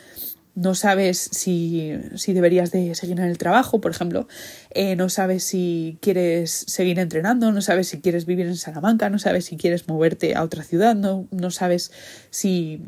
no 0.55 0.75
sabes 0.75 1.17
si, 1.17 1.93
si 2.15 2.33
deberías 2.33 2.71
de 2.71 2.93
seguir 2.95 3.19
en 3.19 3.25
el 3.25 3.37
trabajo, 3.37 3.81
por 3.81 3.91
ejemplo, 3.91 4.27
eh, 4.71 4.95
no 4.95 5.09
sabes 5.09 5.43
si 5.43 5.97
quieres 6.01 6.51
seguir 6.51 6.99
entrenando, 6.99 7.51
no 7.51 7.61
sabes 7.61 7.87
si 7.87 8.01
quieres 8.01 8.25
vivir 8.25 8.45
en 8.45 8.57
Salamanca, 8.57 9.09
no 9.09 9.19
sabes 9.19 9.45
si 9.45 9.57
quieres 9.57 9.87
moverte 9.87 10.35
a 10.35 10.43
otra 10.43 10.63
ciudad, 10.63 10.95
no, 10.95 11.27
no 11.31 11.51
sabes 11.51 11.91
si 12.29 12.81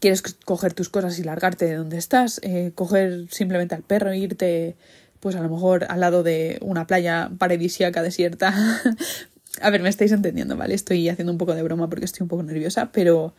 quieres 0.00 0.22
coger 0.22 0.74
tus 0.74 0.88
cosas 0.88 1.18
y 1.18 1.24
largarte 1.24 1.66
de 1.66 1.76
donde 1.76 1.98
estás, 1.98 2.40
coger 2.74 3.28
simplemente 3.30 3.74
al 3.74 3.82
perro 3.82 4.10
e 4.10 4.18
irte 4.18 4.76
pues 5.24 5.36
a 5.36 5.40
lo 5.40 5.48
mejor 5.48 5.86
al 5.88 6.00
lado 6.00 6.22
de 6.22 6.58
una 6.60 6.86
playa 6.86 7.30
paradisíaca 7.38 8.02
desierta. 8.02 8.54
a 9.62 9.70
ver, 9.70 9.80
me 9.80 9.88
estáis 9.88 10.12
entendiendo, 10.12 10.54
¿vale? 10.54 10.74
Estoy 10.74 11.08
haciendo 11.08 11.32
un 11.32 11.38
poco 11.38 11.54
de 11.54 11.62
broma 11.62 11.88
porque 11.88 12.04
estoy 12.04 12.24
un 12.24 12.28
poco 12.28 12.42
nerviosa, 12.42 12.92
pero 12.92 13.34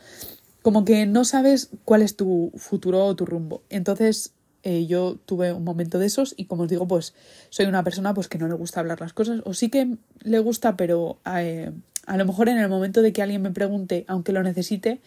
como 0.66 0.84
que 0.84 1.06
no 1.06 1.26
sabes 1.26 1.70
cuál 1.84 2.02
es 2.02 2.16
tu 2.16 2.52
futuro 2.56 3.06
o 3.06 3.16
tu 3.16 3.28
rumbo. 3.28 3.62
Entonces 3.70 4.34
eh, 4.64 4.88
yo 4.88 5.16
tuve 5.28 5.54
un 5.54 5.64
momento 5.64 6.00
de 6.00 6.08
esos 6.08 6.34
y 6.38 6.46
como 6.46 6.64
os 6.64 6.70
digo, 6.70 6.88
pues 6.88 7.14
soy 7.52 7.68
una 7.68 7.84
persona 7.84 8.16
pues 8.16 8.28
que 8.28 8.40
no 8.40 8.48
le 8.48 8.56
gusta 8.56 8.80
hablar 8.80 9.00
las 9.00 9.14
cosas 9.14 9.42
o 9.46 9.54
sí 9.54 9.70
que 9.70 9.98
le 10.24 10.40
gusta, 10.40 10.76
pero 10.76 11.20
eh, 11.38 11.72
a 12.08 12.18
lo 12.18 12.26
mejor 12.26 12.50
en 12.50 12.58
el 12.58 12.68
momento 12.68 13.04
de 13.04 13.14
que 13.14 13.22
alguien 13.22 13.44
me 13.44 13.52
pregunte, 13.52 14.06
aunque 14.08 14.32
lo 14.32 14.42
necesite, 14.42 15.02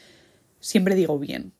siempre 0.60 0.94
digo 0.94 1.18
bien 1.18 1.50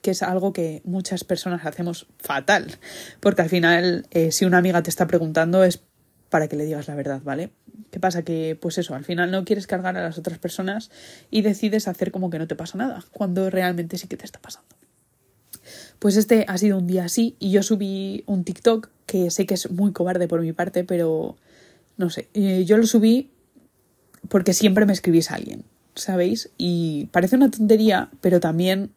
que 0.00 0.12
es 0.12 0.22
algo 0.22 0.54
que 0.54 0.80
muchas 0.84 1.22
personas 1.22 1.66
hacemos 1.66 2.06
fatal, 2.16 2.78
porque 3.20 3.42
al 3.42 3.50
final 3.50 4.06
eh, 4.12 4.32
si 4.32 4.46
una 4.46 4.56
amiga 4.56 4.82
te 4.82 4.88
está 4.88 5.06
preguntando 5.06 5.62
es 5.62 5.82
para 6.30 6.48
que 6.48 6.56
le 6.56 6.64
digas 6.64 6.88
la 6.88 6.94
verdad, 6.94 7.20
¿vale? 7.22 7.50
¿Qué 7.90 8.00
pasa? 8.00 8.22
Que 8.22 8.56
pues 8.60 8.78
eso, 8.78 8.94
al 8.94 9.04
final 9.04 9.30
no 9.30 9.44
quieres 9.44 9.66
cargar 9.66 9.96
a 9.96 10.02
las 10.02 10.18
otras 10.18 10.38
personas 10.38 10.90
y 11.30 11.42
decides 11.42 11.88
hacer 11.88 12.10
como 12.10 12.30
que 12.30 12.38
no 12.38 12.46
te 12.46 12.56
pasa 12.56 12.78
nada, 12.78 13.04
cuando 13.12 13.50
realmente 13.50 13.98
sí 13.98 14.08
que 14.08 14.16
te 14.16 14.24
está 14.24 14.40
pasando. 14.40 14.68
Pues 15.98 16.16
este 16.16 16.44
ha 16.48 16.58
sido 16.58 16.78
un 16.78 16.86
día 16.86 17.04
así 17.04 17.36
y 17.38 17.50
yo 17.50 17.62
subí 17.62 18.24
un 18.26 18.44
TikTok 18.44 18.88
que 19.06 19.30
sé 19.30 19.46
que 19.46 19.54
es 19.54 19.70
muy 19.70 19.92
cobarde 19.92 20.26
por 20.26 20.40
mi 20.40 20.52
parte, 20.52 20.84
pero 20.84 21.36
no 21.96 22.10
sé, 22.10 22.28
eh, 22.34 22.64
yo 22.64 22.76
lo 22.76 22.86
subí 22.86 23.30
porque 24.28 24.54
siempre 24.54 24.86
me 24.86 24.92
escribís 24.92 25.30
a 25.30 25.34
alguien, 25.34 25.64
¿sabéis? 25.94 26.50
Y 26.58 27.06
parece 27.12 27.36
una 27.36 27.50
tontería, 27.50 28.10
pero 28.20 28.40
también 28.40 28.90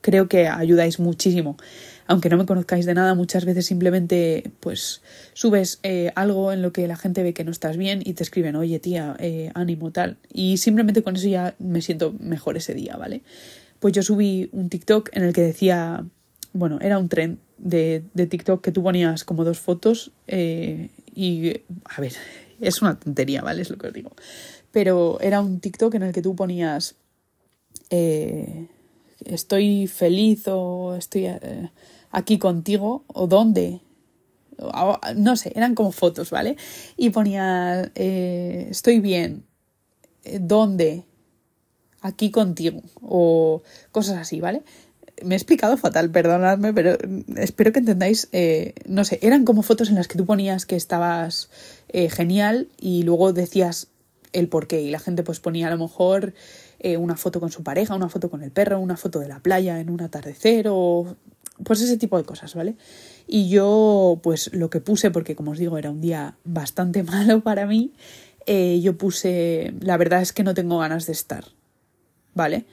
creo 0.00 0.28
que 0.28 0.48
ayudáis 0.48 0.98
muchísimo. 0.98 1.56
Aunque 2.10 2.28
no 2.28 2.36
me 2.36 2.44
conozcáis 2.44 2.86
de 2.86 2.94
nada, 2.94 3.14
muchas 3.14 3.44
veces 3.44 3.66
simplemente 3.66 4.50
pues 4.58 5.00
subes 5.32 5.78
eh, 5.84 6.10
algo 6.16 6.50
en 6.50 6.60
lo 6.60 6.72
que 6.72 6.88
la 6.88 6.96
gente 6.96 7.22
ve 7.22 7.32
que 7.32 7.44
no 7.44 7.52
estás 7.52 7.76
bien 7.76 8.02
y 8.04 8.14
te 8.14 8.24
escriben, 8.24 8.56
oye 8.56 8.80
tía, 8.80 9.14
eh, 9.20 9.52
ánimo 9.54 9.92
tal. 9.92 10.16
Y 10.32 10.56
simplemente 10.56 11.04
con 11.04 11.14
eso 11.14 11.28
ya 11.28 11.54
me 11.60 11.80
siento 11.82 12.12
mejor 12.18 12.56
ese 12.56 12.74
día, 12.74 12.96
¿vale? 12.96 13.22
Pues 13.78 13.94
yo 13.94 14.02
subí 14.02 14.48
un 14.50 14.68
TikTok 14.68 15.10
en 15.12 15.22
el 15.22 15.32
que 15.32 15.42
decía, 15.42 16.04
bueno, 16.52 16.80
era 16.80 16.98
un 16.98 17.08
tren 17.08 17.38
de, 17.58 18.02
TikTok 18.16 18.60
que 18.60 18.72
tú 18.72 18.82
ponías 18.82 19.22
como 19.22 19.44
dos 19.44 19.60
fotos 19.60 20.10
eh, 20.26 20.88
y, 21.14 21.60
a 21.84 22.00
ver, 22.00 22.14
es 22.60 22.82
una 22.82 22.98
tontería, 22.98 23.40
¿vale? 23.42 23.62
Es 23.62 23.70
lo 23.70 23.78
que 23.78 23.86
os 23.86 23.92
digo. 23.92 24.10
Pero 24.72 25.20
era 25.20 25.40
un 25.40 25.60
TikTok 25.60 25.94
en 25.94 26.02
el 26.02 26.12
que 26.12 26.22
tú 26.22 26.34
ponías... 26.34 26.96
Estoy 29.22 29.86
feliz 29.86 30.44
o 30.46 30.96
estoy 30.96 31.26
aquí 32.10 32.38
contigo 32.38 33.04
o 33.08 33.26
dónde. 33.26 33.80
no 35.16 35.36
sé, 35.36 35.52
eran 35.54 35.74
como 35.74 35.92
fotos, 35.92 36.30
¿vale? 36.30 36.56
Y 36.96 37.10
ponía, 37.10 37.90
eh, 37.94 38.68
estoy 38.70 39.00
bien, 39.00 39.44
eh, 40.24 40.38
¿dónde? 40.40 41.04
Aquí 42.02 42.30
contigo 42.30 42.82
o 43.02 43.62
cosas 43.92 44.18
así, 44.18 44.40
¿vale? 44.40 44.62
Me 45.22 45.34
he 45.34 45.36
explicado 45.36 45.76
fatal, 45.76 46.10
perdonadme, 46.10 46.72
pero 46.72 46.96
espero 47.36 47.72
que 47.72 47.80
entendáis, 47.80 48.30
no 48.86 49.04
sé, 49.04 49.18
eran 49.20 49.44
como 49.44 49.62
fotos 49.62 49.90
en 49.90 49.96
las 49.96 50.08
que 50.08 50.16
tú 50.16 50.24
ponías 50.24 50.64
que 50.64 50.76
estabas 50.76 51.50
genial 51.92 52.68
y 52.78 53.02
luego 53.02 53.34
decías 53.34 53.88
el 54.32 54.48
por 54.48 54.66
qué 54.66 54.80
y 54.80 54.90
la 54.90 54.98
gente 54.98 55.22
pues 55.22 55.40
ponía 55.40 55.68
a 55.68 55.70
lo 55.70 55.78
mejor 55.78 56.34
eh, 56.78 56.96
una 56.96 57.16
foto 57.16 57.40
con 57.40 57.50
su 57.50 57.62
pareja, 57.62 57.94
una 57.94 58.08
foto 58.08 58.30
con 58.30 58.42
el 58.42 58.50
perro, 58.50 58.80
una 58.80 58.96
foto 58.96 59.20
de 59.20 59.28
la 59.28 59.40
playa 59.40 59.80
en 59.80 59.90
un 59.90 60.00
atardecer 60.00 60.66
o 60.70 61.16
pues 61.64 61.80
ese 61.80 61.96
tipo 61.96 62.16
de 62.16 62.24
cosas, 62.24 62.54
¿vale? 62.54 62.76
Y 63.26 63.48
yo 63.48 64.18
pues 64.22 64.52
lo 64.52 64.70
que 64.70 64.80
puse, 64.80 65.10
porque 65.10 65.36
como 65.36 65.52
os 65.52 65.58
digo 65.58 65.78
era 65.78 65.90
un 65.90 66.00
día 66.00 66.36
bastante 66.44 67.02
malo 67.04 67.40
para 67.42 67.66
mí, 67.66 67.92
eh, 68.46 68.80
yo 68.80 68.96
puse, 68.96 69.74
la 69.80 69.96
verdad 69.96 70.22
es 70.22 70.32
que 70.32 70.42
no 70.42 70.54
tengo 70.54 70.78
ganas 70.78 71.06
de 71.06 71.12
estar, 71.12 71.44
¿vale? 72.34 72.64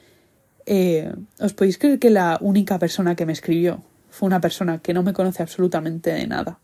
Eh, 0.66 1.12
¿Os 1.40 1.54
podéis 1.54 1.78
creer 1.78 1.98
que 1.98 2.10
la 2.10 2.38
única 2.40 2.78
persona 2.78 3.16
que 3.16 3.26
me 3.26 3.32
escribió 3.32 3.82
fue 4.10 4.26
una 4.26 4.40
persona 4.40 4.78
que 4.78 4.92
no 4.92 5.02
me 5.02 5.12
conoce 5.12 5.42
absolutamente 5.42 6.12
de 6.12 6.26
nada? 6.26 6.58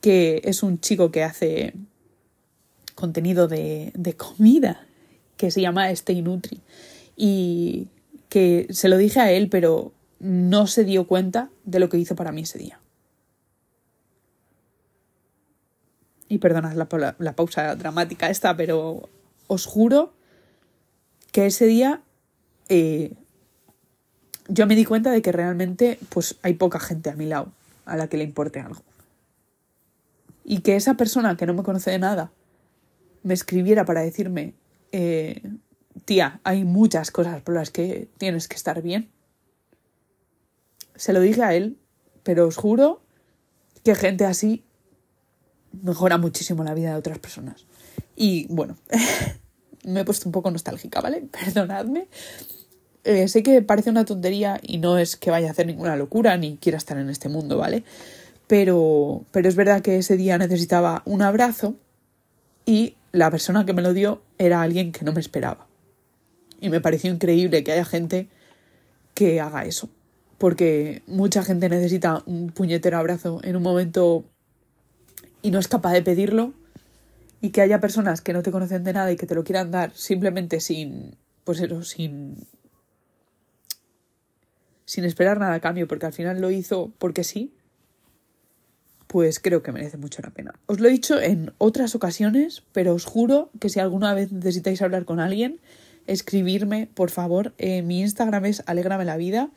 Que 0.00 0.42
es 0.44 0.62
un 0.62 0.80
chico 0.80 1.10
que 1.10 1.24
hace 1.24 1.74
contenido 2.94 3.48
de, 3.48 3.90
de 3.94 4.14
comida 4.14 4.86
que 5.36 5.50
se 5.50 5.60
llama 5.60 5.90
Stay 5.90 6.22
Nutri. 6.22 6.60
Y 7.16 7.88
que 8.28 8.66
se 8.70 8.88
lo 8.88 8.96
dije 8.96 9.20
a 9.20 9.30
él, 9.30 9.48
pero 9.48 9.92
no 10.24 10.66
se 10.66 10.84
dio 10.84 11.06
cuenta 11.06 11.50
de 11.64 11.78
lo 11.78 11.90
que 11.90 11.98
hizo 11.98 12.16
para 12.16 12.32
mí 12.32 12.42
ese 12.42 12.58
día. 12.58 12.80
Y 16.28 16.38
perdonad 16.38 16.72
la, 16.72 17.36
pausa 17.36 17.76
dramática 17.76 18.30
esta, 18.30 18.56
pero 18.56 19.10
os 19.48 19.66
juro 19.66 20.14
que 21.30 21.44
ese 21.44 21.66
día 21.66 22.00
eh, 22.70 23.12
yo 24.48 24.66
me 24.66 24.76
di 24.76 24.86
cuenta 24.86 25.10
de 25.10 25.20
que 25.20 25.30
realmente 25.30 25.98
pues 26.08 26.36
hay 26.40 26.54
poca 26.54 26.80
gente 26.80 27.10
a 27.10 27.16
mi 27.16 27.26
lado 27.26 27.52
a 27.84 27.98
la 27.98 28.08
que 28.08 28.16
le 28.16 28.24
importe 28.24 28.60
algo. 28.60 28.82
Y 30.42 30.60
que 30.60 30.76
esa 30.76 30.94
persona 30.94 31.36
que 31.36 31.44
no 31.44 31.52
me 31.52 31.62
conoce 31.62 31.90
de 31.90 31.98
nada 31.98 32.32
me 33.22 33.34
escribiera 33.34 33.84
para 33.84 34.00
decirme 34.00 34.54
eh, 34.90 35.42
tía, 36.06 36.40
hay 36.44 36.64
muchas 36.64 37.10
cosas 37.10 37.42
por 37.42 37.54
las 37.54 37.70
que 37.70 38.08
tienes 38.16 38.48
que 38.48 38.56
estar 38.56 38.80
bien. 38.80 39.10
Se 40.94 41.12
lo 41.12 41.20
dije 41.20 41.42
a 41.42 41.54
él, 41.54 41.78
pero 42.22 42.46
os 42.46 42.56
juro 42.56 43.02
que 43.82 43.94
gente 43.94 44.24
así 44.24 44.64
mejora 45.82 46.18
muchísimo 46.18 46.64
la 46.64 46.74
vida 46.74 46.90
de 46.90 46.96
otras 46.96 47.18
personas. 47.18 47.66
Y 48.16 48.46
bueno, 48.48 48.76
me 49.84 50.00
he 50.00 50.04
puesto 50.04 50.28
un 50.28 50.32
poco 50.32 50.50
nostálgica, 50.50 51.00
¿vale? 51.00 51.22
Perdonadme. 51.30 52.08
Eh, 53.04 53.28
sé 53.28 53.42
que 53.42 53.60
parece 53.60 53.90
una 53.90 54.04
tontería 54.04 54.58
y 54.62 54.78
no 54.78 54.96
es 54.98 55.16
que 55.16 55.30
vaya 55.30 55.48
a 55.48 55.50
hacer 55.50 55.66
ninguna 55.66 55.96
locura 55.96 56.36
ni 56.38 56.56
quiera 56.56 56.78
estar 56.78 56.96
en 56.96 57.10
este 57.10 57.28
mundo, 57.28 57.58
¿vale? 57.58 57.84
Pero, 58.46 59.24
pero 59.30 59.48
es 59.48 59.56
verdad 59.56 59.82
que 59.82 59.98
ese 59.98 60.16
día 60.16 60.38
necesitaba 60.38 61.02
un 61.04 61.22
abrazo 61.22 61.74
y 62.64 62.96
la 63.12 63.30
persona 63.30 63.66
que 63.66 63.74
me 63.74 63.82
lo 63.82 63.92
dio 63.92 64.22
era 64.38 64.62
alguien 64.62 64.92
que 64.92 65.04
no 65.04 65.12
me 65.12 65.20
esperaba. 65.20 65.66
Y 66.60 66.70
me 66.70 66.80
pareció 66.80 67.12
increíble 67.12 67.62
que 67.62 67.72
haya 67.72 67.84
gente 67.84 68.28
que 69.12 69.40
haga 69.40 69.64
eso. 69.64 69.90
Porque 70.44 71.00
mucha 71.06 71.42
gente 71.42 71.70
necesita 71.70 72.22
un 72.26 72.50
puñetero 72.50 72.98
abrazo 72.98 73.40
en 73.44 73.56
un 73.56 73.62
momento 73.62 74.26
y 75.40 75.50
no 75.50 75.58
es 75.58 75.68
capaz 75.68 75.94
de 75.94 76.02
pedirlo. 76.02 76.52
Y 77.40 77.48
que 77.48 77.62
haya 77.62 77.80
personas 77.80 78.20
que 78.20 78.34
no 78.34 78.42
te 78.42 78.50
conocen 78.50 78.84
de 78.84 78.92
nada 78.92 79.10
y 79.10 79.16
que 79.16 79.24
te 79.24 79.34
lo 79.34 79.42
quieran 79.42 79.70
dar 79.70 79.92
simplemente 79.94 80.60
sin, 80.60 81.16
pues 81.44 81.60
eso, 81.60 81.82
sin, 81.82 82.46
sin 84.84 85.04
esperar 85.06 85.40
nada 85.40 85.54
a 85.54 85.60
cambio, 85.60 85.88
porque 85.88 86.04
al 86.04 86.12
final 86.12 86.42
lo 86.42 86.50
hizo 86.50 86.92
porque 86.98 87.24
sí, 87.24 87.54
pues 89.06 89.40
creo 89.40 89.62
que 89.62 89.72
merece 89.72 89.96
mucho 89.96 90.20
la 90.20 90.28
pena. 90.28 90.52
Os 90.66 90.78
lo 90.78 90.88
he 90.88 90.92
dicho 90.92 91.18
en 91.18 91.54
otras 91.56 91.94
ocasiones, 91.94 92.64
pero 92.72 92.92
os 92.92 93.06
juro 93.06 93.50
que 93.60 93.70
si 93.70 93.80
alguna 93.80 94.12
vez 94.12 94.30
necesitáis 94.30 94.82
hablar 94.82 95.06
con 95.06 95.20
alguien, 95.20 95.58
escribirme, 96.06 96.86
por 96.92 97.08
favor. 97.08 97.54
Eh, 97.56 97.80
mi 97.80 98.02
Instagram 98.02 98.44
es 98.44 98.62
Alégrame 98.66 99.06
la 99.06 99.16
vida 99.16 99.50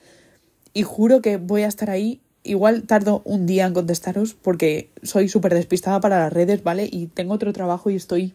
y 0.74 0.84
juro 0.84 1.22
que 1.22 1.38
voy 1.38 1.64
a 1.64 1.68
estar 1.68 1.90
ahí. 1.90 2.22
Igual 2.44 2.84
tardo 2.84 3.22
un 3.26 3.46
día 3.46 3.66
en 3.66 3.74
contestaros 3.74 4.34
porque 4.34 4.90
soy 5.04 5.28
súper 5.28 5.54
despistada 5.54 6.00
para 6.00 6.20
las 6.20 6.32
redes, 6.32 6.64
¿vale? 6.64 6.88
Y 6.90 7.08
tengo 7.08 7.34
otro 7.34 7.52
trabajo 7.52 7.90
y 7.90 7.96
estoy 7.96 8.34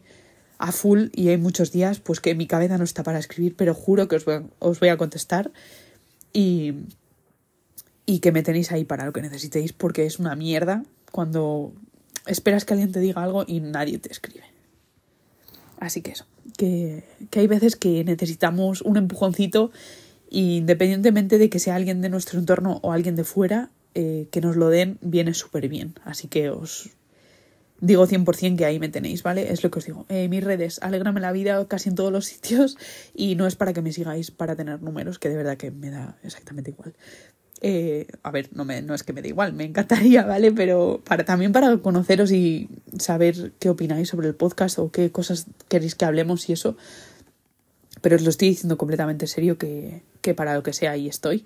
a 0.59 0.71
full 0.71 1.09
y 1.13 1.29
hay 1.29 1.39
muchos 1.39 1.73
días 1.73 1.99
pues 1.99 2.21
que 2.21 2.35
mi 2.35 2.47
cabeza 2.47 2.79
no 2.79 2.85
está 2.85 3.03
para 3.03 3.19
escribir, 3.19 3.57
pero 3.57 3.75
juro 3.75 4.07
que 4.07 4.17
os 4.17 4.25
voy 4.25 4.35
a, 4.35 4.43
os 4.59 4.79
voy 4.81 4.91
a 4.91 4.97
contestar 4.97 5.51
y, 6.33 6.75
y 8.07 8.21
que 8.21 8.33
me 8.33 8.43
tenéis 8.43 8.71
ahí 8.71 8.85
para 8.85 9.05
lo 9.05 9.13
que 9.13 9.23
necesitéis 9.23 9.73
porque 9.73 10.07
es 10.07 10.19
una 10.19 10.37
mierda 10.37 10.85
cuando 11.11 11.73
esperas 12.27 12.65
que 12.65 12.75
alguien 12.75 12.93
te 12.93 13.01
diga 13.01 13.23
algo 13.23 13.45
y 13.47 13.61
nadie 13.61 13.99
te 13.99 14.13
escribe. 14.13 14.45
Así 15.81 16.01
que 16.01 16.13
eso, 16.13 16.27
que, 16.57 17.03
que 17.31 17.41
hay 17.41 17.49
veces 17.49 17.75
que 17.75 18.05
necesitamos 18.05 18.83
un 18.83 18.97
empujoncito 18.97 19.73
independientemente 20.33 21.37
de 21.37 21.51
que 21.51 21.59
sea 21.59 21.77
alguien 21.77 22.01
de 22.01 22.09
nuestro 22.09 22.39
entorno 22.39 22.81
o 22.83 22.93
alguien 22.93 23.17
de 23.17 23.25
fuera, 23.25 23.71
eh, 23.95 24.29
que 24.31 24.41
nos 24.41 24.57
lo 24.57 24.71
den 24.71 24.99
viene 25.03 25.35
súper 25.35 25.69
bien. 25.69 25.95
Así 26.05 26.27
que 26.29 26.49
os 26.49 26.91
digo 27.81 28.07
100% 28.07 28.57
que 28.57 28.65
ahí 28.65 28.79
me 28.79 28.89
tenéis, 28.89 29.23
¿vale? 29.23 29.53
Es 29.53 29.63
lo 29.63 29.71
que 29.71 29.81
os 29.81 29.85
digo. 29.85 30.07
Eh, 30.09 30.29
mis 30.29 30.43
redes, 30.43 30.79
alégrame 30.83 31.21
la 31.21 31.33
vida 31.33 31.67
casi 31.69 31.91
en 31.91 31.97
todos 31.97 32.11
los 32.11 32.25
sitios 32.33 32.79
y 33.15 33.35
no 33.35 33.47
es 33.47 33.57
para 33.57 33.75
que 33.75 33.83
me 33.83 33.93
sigáis 33.93 34.31
para 34.31 34.57
tener 34.57 34.81
números, 34.81 35.19
que 35.19 35.29
de 35.29 35.37
verdad 35.37 35.59
que 35.59 35.71
me 35.71 35.91
da 35.91 36.17
exactamente 36.23 36.71
igual. 36.71 36.95
Eh, 37.61 38.07
a 38.23 38.31
ver, 38.31 38.49
no, 38.55 38.65
me, 38.65 38.81
no 38.81 38.95
es 38.95 39.03
que 39.03 39.13
me 39.13 39.21
dé 39.21 39.29
igual, 39.29 39.53
me 39.53 39.65
encantaría, 39.65 40.25
¿vale? 40.27 40.51
Pero 40.53 41.03
para, 41.05 41.27
también 41.27 41.53
para 41.53 41.77
conoceros 41.77 42.33
y 42.33 42.71
saber 42.99 43.53
qué 43.59 43.69
opináis 43.69 44.09
sobre 44.09 44.29
el 44.29 44.35
podcast 44.35 44.79
o 44.79 44.91
qué 44.91 45.13
cosas 45.13 45.47
queréis 45.69 45.95
que 45.95 46.07
hablemos 46.07 46.49
y 46.49 46.55
eso. 46.55 46.79
Pero 48.01 48.17
os 48.17 48.23
lo 48.23 48.31
estoy 48.31 48.49
diciendo 48.49 48.79
completamente 48.79 49.27
serio 49.27 49.59
que, 49.59 50.03
que 50.23 50.35
para 50.35 50.55
lo 50.55 50.63
que 50.63 50.73
sea 50.73 50.93
ahí 50.93 51.09
estoy. 51.09 51.45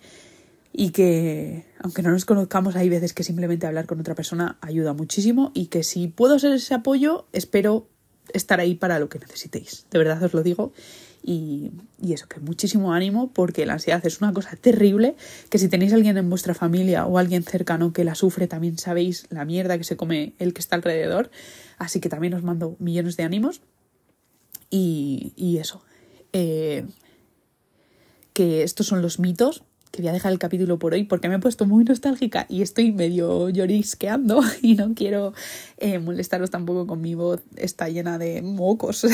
Y 0.72 0.91
que, 0.91 1.64
aunque 1.81 2.03
no 2.03 2.11
nos 2.11 2.27
conozcamos, 2.27 2.77
hay 2.77 2.89
veces 2.89 3.14
que 3.14 3.24
simplemente 3.24 3.66
hablar 3.66 3.87
con 3.87 3.99
otra 3.99 4.14
persona 4.14 4.59
ayuda 4.61 4.93
muchísimo. 4.93 5.51
Y 5.55 5.66
que 5.66 5.83
si 5.83 6.07
puedo 6.07 6.39
ser 6.39 6.53
ese 6.53 6.74
apoyo, 6.74 7.27
espero 7.33 7.89
estar 8.33 8.61
ahí 8.61 8.74
para 8.74 8.99
lo 8.99 9.09
que 9.09 9.18
necesitéis. 9.18 9.87
De 9.91 9.99
verdad 9.99 10.22
os 10.22 10.35
lo 10.35 10.43
digo. 10.43 10.72
Y, 11.22 11.72
eso, 12.09 12.29
que 12.29 12.39
muchísimo 12.39 12.93
ánimo 12.93 13.33
porque 13.33 13.66
la 13.66 13.72
ansiedad 13.72 14.05
es 14.07 14.20
una 14.20 14.33
cosa 14.33 14.55
terrible, 14.55 15.16
que 15.51 15.59
si 15.59 15.68
tenéis 15.68 15.93
alguien 15.93 16.16
en 16.18 16.31
vuestra 16.31 16.55
familia 16.55 17.05
o 17.07 17.18
alguien 17.18 17.43
cercano 17.43 17.93
que 17.93 18.05
la 18.05 18.14
sufre, 18.14 18.47
también 18.47 18.79
sabéis 18.79 19.27
la 19.31 19.45
mierda 19.45 19.77
que 19.77 19.83
se 19.83 19.97
come 19.97 20.35
el 20.39 20.53
que 20.53 20.61
está 20.61 20.77
alrededor. 20.77 21.31
Así 21.79 22.01
que 22.01 22.09
también 22.09 22.35
os 22.35 22.43
mando 22.43 22.77
millones 22.79 23.16
de 23.16 23.24
ánimos. 23.24 23.61
Y, 24.70 25.33
y 25.37 25.57
eso. 25.57 25.83
Eh, 26.33 26.85
que 28.37 28.62
estos 28.64 28.87
son 28.87 29.01
los 29.01 29.18
mitos 29.18 29.62
que 29.91 30.03
voy 30.03 30.11
a 30.11 30.12
dejar 30.12 30.30
el 30.30 30.39
capítulo 30.39 30.78
por 30.78 30.93
hoy 30.93 31.05
porque 31.05 31.30
me 31.30 31.37
he 31.37 31.39
puesto 31.39 31.64
muy 31.64 31.84
nostálgica 31.84 32.45
y 32.51 32.61
estoy 32.61 32.93
medio 32.93 33.49
llorisqueando 33.49 34.43
y 34.61 34.74
no 34.74 34.93
quiero 34.95 35.32
eh, 35.78 35.99
molestaros 35.99 36.51
tampoco 36.51 36.87
con 36.87 37.01
mi 37.01 37.14
voz 37.14 37.43
está 37.57 37.89
llena 37.89 38.18
de 38.18 38.43
mocos 38.43 39.07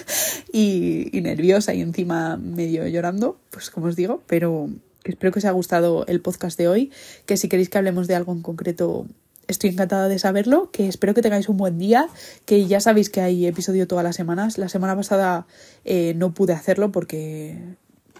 y, 0.54 1.10
nerviosa 1.22 1.74
y 1.74 1.82
encima 1.82 2.38
medio 2.38 2.88
llorando, 2.88 3.36
pues 3.50 3.68
como 3.68 3.88
os 3.88 3.94
digo, 3.94 4.22
pero 4.26 4.70
espero 5.04 5.32
que 5.32 5.40
os 5.40 5.44
haya 5.44 5.52
gustado 5.52 6.06
el 6.06 6.22
podcast 6.22 6.58
de 6.58 6.68
hoy, 6.68 6.90
que 7.26 7.36
si 7.36 7.50
queréis 7.50 7.68
que 7.68 7.76
hablemos 7.76 8.08
de 8.08 8.14
algo 8.14 8.32
en 8.32 8.40
concreto 8.40 9.06
estoy 9.48 9.68
encantada 9.68 10.08
de 10.08 10.18
saberlo, 10.18 10.70
que 10.70 10.88
espero 10.88 11.12
que 11.12 11.20
tengáis 11.20 11.50
un 11.50 11.58
buen 11.58 11.78
día, 11.78 12.08
que 12.46 12.66
ya 12.66 12.80
sabéis 12.80 13.10
que 13.10 13.20
hay 13.20 13.44
episodio 13.46 13.86
todas 13.86 14.04
las 14.04 14.16
semanas. 14.16 14.56
La 14.56 14.70
semana 14.70 14.96
pasada 14.96 15.46
eh, 15.84 16.14
no 16.16 16.32
pude 16.32 16.54
hacerlo 16.54 16.90
porque 16.90 17.58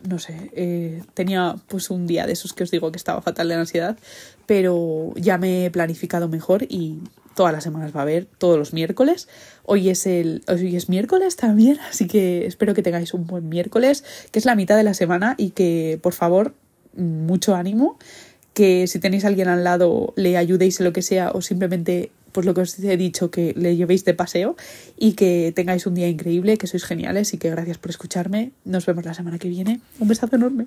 no 0.09 0.18
sé, 0.18 0.50
eh, 0.55 1.03
tenía 1.14 1.57
pues 1.68 1.90
un 1.90 2.07
día 2.07 2.26
de 2.26 2.32
esos 2.32 2.53
que 2.53 2.62
os 2.64 2.70
digo 2.70 2.90
que 2.92 2.98
estaba 2.98 3.22
fatal 3.22 3.48
de 3.48 3.55
ansiedad, 3.55 3.96
pero 4.46 5.12
ya 5.16 5.38
me 5.38 5.66
he 5.66 5.70
planificado 5.70 6.28
mejor 6.28 6.64
y 6.64 6.98
todas 7.34 7.53
las 7.53 7.64
semanas 7.64 7.94
va 7.94 8.00
a 8.00 8.03
haber, 8.03 8.26
todos 8.38 8.59
los 8.59 8.72
miércoles. 8.72 9.28
Hoy 9.64 9.88
es 9.88 10.07
el 10.07 10.42
hoy 10.48 10.76
es 10.76 10.88
miércoles 10.88 11.36
también, 11.36 11.78
así 11.88 12.07
que 12.07 12.46
espero 12.46 12.74
que 12.74 12.82
tengáis 12.82 13.14
un 13.14 13.26
buen 13.26 13.48
miércoles, 13.48 14.05
que 14.30 14.38
es 14.38 14.44
la 14.44 14.55
mitad 14.55 14.76
de 14.76 14.84
la 14.84 14.94
semana 14.94 15.34
y 15.38 15.50
que 15.50 15.98
por 16.03 16.12
favor 16.12 16.55
mucho 16.96 17.55
ánimo, 17.55 17.98
que 18.55 18.86
si 18.86 18.98
tenéis 18.98 19.24
a 19.24 19.28
alguien 19.28 19.48
al 19.48 19.64
lado 19.64 20.12
le 20.16 20.36
ayudéis 20.36 20.80
en 20.80 20.84
lo 20.84 20.92
que 20.92 21.03
sea 21.03 21.30
o 21.30 21.40
simplemente 21.40 22.11
pues 22.33 22.47
lo 22.47 22.55
que 22.55 22.62
os 22.62 22.78
he 22.78 22.97
dicho, 22.97 23.30
que 23.30 23.55
le 23.57 23.76
llevéis 23.76 24.05
de 24.05 24.14
paseo 24.14 24.57
y 24.99 25.12
que 25.12 25.53
tengáis 25.55 25.87
un 25.87 25.95
día 25.95 26.09
increíble, 26.09 26.59
que 26.59 26.66
sois 26.66 26.85
geniales 26.85 27.35
y 27.35 27.39
que 27.39 27.51
gracias 27.51 27.78
por 27.78 27.91
escucharme. 27.91 28.53
Nos 28.64 28.87
vemos 28.87 29.05
la 29.05 29.14
semana 29.14 29.39
que 29.39 29.49
viene. 29.49 29.80
Un 30.01 30.09
besazo 30.09 30.37
enorme. 30.37 30.66